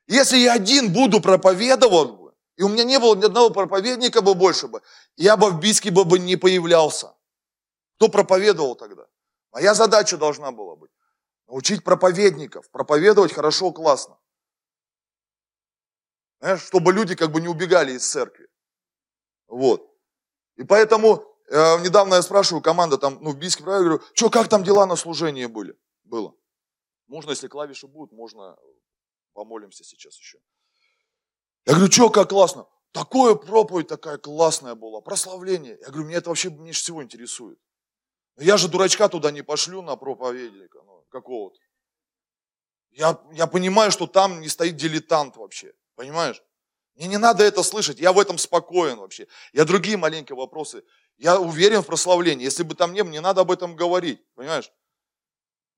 Если 0.07 0.37
я 0.37 0.53
один 0.53 0.93
буду 0.93 1.19
проповедовать, 1.19 2.33
и 2.55 2.63
у 2.63 2.69
меня 2.69 2.85
не 2.85 2.97
было 2.97 3.13
ни 3.13 3.25
одного 3.25 3.49
проповедника 3.49 4.21
бы 4.21 4.35
больше 4.35 4.69
бы, 4.69 4.81
я 5.17 5.35
бы 5.35 5.49
в 5.49 5.59
Бийске 5.59 5.91
бы 5.91 6.17
не 6.17 6.37
появлялся. 6.37 7.13
Кто 7.97 8.07
проповедовал 8.07 8.75
тогда? 8.75 9.05
Моя 9.51 9.73
задача 9.73 10.15
должна 10.15 10.53
была 10.53 10.77
быть 10.77 10.91
научить 11.47 11.83
проповедников, 11.83 12.69
проповедовать 12.71 13.33
хорошо, 13.33 13.73
классно. 13.73 14.17
Знаешь, 16.39 16.61
чтобы 16.61 16.93
люди 16.93 17.15
как 17.15 17.31
бы 17.33 17.41
не 17.41 17.49
убегали 17.49 17.91
из 17.91 18.09
церкви. 18.09 18.47
Вот. 19.49 19.93
И 20.55 20.63
поэтому 20.63 21.36
Э, 21.49 21.79
недавно 21.81 22.15
я 22.15 22.21
спрашиваю, 22.21 22.61
команда 22.61 22.97
там, 22.97 23.19
ну, 23.21 23.31
в 23.31 23.37
Бийске, 23.37 23.63
я 23.63 23.79
говорю, 23.79 24.01
что, 24.13 24.29
как 24.29 24.49
там 24.49 24.63
дела 24.63 24.85
на 24.85 24.95
служении 24.95 25.45
были? 25.45 25.77
Было. 26.03 26.35
Можно, 27.07 27.31
если 27.31 27.47
клавиши 27.47 27.87
будут, 27.87 28.11
можно 28.11 28.57
помолимся 29.33 29.83
сейчас 29.83 30.17
еще. 30.17 30.39
Я 31.65 31.73
говорю, 31.73 31.91
что, 31.91 32.09
как 32.09 32.29
классно? 32.29 32.67
Такое 32.91 33.35
проповедь 33.35 33.87
такая 33.87 34.17
классная 34.17 34.75
была, 34.75 35.01
прославление. 35.01 35.77
Я 35.81 35.87
говорю, 35.87 36.05
мне 36.05 36.15
это 36.15 36.29
вообще 36.29 36.49
меньше 36.49 36.81
всего 36.81 37.03
интересует. 37.03 37.59
Я 38.37 38.57
же 38.57 38.67
дурачка 38.67 39.07
туда 39.07 39.31
не 39.31 39.41
пошлю 39.41 39.81
на 39.81 39.95
проповедника 39.95 40.79
ну, 40.85 41.05
какого-то. 41.09 41.59
Я, 42.91 43.21
я 43.31 43.47
понимаю, 43.47 43.91
что 43.91 44.07
там 44.07 44.41
не 44.41 44.49
стоит 44.49 44.75
дилетант 44.75 45.37
вообще, 45.37 45.73
понимаешь? 45.95 46.43
Мне 46.95 47.07
не 47.07 47.17
надо 47.17 47.43
это 47.43 47.61
слышать, 47.63 47.99
я 47.99 48.11
в 48.11 48.19
этом 48.19 48.37
спокоен 48.37 48.97
вообще. 48.97 49.27
Я 49.53 49.65
другие 49.65 49.97
маленькие 49.97 50.35
вопросы 50.35 50.83
я 51.17 51.39
уверен 51.39 51.81
в 51.81 51.85
прославлении. 51.85 52.43
Если 52.43 52.63
бы 52.63 52.75
там 52.75 52.93
не 52.93 53.03
было, 53.03 53.11
не 53.11 53.21
надо 53.21 53.41
об 53.41 53.51
этом 53.51 53.75
говорить, 53.75 54.23
понимаешь? 54.35 54.71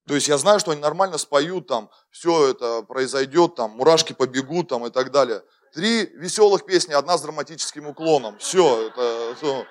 То 0.08 0.16
есть 0.16 0.28
я 0.28 0.38
знаю, 0.38 0.60
что 0.60 0.72
они 0.72 0.82
нормально 0.82 1.18
споют, 1.18 1.68
там, 1.68 1.90
все 2.10 2.50
это 2.50 2.82
произойдет, 2.82 3.56
там, 3.56 3.72
мурашки 3.72 4.14
побегут, 4.14 4.70
там, 4.70 4.86
и 4.86 4.90
так 4.90 5.12
далее. 5.12 5.44
Три 5.74 6.06
веселых 6.16 6.66
песни, 6.66 6.94
одна 6.94 7.18
с 7.18 7.22
драматическим 7.22 7.88
уклоном. 7.88 8.38
Все, 8.40 8.88
это, 8.88 9.36
все, 9.38 9.64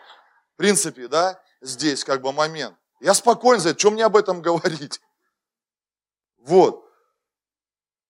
в 0.54 0.56
принципе, 0.56 1.08
да, 1.08 1.42
здесь 1.60 2.04
как 2.04 2.22
бы 2.22 2.32
момент. 2.32 2.76
Я 3.00 3.14
спокоен 3.14 3.60
за 3.60 3.70
это, 3.70 3.78
что 3.78 3.90
мне 3.90 4.04
об 4.04 4.16
этом 4.16 4.40
говорить? 4.40 5.00
Вот. 6.38 6.84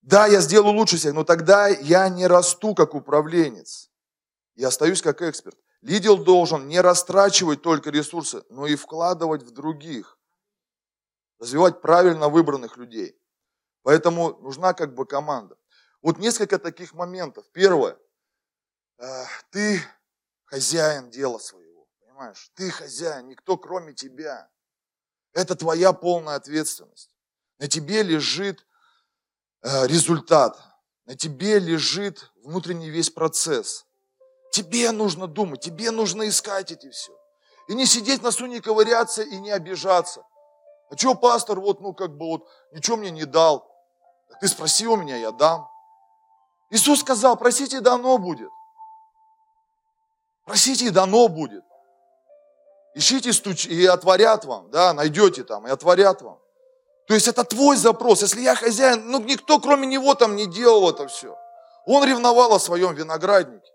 Да, 0.03 0.27
я 0.27 0.41
сделаю 0.41 0.75
лучше 0.75 0.99
себя, 0.99 1.13
но 1.13 1.25
тогда 1.25 1.69
я 1.69 2.09
не 2.09 2.27
расту 2.27 2.75
как 2.75 2.95
управленец. 2.95 3.91
Я 4.55 4.69
остаюсь 4.69 5.03
как 5.03 5.23
эксперт. 5.23 5.57
Лидер 5.81 6.17
должен 6.17 6.67
не 6.67 6.81
растрачивать 6.81 7.63
только 7.63 7.91
ресурсы, 7.91 8.45
но 8.49 8.67
и 8.67 8.75
вкладывать 8.75 9.43
в 9.43 9.51
других. 9.53 10.19
Развивать 11.39 11.81
правильно 11.81 12.29
выбранных 12.29 12.77
людей. 12.77 13.17
Поэтому 13.83 14.37
нужна 14.41 14.75
как 14.75 14.95
бы 14.95 15.07
команда. 15.07 15.57
Вот 16.03 16.19
несколько 16.19 16.59
таких 16.59 16.95
моментов. 16.95 17.49
Первое. 17.53 17.97
Э, 18.99 19.25
ты 19.51 19.81
хозяин 20.45 21.11
дела 21.11 21.39
своего. 21.39 21.89
Понимаешь? 22.01 22.51
Ты 22.55 22.71
хозяин, 22.71 23.29
никто 23.29 23.57
кроме 23.57 23.95
тебя. 23.95 24.51
Это 25.33 25.55
твоя 25.55 25.93
полная 25.93 26.35
ответственность. 26.35 27.15
На 27.59 27.69
тебе 27.69 28.03
лежит 28.03 28.67
э, 29.63 29.87
результат. 29.87 30.61
На 31.07 31.17
тебе 31.17 31.61
лежит 31.61 32.33
внутренний 32.37 32.91
весь 32.91 33.11
процесс. 33.11 33.88
Тебе 34.51 34.91
нужно 34.93 35.27
думать, 35.27 35.61
тебе 35.61 35.91
нужно 35.91 36.29
искать 36.29 36.73
эти 36.73 36.91
все. 36.91 37.13
И 37.69 37.75
не 37.75 37.87
сидеть 37.87 38.23
на 38.23 38.31
суне 38.31 38.61
ковыряться 38.61 39.23
и 39.23 39.37
не 39.39 39.51
обижаться. 39.51 40.25
А 40.91 40.97
что 40.97 41.15
пастор 41.15 41.61
вот, 41.61 41.81
ну 41.81 41.93
как 41.93 42.17
бы 42.17 42.27
вот, 42.27 42.49
ничего 42.73 42.97
мне 42.97 43.11
не 43.11 43.25
дал. 43.25 43.71
Ты 44.41 44.49
спроси 44.49 44.87
у 44.87 44.97
меня, 44.97 45.17
я 45.17 45.31
дам. 45.33 45.69
Иисус 46.71 47.01
сказал, 47.01 47.37
просите, 47.37 47.81
дано 47.81 48.19
будет. 48.19 48.51
Просите, 50.45 50.87
и 50.87 50.91
дано 50.91 51.29
будет. 51.29 51.65
Ищите, 52.95 53.33
стуч... 53.33 53.67
и 53.67 53.87
отворят 53.87 54.45
вам, 54.45 54.71
да, 54.71 54.93
найдете 54.93 55.45
там, 55.45 55.67
и 55.67 55.71
отворят 55.71 56.23
вам. 56.23 56.39
То 57.07 57.15
есть 57.15 57.29
это 57.29 57.45
твой 57.45 57.77
запрос. 57.77 58.23
Если 58.23 58.41
я 58.41 58.55
хозяин, 58.55 59.11
ну 59.11 59.21
никто 59.21 59.61
кроме 59.61 59.87
него 59.87 60.15
там 60.15 60.37
не 60.37 60.47
делал 60.47 60.91
это 60.91 61.07
все. 61.07 61.37
Он 61.87 62.05
ревновал 62.05 62.53
о 62.55 62.61
своем 62.61 62.95
винограднике. 62.95 63.71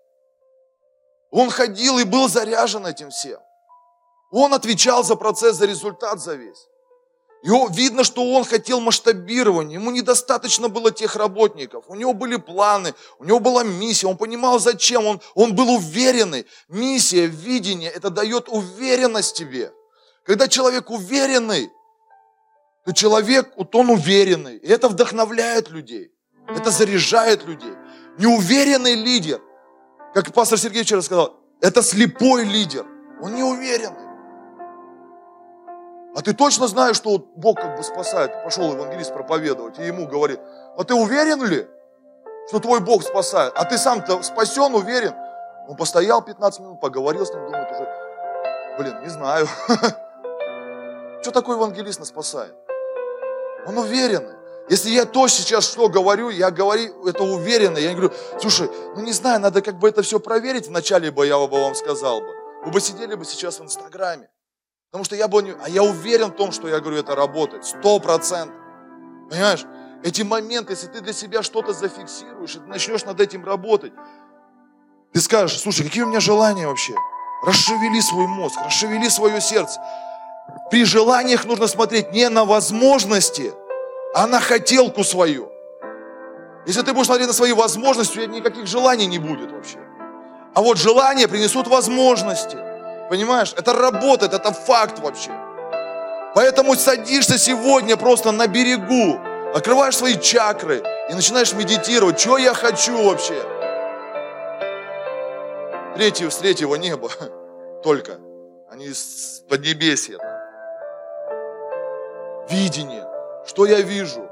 Он 1.33 1.49
ходил 1.49 1.97
и 1.97 2.03
был 2.03 2.29
заряжен 2.29 2.85
этим 2.85 3.09
всем. 3.09 3.39
Он 4.31 4.53
отвечал 4.53 5.03
за 5.03 5.15
процесс, 5.15 5.55
за 5.55 5.65
результат, 5.65 6.21
за 6.21 6.35
весь. 6.35 6.67
И 7.41 7.49
видно, 7.71 8.03
что 8.03 8.23
он 8.23 8.45
хотел 8.45 8.79
масштабирования, 8.79 9.79
ему 9.79 9.89
недостаточно 9.89 10.69
было 10.69 10.91
тех 10.91 11.15
работников, 11.15 11.85
у 11.87 11.95
него 11.95 12.13
были 12.13 12.35
планы, 12.35 12.93
у 13.17 13.25
него 13.25 13.39
была 13.39 13.63
миссия, 13.63 14.05
он 14.07 14.15
понимал 14.15 14.59
зачем, 14.59 15.07
он, 15.07 15.21
он 15.33 15.55
был 15.55 15.71
уверенный. 15.71 16.45
Миссия, 16.69 17.25
видение, 17.25 17.89
это 17.89 18.11
дает 18.11 18.47
уверенность 18.47 19.35
тебе. 19.35 19.73
Когда 20.25 20.47
человек 20.47 20.91
уверенный, 20.91 21.71
то 22.85 22.93
человек, 22.93 23.53
вот 23.57 23.73
он 23.75 23.89
уверенный, 23.89 24.57
и 24.57 24.67
это 24.67 24.87
вдохновляет 24.87 25.69
людей, 25.71 26.11
это 26.47 26.69
заряжает 26.69 27.43
людей. 27.45 27.73
Неуверенный 28.19 28.93
лидер, 28.93 29.41
как 30.13 30.31
пастор 30.33 30.57
Сергей 30.57 30.83
вчера 30.83 31.01
сказал, 31.01 31.35
это 31.61 31.81
слепой 31.81 32.45
лидер, 32.45 32.85
он 33.21 33.35
не 33.35 33.43
уверенный. 33.43 34.09
А 36.15 36.21
ты 36.21 36.33
точно 36.33 36.67
знаешь, 36.67 36.95
что 36.95 37.17
Бог 37.35 37.59
как 37.59 37.75
бы 37.75 37.83
спасает? 37.83 38.43
Пошел 38.43 38.71
евангелист 38.71 39.13
проповедовать, 39.13 39.79
и 39.79 39.83
ему 39.83 40.07
говорит, 40.07 40.39
а 40.77 40.83
ты 40.83 40.93
уверен 40.93 41.43
ли, 41.43 41.67
что 42.47 42.59
твой 42.59 42.81
Бог 42.81 43.03
спасает? 43.03 43.53
А 43.55 43.65
ты 43.65 43.77
сам-то 43.77 44.21
спасен, 44.21 44.75
уверен? 44.75 45.15
Он 45.67 45.75
постоял 45.75 46.21
15 46.21 46.59
минут, 46.59 46.81
поговорил 46.81 47.25
с 47.25 47.33
ним, 47.33 47.45
думает 47.45 47.71
уже, 47.71 47.87
блин, 48.77 49.01
не 49.01 49.09
знаю. 49.09 49.47
Что 51.21 51.31
такое 51.31 51.55
евангелист 51.55 51.99
нас 51.99 52.09
спасает? 52.09 52.53
Он 53.65 53.77
уверенный. 53.77 54.35
Если 54.69 54.91
я 54.91 55.05
то 55.05 55.27
сейчас 55.27 55.65
что 55.65 55.89
говорю, 55.89 56.29
я 56.29 56.49
говорю 56.49 57.05
это 57.05 57.23
уверенно. 57.23 57.77
Я 57.77 57.91
говорю, 57.91 58.13
слушай, 58.39 58.69
ну 58.95 59.01
не 59.01 59.11
знаю, 59.11 59.41
надо 59.41 59.61
как 59.61 59.77
бы 59.77 59.89
это 59.89 60.01
все 60.03 60.19
проверить. 60.19 60.67
Вначале 60.67 61.11
бы 61.11 61.27
я 61.27 61.37
бы 61.37 61.47
вам 61.47 61.75
сказал 61.75 62.21
бы. 62.21 62.27
Вы 62.65 62.71
бы 62.71 62.79
сидели 62.79 63.15
бы 63.15 63.25
сейчас 63.25 63.59
в 63.59 63.63
Инстаграме. 63.63 64.29
Потому 64.89 65.03
что 65.03 65.15
я 65.15 65.27
был 65.27 65.41
не... 65.41 65.53
А 65.63 65.69
я 65.69 65.83
уверен 65.83 66.27
в 66.27 66.35
том, 66.35 66.51
что 66.51 66.67
я 66.67 66.79
говорю, 66.79 66.97
это 66.97 67.15
работает. 67.15 67.65
Сто 67.65 67.99
процентов. 67.99 68.55
Понимаешь? 69.29 69.65
Эти 70.03 70.21
моменты, 70.21 70.73
если 70.73 70.87
ты 70.87 71.01
для 71.01 71.13
себя 71.13 71.43
что-то 71.43 71.73
зафиксируешь, 71.73 72.55
и 72.55 72.59
ты 72.59 72.65
начнешь 72.65 73.03
над 73.05 73.19
этим 73.19 73.43
работать, 73.43 73.93
ты 75.13 75.21
скажешь, 75.21 75.59
слушай, 75.59 75.83
какие 75.85 76.03
у 76.03 76.07
меня 76.07 76.19
желания 76.19 76.67
вообще? 76.67 76.93
Расшевели 77.45 78.01
свой 78.01 78.27
мозг, 78.27 78.57
расшевели 78.63 79.09
свое 79.09 79.39
сердце. 79.41 79.81
При 80.69 80.85
желаниях 80.85 81.45
нужно 81.45 81.67
смотреть 81.67 82.11
не 82.11 82.29
на 82.29 82.45
возможности, 82.45 83.53
а 84.13 84.27
на 84.27 84.39
хотелку 84.39 85.03
свою. 85.03 85.51
Если 86.65 86.81
ты 86.81 86.93
будешь 86.93 87.07
смотреть 87.07 87.27
на 87.27 87.33
свои 87.33 87.51
возможности, 87.51 88.19
у 88.19 88.21
тебя 88.21 88.33
никаких 88.33 88.67
желаний 88.67 89.05
не 89.05 89.19
будет 89.19 89.51
вообще. 89.51 89.79
А 90.53 90.61
вот 90.61 90.77
желания 90.77 91.27
принесут 91.27 91.67
возможности. 91.67 92.57
Понимаешь? 93.09 93.53
Это 93.57 93.73
работает, 93.73 94.33
это 94.33 94.53
факт 94.53 94.99
вообще. 94.99 95.31
Поэтому 96.35 96.75
садишься 96.75 97.37
сегодня 97.37 97.97
просто 97.97 98.31
на 98.31 98.47
берегу, 98.47 99.19
открываешь 99.53 99.97
свои 99.97 100.17
чакры 100.17 100.81
и 101.09 101.13
начинаешь 101.13 101.53
медитировать. 101.53 102.19
Что 102.19 102.37
я 102.37 102.53
хочу 102.53 103.03
вообще? 103.03 103.41
Третьего, 105.95 106.29
с 106.29 106.37
третьего 106.37 106.75
неба 106.75 107.09
только. 107.83 108.17
Они 108.71 108.89
с 108.89 109.43
поднебесья. 109.47 110.17
Видение. 112.49 113.12
Что 113.45 113.65
я 113.65 113.81
вижу? 113.81 114.29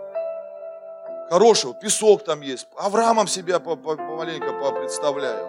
Хорошего, 1.29 1.73
песок 1.73 2.23
там 2.23 2.41
есть. 2.41 2.67
Авраамом 2.77 3.27
себя 3.27 3.59
помаленько 3.59 4.71
представляю. 4.71 5.47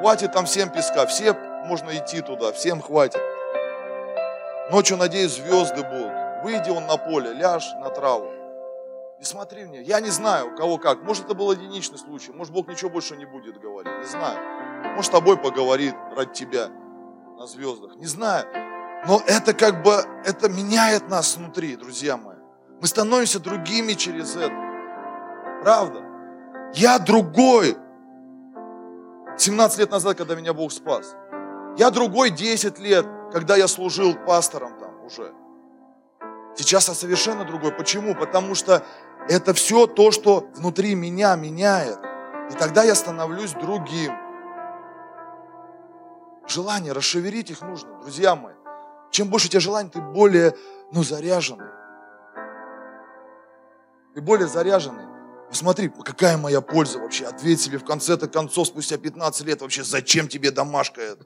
Хватит 0.00 0.32
там 0.32 0.46
всем 0.46 0.70
песка, 0.70 1.06
все 1.06 1.34
можно 1.64 1.90
идти 1.96 2.20
туда, 2.20 2.52
всем 2.52 2.80
хватит. 2.80 3.20
Ночью, 4.70 4.96
надеюсь, 4.96 5.32
звезды 5.32 5.82
будут. 5.82 6.12
Выйди 6.42 6.70
он 6.70 6.86
на 6.86 6.96
поле, 6.96 7.32
ляжь 7.32 7.72
на 7.80 7.90
траву. 7.90 8.30
И 9.18 9.24
смотри 9.24 9.64
мне, 9.64 9.82
я 9.82 10.00
не 10.00 10.10
знаю, 10.10 10.52
у 10.52 10.56
кого 10.56 10.78
как. 10.78 11.02
Может, 11.02 11.24
это 11.24 11.34
был 11.34 11.50
единичный 11.50 11.98
случай, 11.98 12.32
может, 12.32 12.52
Бог 12.52 12.68
ничего 12.68 12.90
больше 12.90 13.16
не 13.16 13.24
будет 13.24 13.58
говорить, 13.58 13.92
не 13.98 14.06
знаю. 14.06 14.38
Может, 14.94 15.06
с 15.06 15.08
тобой 15.08 15.36
поговорит 15.36 15.94
ради 16.16 16.32
тебя 16.32 16.68
на 17.36 17.46
звездах, 17.46 17.96
не 17.96 18.06
знаю. 18.06 18.46
Но 19.06 19.20
это 19.26 19.54
как 19.54 19.82
бы, 19.82 20.04
это 20.24 20.48
меняет 20.48 21.08
нас 21.08 21.36
внутри, 21.36 21.76
друзья 21.76 22.16
мои. 22.16 22.27
Мы 22.80 22.86
становимся 22.86 23.40
другими 23.40 23.92
через 23.92 24.36
это. 24.36 24.54
Правда? 25.62 26.04
Я 26.74 26.98
другой. 26.98 27.76
17 29.36 29.78
лет 29.78 29.90
назад, 29.90 30.16
когда 30.16 30.34
меня 30.34 30.52
Бог 30.54 30.72
спас. 30.72 31.16
Я 31.76 31.90
другой 31.90 32.30
10 32.30 32.78
лет, 32.78 33.06
когда 33.32 33.56
я 33.56 33.68
служил 33.68 34.14
пастором 34.14 34.78
там 34.78 35.04
уже. 35.04 35.32
Сейчас 36.56 36.88
я 36.88 36.94
совершенно 36.94 37.44
другой. 37.44 37.72
Почему? 37.72 38.14
Потому 38.14 38.54
что 38.54 38.84
это 39.28 39.54
все 39.54 39.86
то, 39.86 40.10
что 40.10 40.48
внутри 40.56 40.94
меня 40.94 41.36
меняет. 41.36 41.98
И 42.50 42.54
тогда 42.54 42.82
я 42.82 42.94
становлюсь 42.94 43.52
другим. 43.52 44.12
Желание, 46.48 46.92
расшевелить 46.92 47.50
их 47.50 47.60
нужно, 47.60 48.00
друзья 48.00 48.34
мои. 48.34 48.54
Чем 49.10 49.28
больше 49.28 49.48
у 49.48 49.50
тебя 49.50 49.60
желаний, 49.60 49.90
ты 49.90 50.00
более 50.00 50.54
ну, 50.92 51.02
заряженный. 51.02 51.77
Ты 54.14 54.20
более 54.20 54.48
заряженный. 54.48 55.04
Посмотри, 55.48 55.88
какая 55.88 56.36
моя 56.36 56.60
польза 56.60 56.98
вообще. 56.98 57.24
Ответь 57.26 57.60
себе 57.60 57.78
в 57.78 57.84
конце-то 57.84 58.28
концов, 58.28 58.66
спустя 58.66 58.98
15 58.98 59.46
лет, 59.46 59.62
вообще, 59.62 59.82
зачем 59.82 60.28
тебе 60.28 60.50
домашка 60.50 61.00
это? 61.00 61.24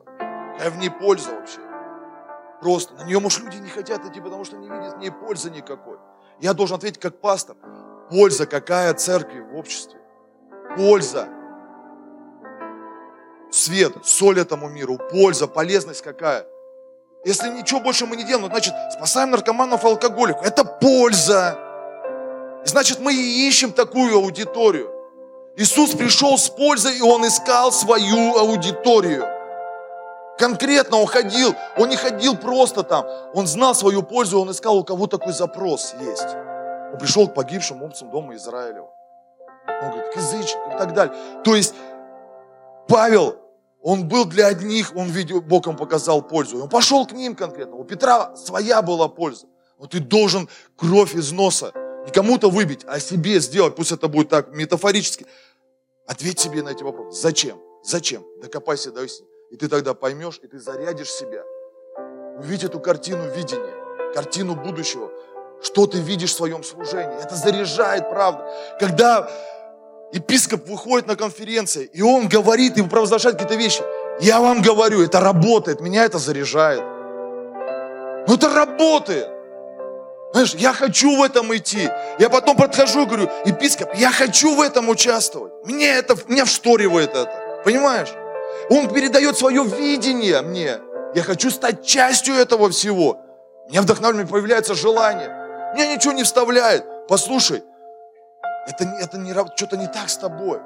Какая 0.53 0.71
в 0.71 0.79
ней 0.79 0.91
польза 0.91 1.31
вообще? 1.31 1.59
Просто. 2.61 2.95
На 2.95 3.05
нее, 3.05 3.19
может, 3.19 3.43
люди 3.43 3.57
не 3.57 3.69
хотят 3.69 4.05
идти, 4.05 4.21
потому 4.21 4.45
что 4.45 4.57
не 4.57 4.69
видят 4.69 4.95
в 4.95 4.99
ней 4.99 5.11
пользы 5.11 5.51
никакой. 5.51 5.99
Я 6.41 6.55
должен 6.55 6.77
ответить 6.77 7.01
как 7.01 7.21
пастор. 7.21 7.57
Польза 8.11 8.47
какая 8.47 8.95
церкви 8.95 9.41
в 9.41 9.57
обществе? 9.57 10.01
Польза. 10.77 11.29
Свет, 13.51 13.93
соль 14.05 14.41
этому 14.41 14.69
миру, 14.69 14.99
польза, 15.11 15.47
полезность 15.47 16.03
какая? 16.03 16.47
Если 17.25 17.49
ничего 17.49 17.81
больше 17.81 18.07
мы 18.07 18.17
не 18.17 18.25
делаем, 18.25 18.49
значит, 18.49 18.73
спасаем 18.93 19.31
наркоманов 19.31 19.85
и 19.85 19.87
алкоголиков. 19.87 20.45
Это 20.45 20.65
польза. 20.65 21.59
Значит, 22.65 23.01
мы 23.01 23.15
и 23.15 23.49
ищем 23.49 23.73
такую 23.73 24.17
аудиторию. 24.17 24.91
Иисус 25.57 25.91
пришел 25.91 26.39
с 26.39 26.49
пользой, 26.49 26.97
и 26.99 27.03
Он 27.03 27.27
искал 27.27 27.73
свою 27.73 28.37
аудиторию. 28.39 29.27
Конкретно 30.39 30.97
он 30.97 31.07
ходил, 31.07 31.55
он 31.77 31.89
не 31.91 31.97
ходил 31.97 32.37
просто 32.37 32.83
там. 32.83 33.07
Он 33.35 33.47
знал 33.47 33.75
свою 33.75 34.03
пользу, 34.03 34.41
он 34.41 34.51
искал, 34.51 34.79
у 34.79 34.85
кого 34.85 35.07
такой 35.07 35.33
запрос 35.33 35.95
есть. 36.01 36.27
Он 36.93 36.99
пришел 36.99 37.29
к 37.29 37.35
погибшим 37.35 37.83
овцам 37.83 38.11
дома 38.11 38.35
Израилева. 38.35 38.91
Он 39.69 39.91
говорит, 39.91 40.13
к 40.13 40.17
язычникам 40.17 40.73
и 40.75 40.79
так 40.79 40.95
далее. 40.95 41.15
То 41.45 41.55
есть 41.55 41.75
Павел, 42.89 43.37
он 43.83 44.09
был 44.09 44.25
для 44.25 44.47
одних, 44.49 44.97
он 44.97 45.09
видел, 45.09 45.41
Бог 45.41 45.67
ему 45.67 45.77
показал 45.77 46.23
пользу. 46.23 46.63
Он 46.63 46.69
пошел 46.69 47.07
к 47.07 47.13
ним 47.13 47.37
конкретно. 47.37 47.77
У 47.77 47.85
Петра 47.85 48.35
своя 48.35 48.83
была 48.83 49.09
польза. 49.09 49.47
Но 49.79 49.87
ты 49.87 50.01
должен 50.01 50.49
кровь 50.77 51.15
из 51.15 51.31
носа 51.31 51.73
не 52.05 52.11
кому-то 52.11 52.51
выбить, 52.51 52.85
а 52.87 53.01
себе 53.01 53.41
сделать. 53.41 53.75
Пусть 53.75 53.93
это 53.93 54.09
будет 54.09 54.29
так 54.29 54.55
метафорически. 54.55 55.27
Ответь 56.07 56.41
себе 56.41 56.63
на 56.63 56.71
эти 56.71 56.83
вопросы. 56.83 57.21
Зачем? 57.21 57.61
Зачем? 57.85 58.25
Докопайся 58.41 58.91
до 58.91 59.05
истины. 59.05 59.29
И 59.51 59.57
ты 59.57 59.69
тогда 59.69 59.95
поймешь, 59.95 60.41
и 60.43 60.47
ты 60.47 60.59
зарядишь 60.59 61.11
себя. 61.11 61.43
Увидь 62.39 62.65
эту 62.65 62.81
картину 62.81 63.31
видения, 63.35 64.13
картину 64.15 64.55
будущего. 64.55 65.11
Что 65.63 65.87
ты 65.87 65.99
видишь 65.99 66.33
в 66.33 66.37
своем 66.37 66.65
служении. 66.65 67.23
Это 67.23 67.37
заряжает, 67.37 68.11
правда. 68.11 68.51
Когда 68.81 69.31
епископ 70.13 70.69
выходит 70.69 71.07
на 71.07 71.17
конференции, 71.17 71.85
и 71.93 72.03
он 72.03 72.29
говорит, 72.29 72.79
и 72.79 72.83
провозглашает 72.83 73.37
какие-то 73.37 73.57
вещи. 73.63 73.83
Я 74.21 74.41
вам 74.41 74.61
говорю, 74.61 75.03
это 75.03 75.21
работает, 75.21 75.81
меня 75.81 76.05
это 76.05 76.19
заряжает. 76.19 76.83
Ну 78.27 78.35
это 78.35 78.49
работает. 78.55 79.29
Знаешь, 80.33 80.55
я 80.55 80.73
хочу 80.73 81.17
в 81.17 81.23
этом 81.23 81.55
идти. 81.55 81.89
Я 82.19 82.31
потом 82.31 82.57
подхожу 82.57 83.03
и 83.03 83.07
говорю, 83.07 83.29
епископ, 83.45 83.95
я 83.95 84.11
хочу 84.11 84.55
в 84.55 84.61
этом 84.61 84.89
участвовать. 84.89 85.53
Мне 85.65 85.89
это, 85.89 86.17
меня 86.27 86.45
вшторивает 86.45 87.11
это. 87.11 87.63
Понимаешь? 87.65 88.09
Он 88.71 88.89
передает 88.93 89.37
свое 89.37 89.65
видение 89.65 90.41
мне. 90.41 90.79
Я 91.15 91.23
хочу 91.23 91.51
стать 91.51 91.85
частью 91.85 92.35
этого 92.35 92.71
всего. 92.71 93.21
Меня 93.69 93.83
вдохновляет, 93.83 94.31
появляется 94.31 94.75
желание. 94.75 95.29
Меня 95.75 95.95
ничего 95.95 96.13
не 96.13 96.25
вставляет. 96.25 96.85
Послушай, 97.09 97.63
это, 98.67 98.85
это 98.85 99.19
не, 99.19 99.33
что-то 99.57 99.77
не 99.77 99.87
так 99.87 100.09
с 100.09 100.17
тобой. 100.17 100.61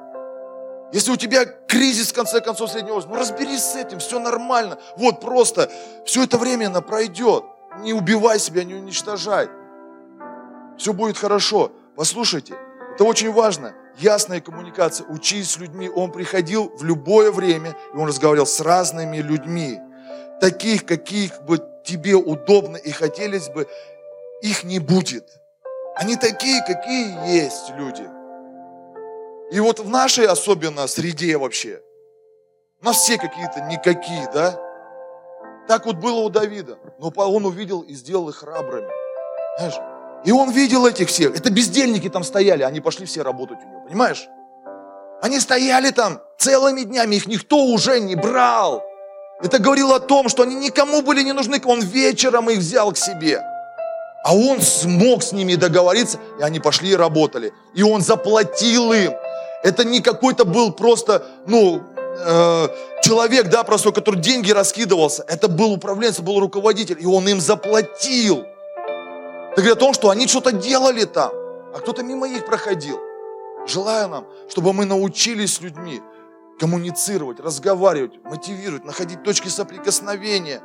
Если 0.93 1.11
у 1.11 1.17
тебя 1.17 1.45
кризис, 1.45 2.12
в 2.12 2.14
конце 2.14 2.41
концов, 2.41 2.71
среднего 2.71 2.95
возраста, 2.95 3.12
ну 3.12 3.21
разберись 3.21 3.62
с 3.62 3.75
этим, 3.75 3.99
все 3.99 4.21
нормально. 4.21 4.79
Вот 4.97 5.21
просто 5.21 5.69
все 6.05 6.23
это 6.23 6.39
временно 6.39 6.81
пройдет. 6.81 7.45
Не 7.81 7.93
убивай 7.93 8.39
себя, 8.39 8.64
не 8.64 8.75
уничтожай. 8.75 9.49
Все 10.79 10.93
будет 10.93 11.16
хорошо. 11.16 11.72
Послушайте, 11.97 12.55
это 12.95 13.05
очень 13.05 13.33
важно. 13.33 13.74
Ясная 13.99 14.41
коммуникация. 14.41 15.07
Учись 15.07 15.53
с 15.53 15.57
людьми. 15.59 15.89
Он 15.89 16.12
приходил 16.12 16.70
в 16.77 16.85
любое 16.85 17.31
время, 17.31 17.77
и 17.95 17.97
он 17.97 18.09
разговаривал 18.09 18.47
с 18.47 18.61
разными 18.61 19.18
людьми. 19.18 19.79
Таких, 20.41 20.85
каких 20.85 21.43
бы 21.43 21.59
тебе 21.85 22.14
удобно 22.14 22.77
и 22.77 22.91
хотелось 22.91 23.49
бы, 23.49 23.66
их 24.43 24.64
не 24.64 24.79
будет. 24.79 25.24
Они 25.95 26.16
такие, 26.16 26.62
какие 26.66 27.37
есть 27.39 27.70
люди. 27.77 28.07
И 29.51 29.61
вот 29.61 29.81
в 29.81 29.89
нашей 29.89 30.27
особенно 30.27 30.87
среде 30.89 31.39
вообще, 31.39 31.81
у 32.83 32.85
нас 32.85 32.97
все 32.99 33.16
какие-то 33.16 33.61
никакие, 33.62 34.29
да? 34.35 34.61
Так 35.68 35.87
вот 35.87 35.97
было 35.97 36.20
у 36.20 36.29
Давида. 36.29 36.79
Но 36.99 37.12
он 37.16 37.47
увидел 37.47 37.81
и 37.81 37.95
сделал 37.95 38.29
их 38.29 38.37
храбрыми. 38.37 38.91
Знаешь? 39.59 39.95
И 40.25 40.33
он 40.33 40.51
видел 40.51 40.87
этих 40.87 41.09
всех. 41.09 41.37
Это 41.37 41.51
бездельники 41.51 42.09
там 42.09 42.25
стояли, 42.25 42.62
они 42.62 42.81
пошли 42.81 43.07
все 43.07 43.23
работать 43.23 43.59
у 43.64 43.69
него, 43.69 43.81
понимаешь? 43.81 44.29
Они 45.23 45.41
стояли 45.41 45.91
там 45.91 46.21
целыми 46.39 46.83
днями, 46.83 47.17
их 47.17 47.27
никто 47.27 47.64
уже 47.64 48.01
не 48.01 48.17
брал. 48.17 48.85
Это 49.43 49.59
говорило 49.59 49.97
о 49.97 50.01
том, 50.01 50.29
что 50.29 50.43
они 50.43 50.55
никому 50.55 51.03
были 51.03 51.23
не 51.23 51.33
нужны, 51.33 51.61
он 51.64 51.81
вечером 51.81 52.51
их 52.51 52.59
взял 52.59 52.93
к 52.93 52.97
себе. 52.97 53.43
А 54.25 54.35
он 54.35 54.61
смог 54.61 55.23
с 55.23 55.33
ними 55.33 55.55
договориться, 55.55 56.19
и 56.41 56.43
они 56.43 56.59
пошли 56.59 56.91
и 56.91 56.97
работали. 56.97 57.53
И 57.75 57.83
он 57.83 58.01
заплатил 58.01 58.93
им. 58.93 59.12
Это 59.62 59.85
не 59.85 60.01
какой-то 60.01 60.45
был 60.45 60.73
просто, 60.73 61.25
ну, 61.47 61.83
э, 62.19 62.69
человек, 63.03 63.49
да, 63.49 63.62
простой, 63.62 63.93
который 63.93 64.21
деньги 64.21 64.51
раскидывался. 64.51 65.25
Это 65.29 65.49
был 65.49 65.73
управленец, 65.73 66.19
был 66.21 66.41
руководитель, 66.41 66.97
и 66.99 67.07
он 67.07 67.29
им 67.29 67.41
заплатил. 67.41 68.45
Это 69.57 69.63
говорит 69.63 69.79
о 69.79 69.87
том, 69.87 69.95
что 69.95 70.11
они 70.11 70.27
что-то 70.27 70.53
делали 70.53 71.07
там, 71.07 71.33
а 71.75 71.79
кто-то 71.79 72.03
мимо 72.03 72.29
их 72.29 72.45
проходил. 72.45 73.01
Желаю 73.67 74.07
нам, 74.11 74.27
чтобы 74.51 74.75
мы 74.75 74.85
научились 74.85 75.55
с 75.55 75.61
людьми 75.63 76.03
коммуницировать, 76.61 77.41
разговаривать, 77.41 78.23
мотивировать, 78.23 78.85
находить 78.85 79.23
точки 79.23 79.49
соприкосновения, 79.49 80.61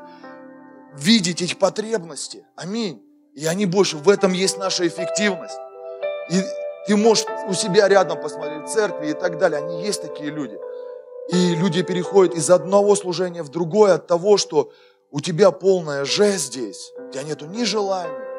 видеть 0.94 1.42
их 1.42 1.58
потребности. 1.58 2.46
Аминь. 2.58 3.02
И 3.34 3.46
они 3.46 3.66
больше, 3.66 3.96
в 3.96 4.10
этом 4.10 4.34
есть 4.34 4.58
наша 4.58 4.86
эффективность. 4.86 5.58
И 6.30 6.42
ты 6.86 6.98
можешь 6.98 7.24
у 7.48 7.54
себя 7.54 7.88
рядом 7.88 8.20
посмотреть, 8.20 8.68
церкви 8.68 9.12
и 9.12 9.14
так 9.14 9.38
далее. 9.38 9.60
Они 9.60 9.84
есть 9.84 10.02
такие 10.02 10.32
люди. 10.32 10.60
И 11.30 11.56
люди 11.56 11.82
переходят 11.82 12.36
из 12.36 12.50
одного 12.50 12.98
служения 12.98 13.42
в 13.42 13.48
другое 13.48 13.94
от 13.94 14.08
того, 14.08 14.36
что 14.36 14.74
у 15.12 15.22
тебя 15.22 15.52
полная 15.52 16.04
жесть 16.04 16.48
здесь. 16.48 16.92
У 17.08 17.10
тебя 17.10 17.24
нету 17.24 17.46
ни 17.46 17.64
желания, 17.64 18.31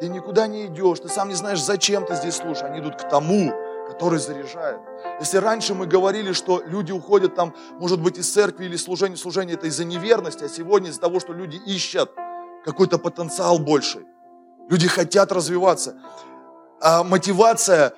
ты 0.00 0.08
никуда 0.08 0.46
не 0.46 0.66
идешь, 0.66 1.00
ты 1.00 1.08
сам 1.08 1.28
не 1.28 1.34
знаешь, 1.34 1.62
зачем 1.62 2.04
ты 2.04 2.14
здесь 2.16 2.36
служишь. 2.36 2.62
Они 2.62 2.80
идут 2.80 2.96
к 2.96 3.08
тому, 3.08 3.52
который 3.88 4.18
заряжает. 4.18 4.80
Если 5.20 5.38
раньше 5.38 5.74
мы 5.74 5.86
говорили, 5.86 6.32
что 6.32 6.62
люди 6.66 6.92
уходят 6.92 7.34
там, 7.34 7.54
может 7.78 8.00
быть, 8.00 8.18
из 8.18 8.30
церкви 8.30 8.66
или 8.66 8.76
служения, 8.76 9.16
служения 9.16 9.54
это 9.54 9.66
из-за 9.68 9.84
неверности, 9.84 10.44
а 10.44 10.48
сегодня 10.48 10.90
из-за 10.90 11.00
того, 11.00 11.20
что 11.20 11.32
люди 11.32 11.56
ищут 11.56 12.10
какой-то 12.64 12.98
потенциал 12.98 13.58
больший. 13.58 14.04
Люди 14.68 14.88
хотят 14.88 15.32
развиваться. 15.32 15.94
А 16.80 17.04
мотивация 17.04 17.94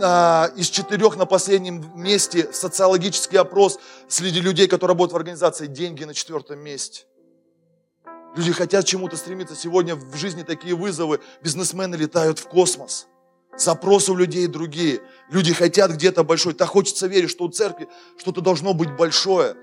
а, 0.00 0.50
из 0.56 0.68
четырех 0.68 1.16
на 1.16 1.26
последнем 1.26 1.90
месте 1.94 2.50
социологический 2.52 3.38
опрос 3.38 3.78
среди 4.08 4.40
людей, 4.40 4.68
которые 4.68 4.94
работают 4.94 5.12
в 5.12 5.16
организации, 5.16 5.66
деньги 5.66 6.04
на 6.04 6.14
четвертом 6.14 6.60
месте. 6.60 7.04
Люди 8.34 8.52
хотят 8.52 8.86
чему-то 8.86 9.16
стремиться. 9.16 9.54
Сегодня 9.54 9.94
в 9.94 10.16
жизни 10.16 10.42
такие 10.42 10.74
вызовы. 10.74 11.20
Бизнесмены 11.42 11.96
летают 11.96 12.38
в 12.38 12.48
космос. 12.48 13.06
Запросы 13.56 14.12
у 14.12 14.16
людей 14.16 14.46
другие. 14.46 15.02
Люди 15.30 15.52
хотят 15.52 15.90
где-то 15.92 16.24
большой. 16.24 16.54
Так 16.54 16.68
хочется 16.68 17.06
верить, 17.06 17.30
что 17.30 17.44
у 17.44 17.48
церкви 17.48 17.88
что-то 18.16 18.40
должно 18.40 18.72
быть 18.72 18.90
большое. 18.96 19.56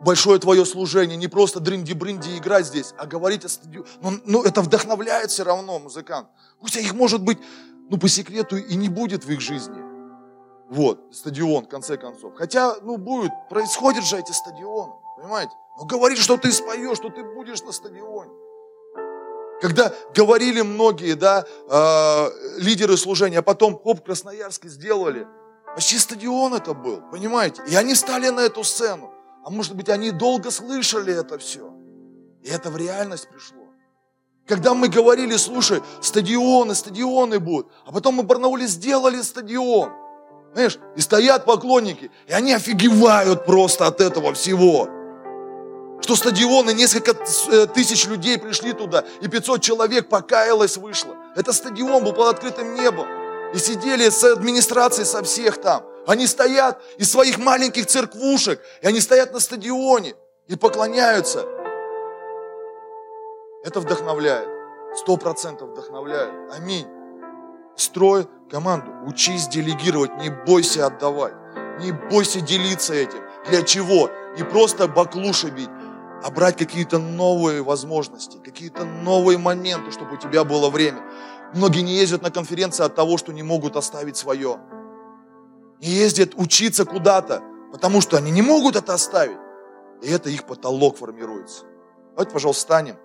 Большое 0.00 0.38
твое 0.38 0.64
служение. 0.64 1.16
Не 1.16 1.26
просто 1.26 1.58
дрынди-брынди 1.58 2.38
играть 2.38 2.66
здесь, 2.66 2.94
а 2.96 3.06
говорить 3.06 3.44
о 3.44 3.48
стадионе. 3.48 3.88
Но, 4.00 4.10
но 4.10 4.20
ну, 4.24 4.42
это 4.44 4.62
вдохновляет 4.62 5.30
все 5.30 5.42
равно 5.42 5.78
музыкант. 5.80 6.28
Пусть 6.60 6.76
их 6.76 6.94
может 6.94 7.22
быть, 7.22 7.38
ну 7.90 7.98
по 7.98 8.08
секрету 8.08 8.56
и 8.56 8.76
не 8.76 8.88
будет 8.88 9.24
в 9.24 9.30
их 9.30 9.40
жизни. 9.40 9.82
Вот, 10.68 11.00
стадион, 11.12 11.64
в 11.64 11.68
конце 11.68 11.96
концов. 11.96 12.34
Хотя, 12.36 12.76
ну 12.82 12.96
будет, 12.96 13.30
происходят 13.48 14.04
же 14.04 14.18
эти 14.18 14.32
стадионы, 14.32 14.92
понимаете? 15.16 15.52
Но 15.78 15.84
говорит, 15.84 16.18
что 16.18 16.36
ты 16.36 16.50
споешь, 16.52 16.96
что 16.96 17.10
ты 17.10 17.22
будешь 17.22 17.62
на 17.62 17.72
стадионе. 17.72 18.32
Когда 19.60 19.92
говорили 20.14 20.62
многие, 20.62 21.14
да, 21.14 21.44
э, 21.68 22.60
лидеры 22.60 22.96
служения, 22.96 23.38
а 23.38 23.42
потом, 23.42 23.78
хоп, 23.78 24.04
Красноярске 24.04 24.68
сделали. 24.68 25.26
Почти 25.74 25.98
стадион 25.98 26.54
это 26.54 26.74
был, 26.74 27.02
понимаете? 27.10 27.62
И 27.68 27.74
они 27.74 27.94
стали 27.94 28.28
на 28.28 28.40
эту 28.40 28.64
сцену. 28.64 29.12
А 29.44 29.50
может 29.50 29.74
быть, 29.74 29.88
они 29.88 30.10
долго 30.10 30.50
слышали 30.50 31.14
это 31.14 31.38
все. 31.38 31.70
И 32.42 32.48
это 32.48 32.70
в 32.70 32.76
реальность 32.76 33.28
пришло. 33.28 33.64
Когда 34.46 34.74
мы 34.74 34.88
говорили, 34.88 35.36
слушай, 35.36 35.82
стадионы, 36.00 36.74
стадионы 36.74 37.38
будут. 37.38 37.68
А 37.84 37.92
потом 37.92 38.16
мы 38.16 38.22
в 38.22 38.26
Барнауле 38.26 38.66
сделали 38.66 39.20
стадион. 39.22 39.90
Знаешь, 40.52 40.78
и 40.96 41.00
стоят 41.00 41.44
поклонники, 41.44 42.10
и 42.26 42.32
они 42.32 42.52
офигевают 42.52 43.44
просто 43.44 43.86
от 43.86 44.00
этого 44.00 44.32
всего 44.32 44.88
что 46.00 46.14
стадионы, 46.14 46.72
несколько 46.72 47.16
э, 47.48 47.66
тысяч 47.66 48.06
людей 48.06 48.38
пришли 48.38 48.72
туда, 48.72 49.04
и 49.20 49.28
500 49.28 49.60
человек 49.60 50.08
покаялось, 50.08 50.76
вышло. 50.76 51.16
Это 51.34 51.52
стадион 51.52 52.04
был 52.04 52.12
под 52.12 52.34
открытым 52.34 52.74
небом. 52.74 53.06
И 53.54 53.58
сидели 53.58 54.08
с 54.08 54.22
администрацией 54.24 55.06
со 55.06 55.22
всех 55.22 55.60
там. 55.60 55.82
Они 56.06 56.26
стоят 56.26 56.80
из 56.98 57.10
своих 57.10 57.38
маленьких 57.38 57.86
церквушек, 57.86 58.60
и 58.82 58.86
они 58.86 59.00
стоят 59.00 59.32
на 59.32 59.40
стадионе 59.40 60.14
и 60.46 60.56
поклоняются. 60.56 61.44
Это 63.64 63.80
вдохновляет. 63.80 64.48
Сто 64.94 65.16
процентов 65.16 65.70
вдохновляет. 65.70 66.32
Аминь. 66.52 66.86
Строй 67.74 68.28
команду. 68.50 68.92
Учись 69.06 69.48
делегировать. 69.48 70.16
Не 70.18 70.30
бойся 70.30 70.86
отдавать. 70.86 71.34
Не 71.80 71.92
бойся 71.92 72.40
делиться 72.40 72.94
этим. 72.94 73.20
Для 73.48 73.62
чего? 73.62 74.10
Не 74.36 74.44
просто 74.44 74.86
баклуши 74.86 75.48
бить, 75.48 75.70
а 76.22 76.30
брать 76.30 76.56
какие-то 76.56 76.98
новые 76.98 77.62
возможности, 77.62 78.38
какие-то 78.44 78.84
новые 78.84 79.38
моменты, 79.38 79.90
чтобы 79.90 80.14
у 80.14 80.16
тебя 80.16 80.44
было 80.44 80.70
время. 80.70 81.02
Многие 81.54 81.80
не 81.80 81.94
ездят 81.94 82.22
на 82.22 82.30
конференции 82.30 82.84
от 82.84 82.94
того, 82.94 83.18
что 83.18 83.32
не 83.32 83.42
могут 83.42 83.76
оставить 83.76 84.16
свое. 84.16 84.58
Не 85.80 85.88
ездят 85.88 86.32
учиться 86.36 86.84
куда-то, 86.84 87.42
потому 87.72 88.00
что 88.00 88.16
они 88.16 88.30
не 88.30 88.42
могут 88.42 88.76
это 88.76 88.94
оставить. 88.94 89.38
И 90.02 90.10
это 90.10 90.30
их 90.30 90.44
потолок 90.44 90.96
формируется. 90.96 91.64
Давайте, 92.10 92.32
пожалуйста, 92.32 92.60
встанем. 92.60 92.96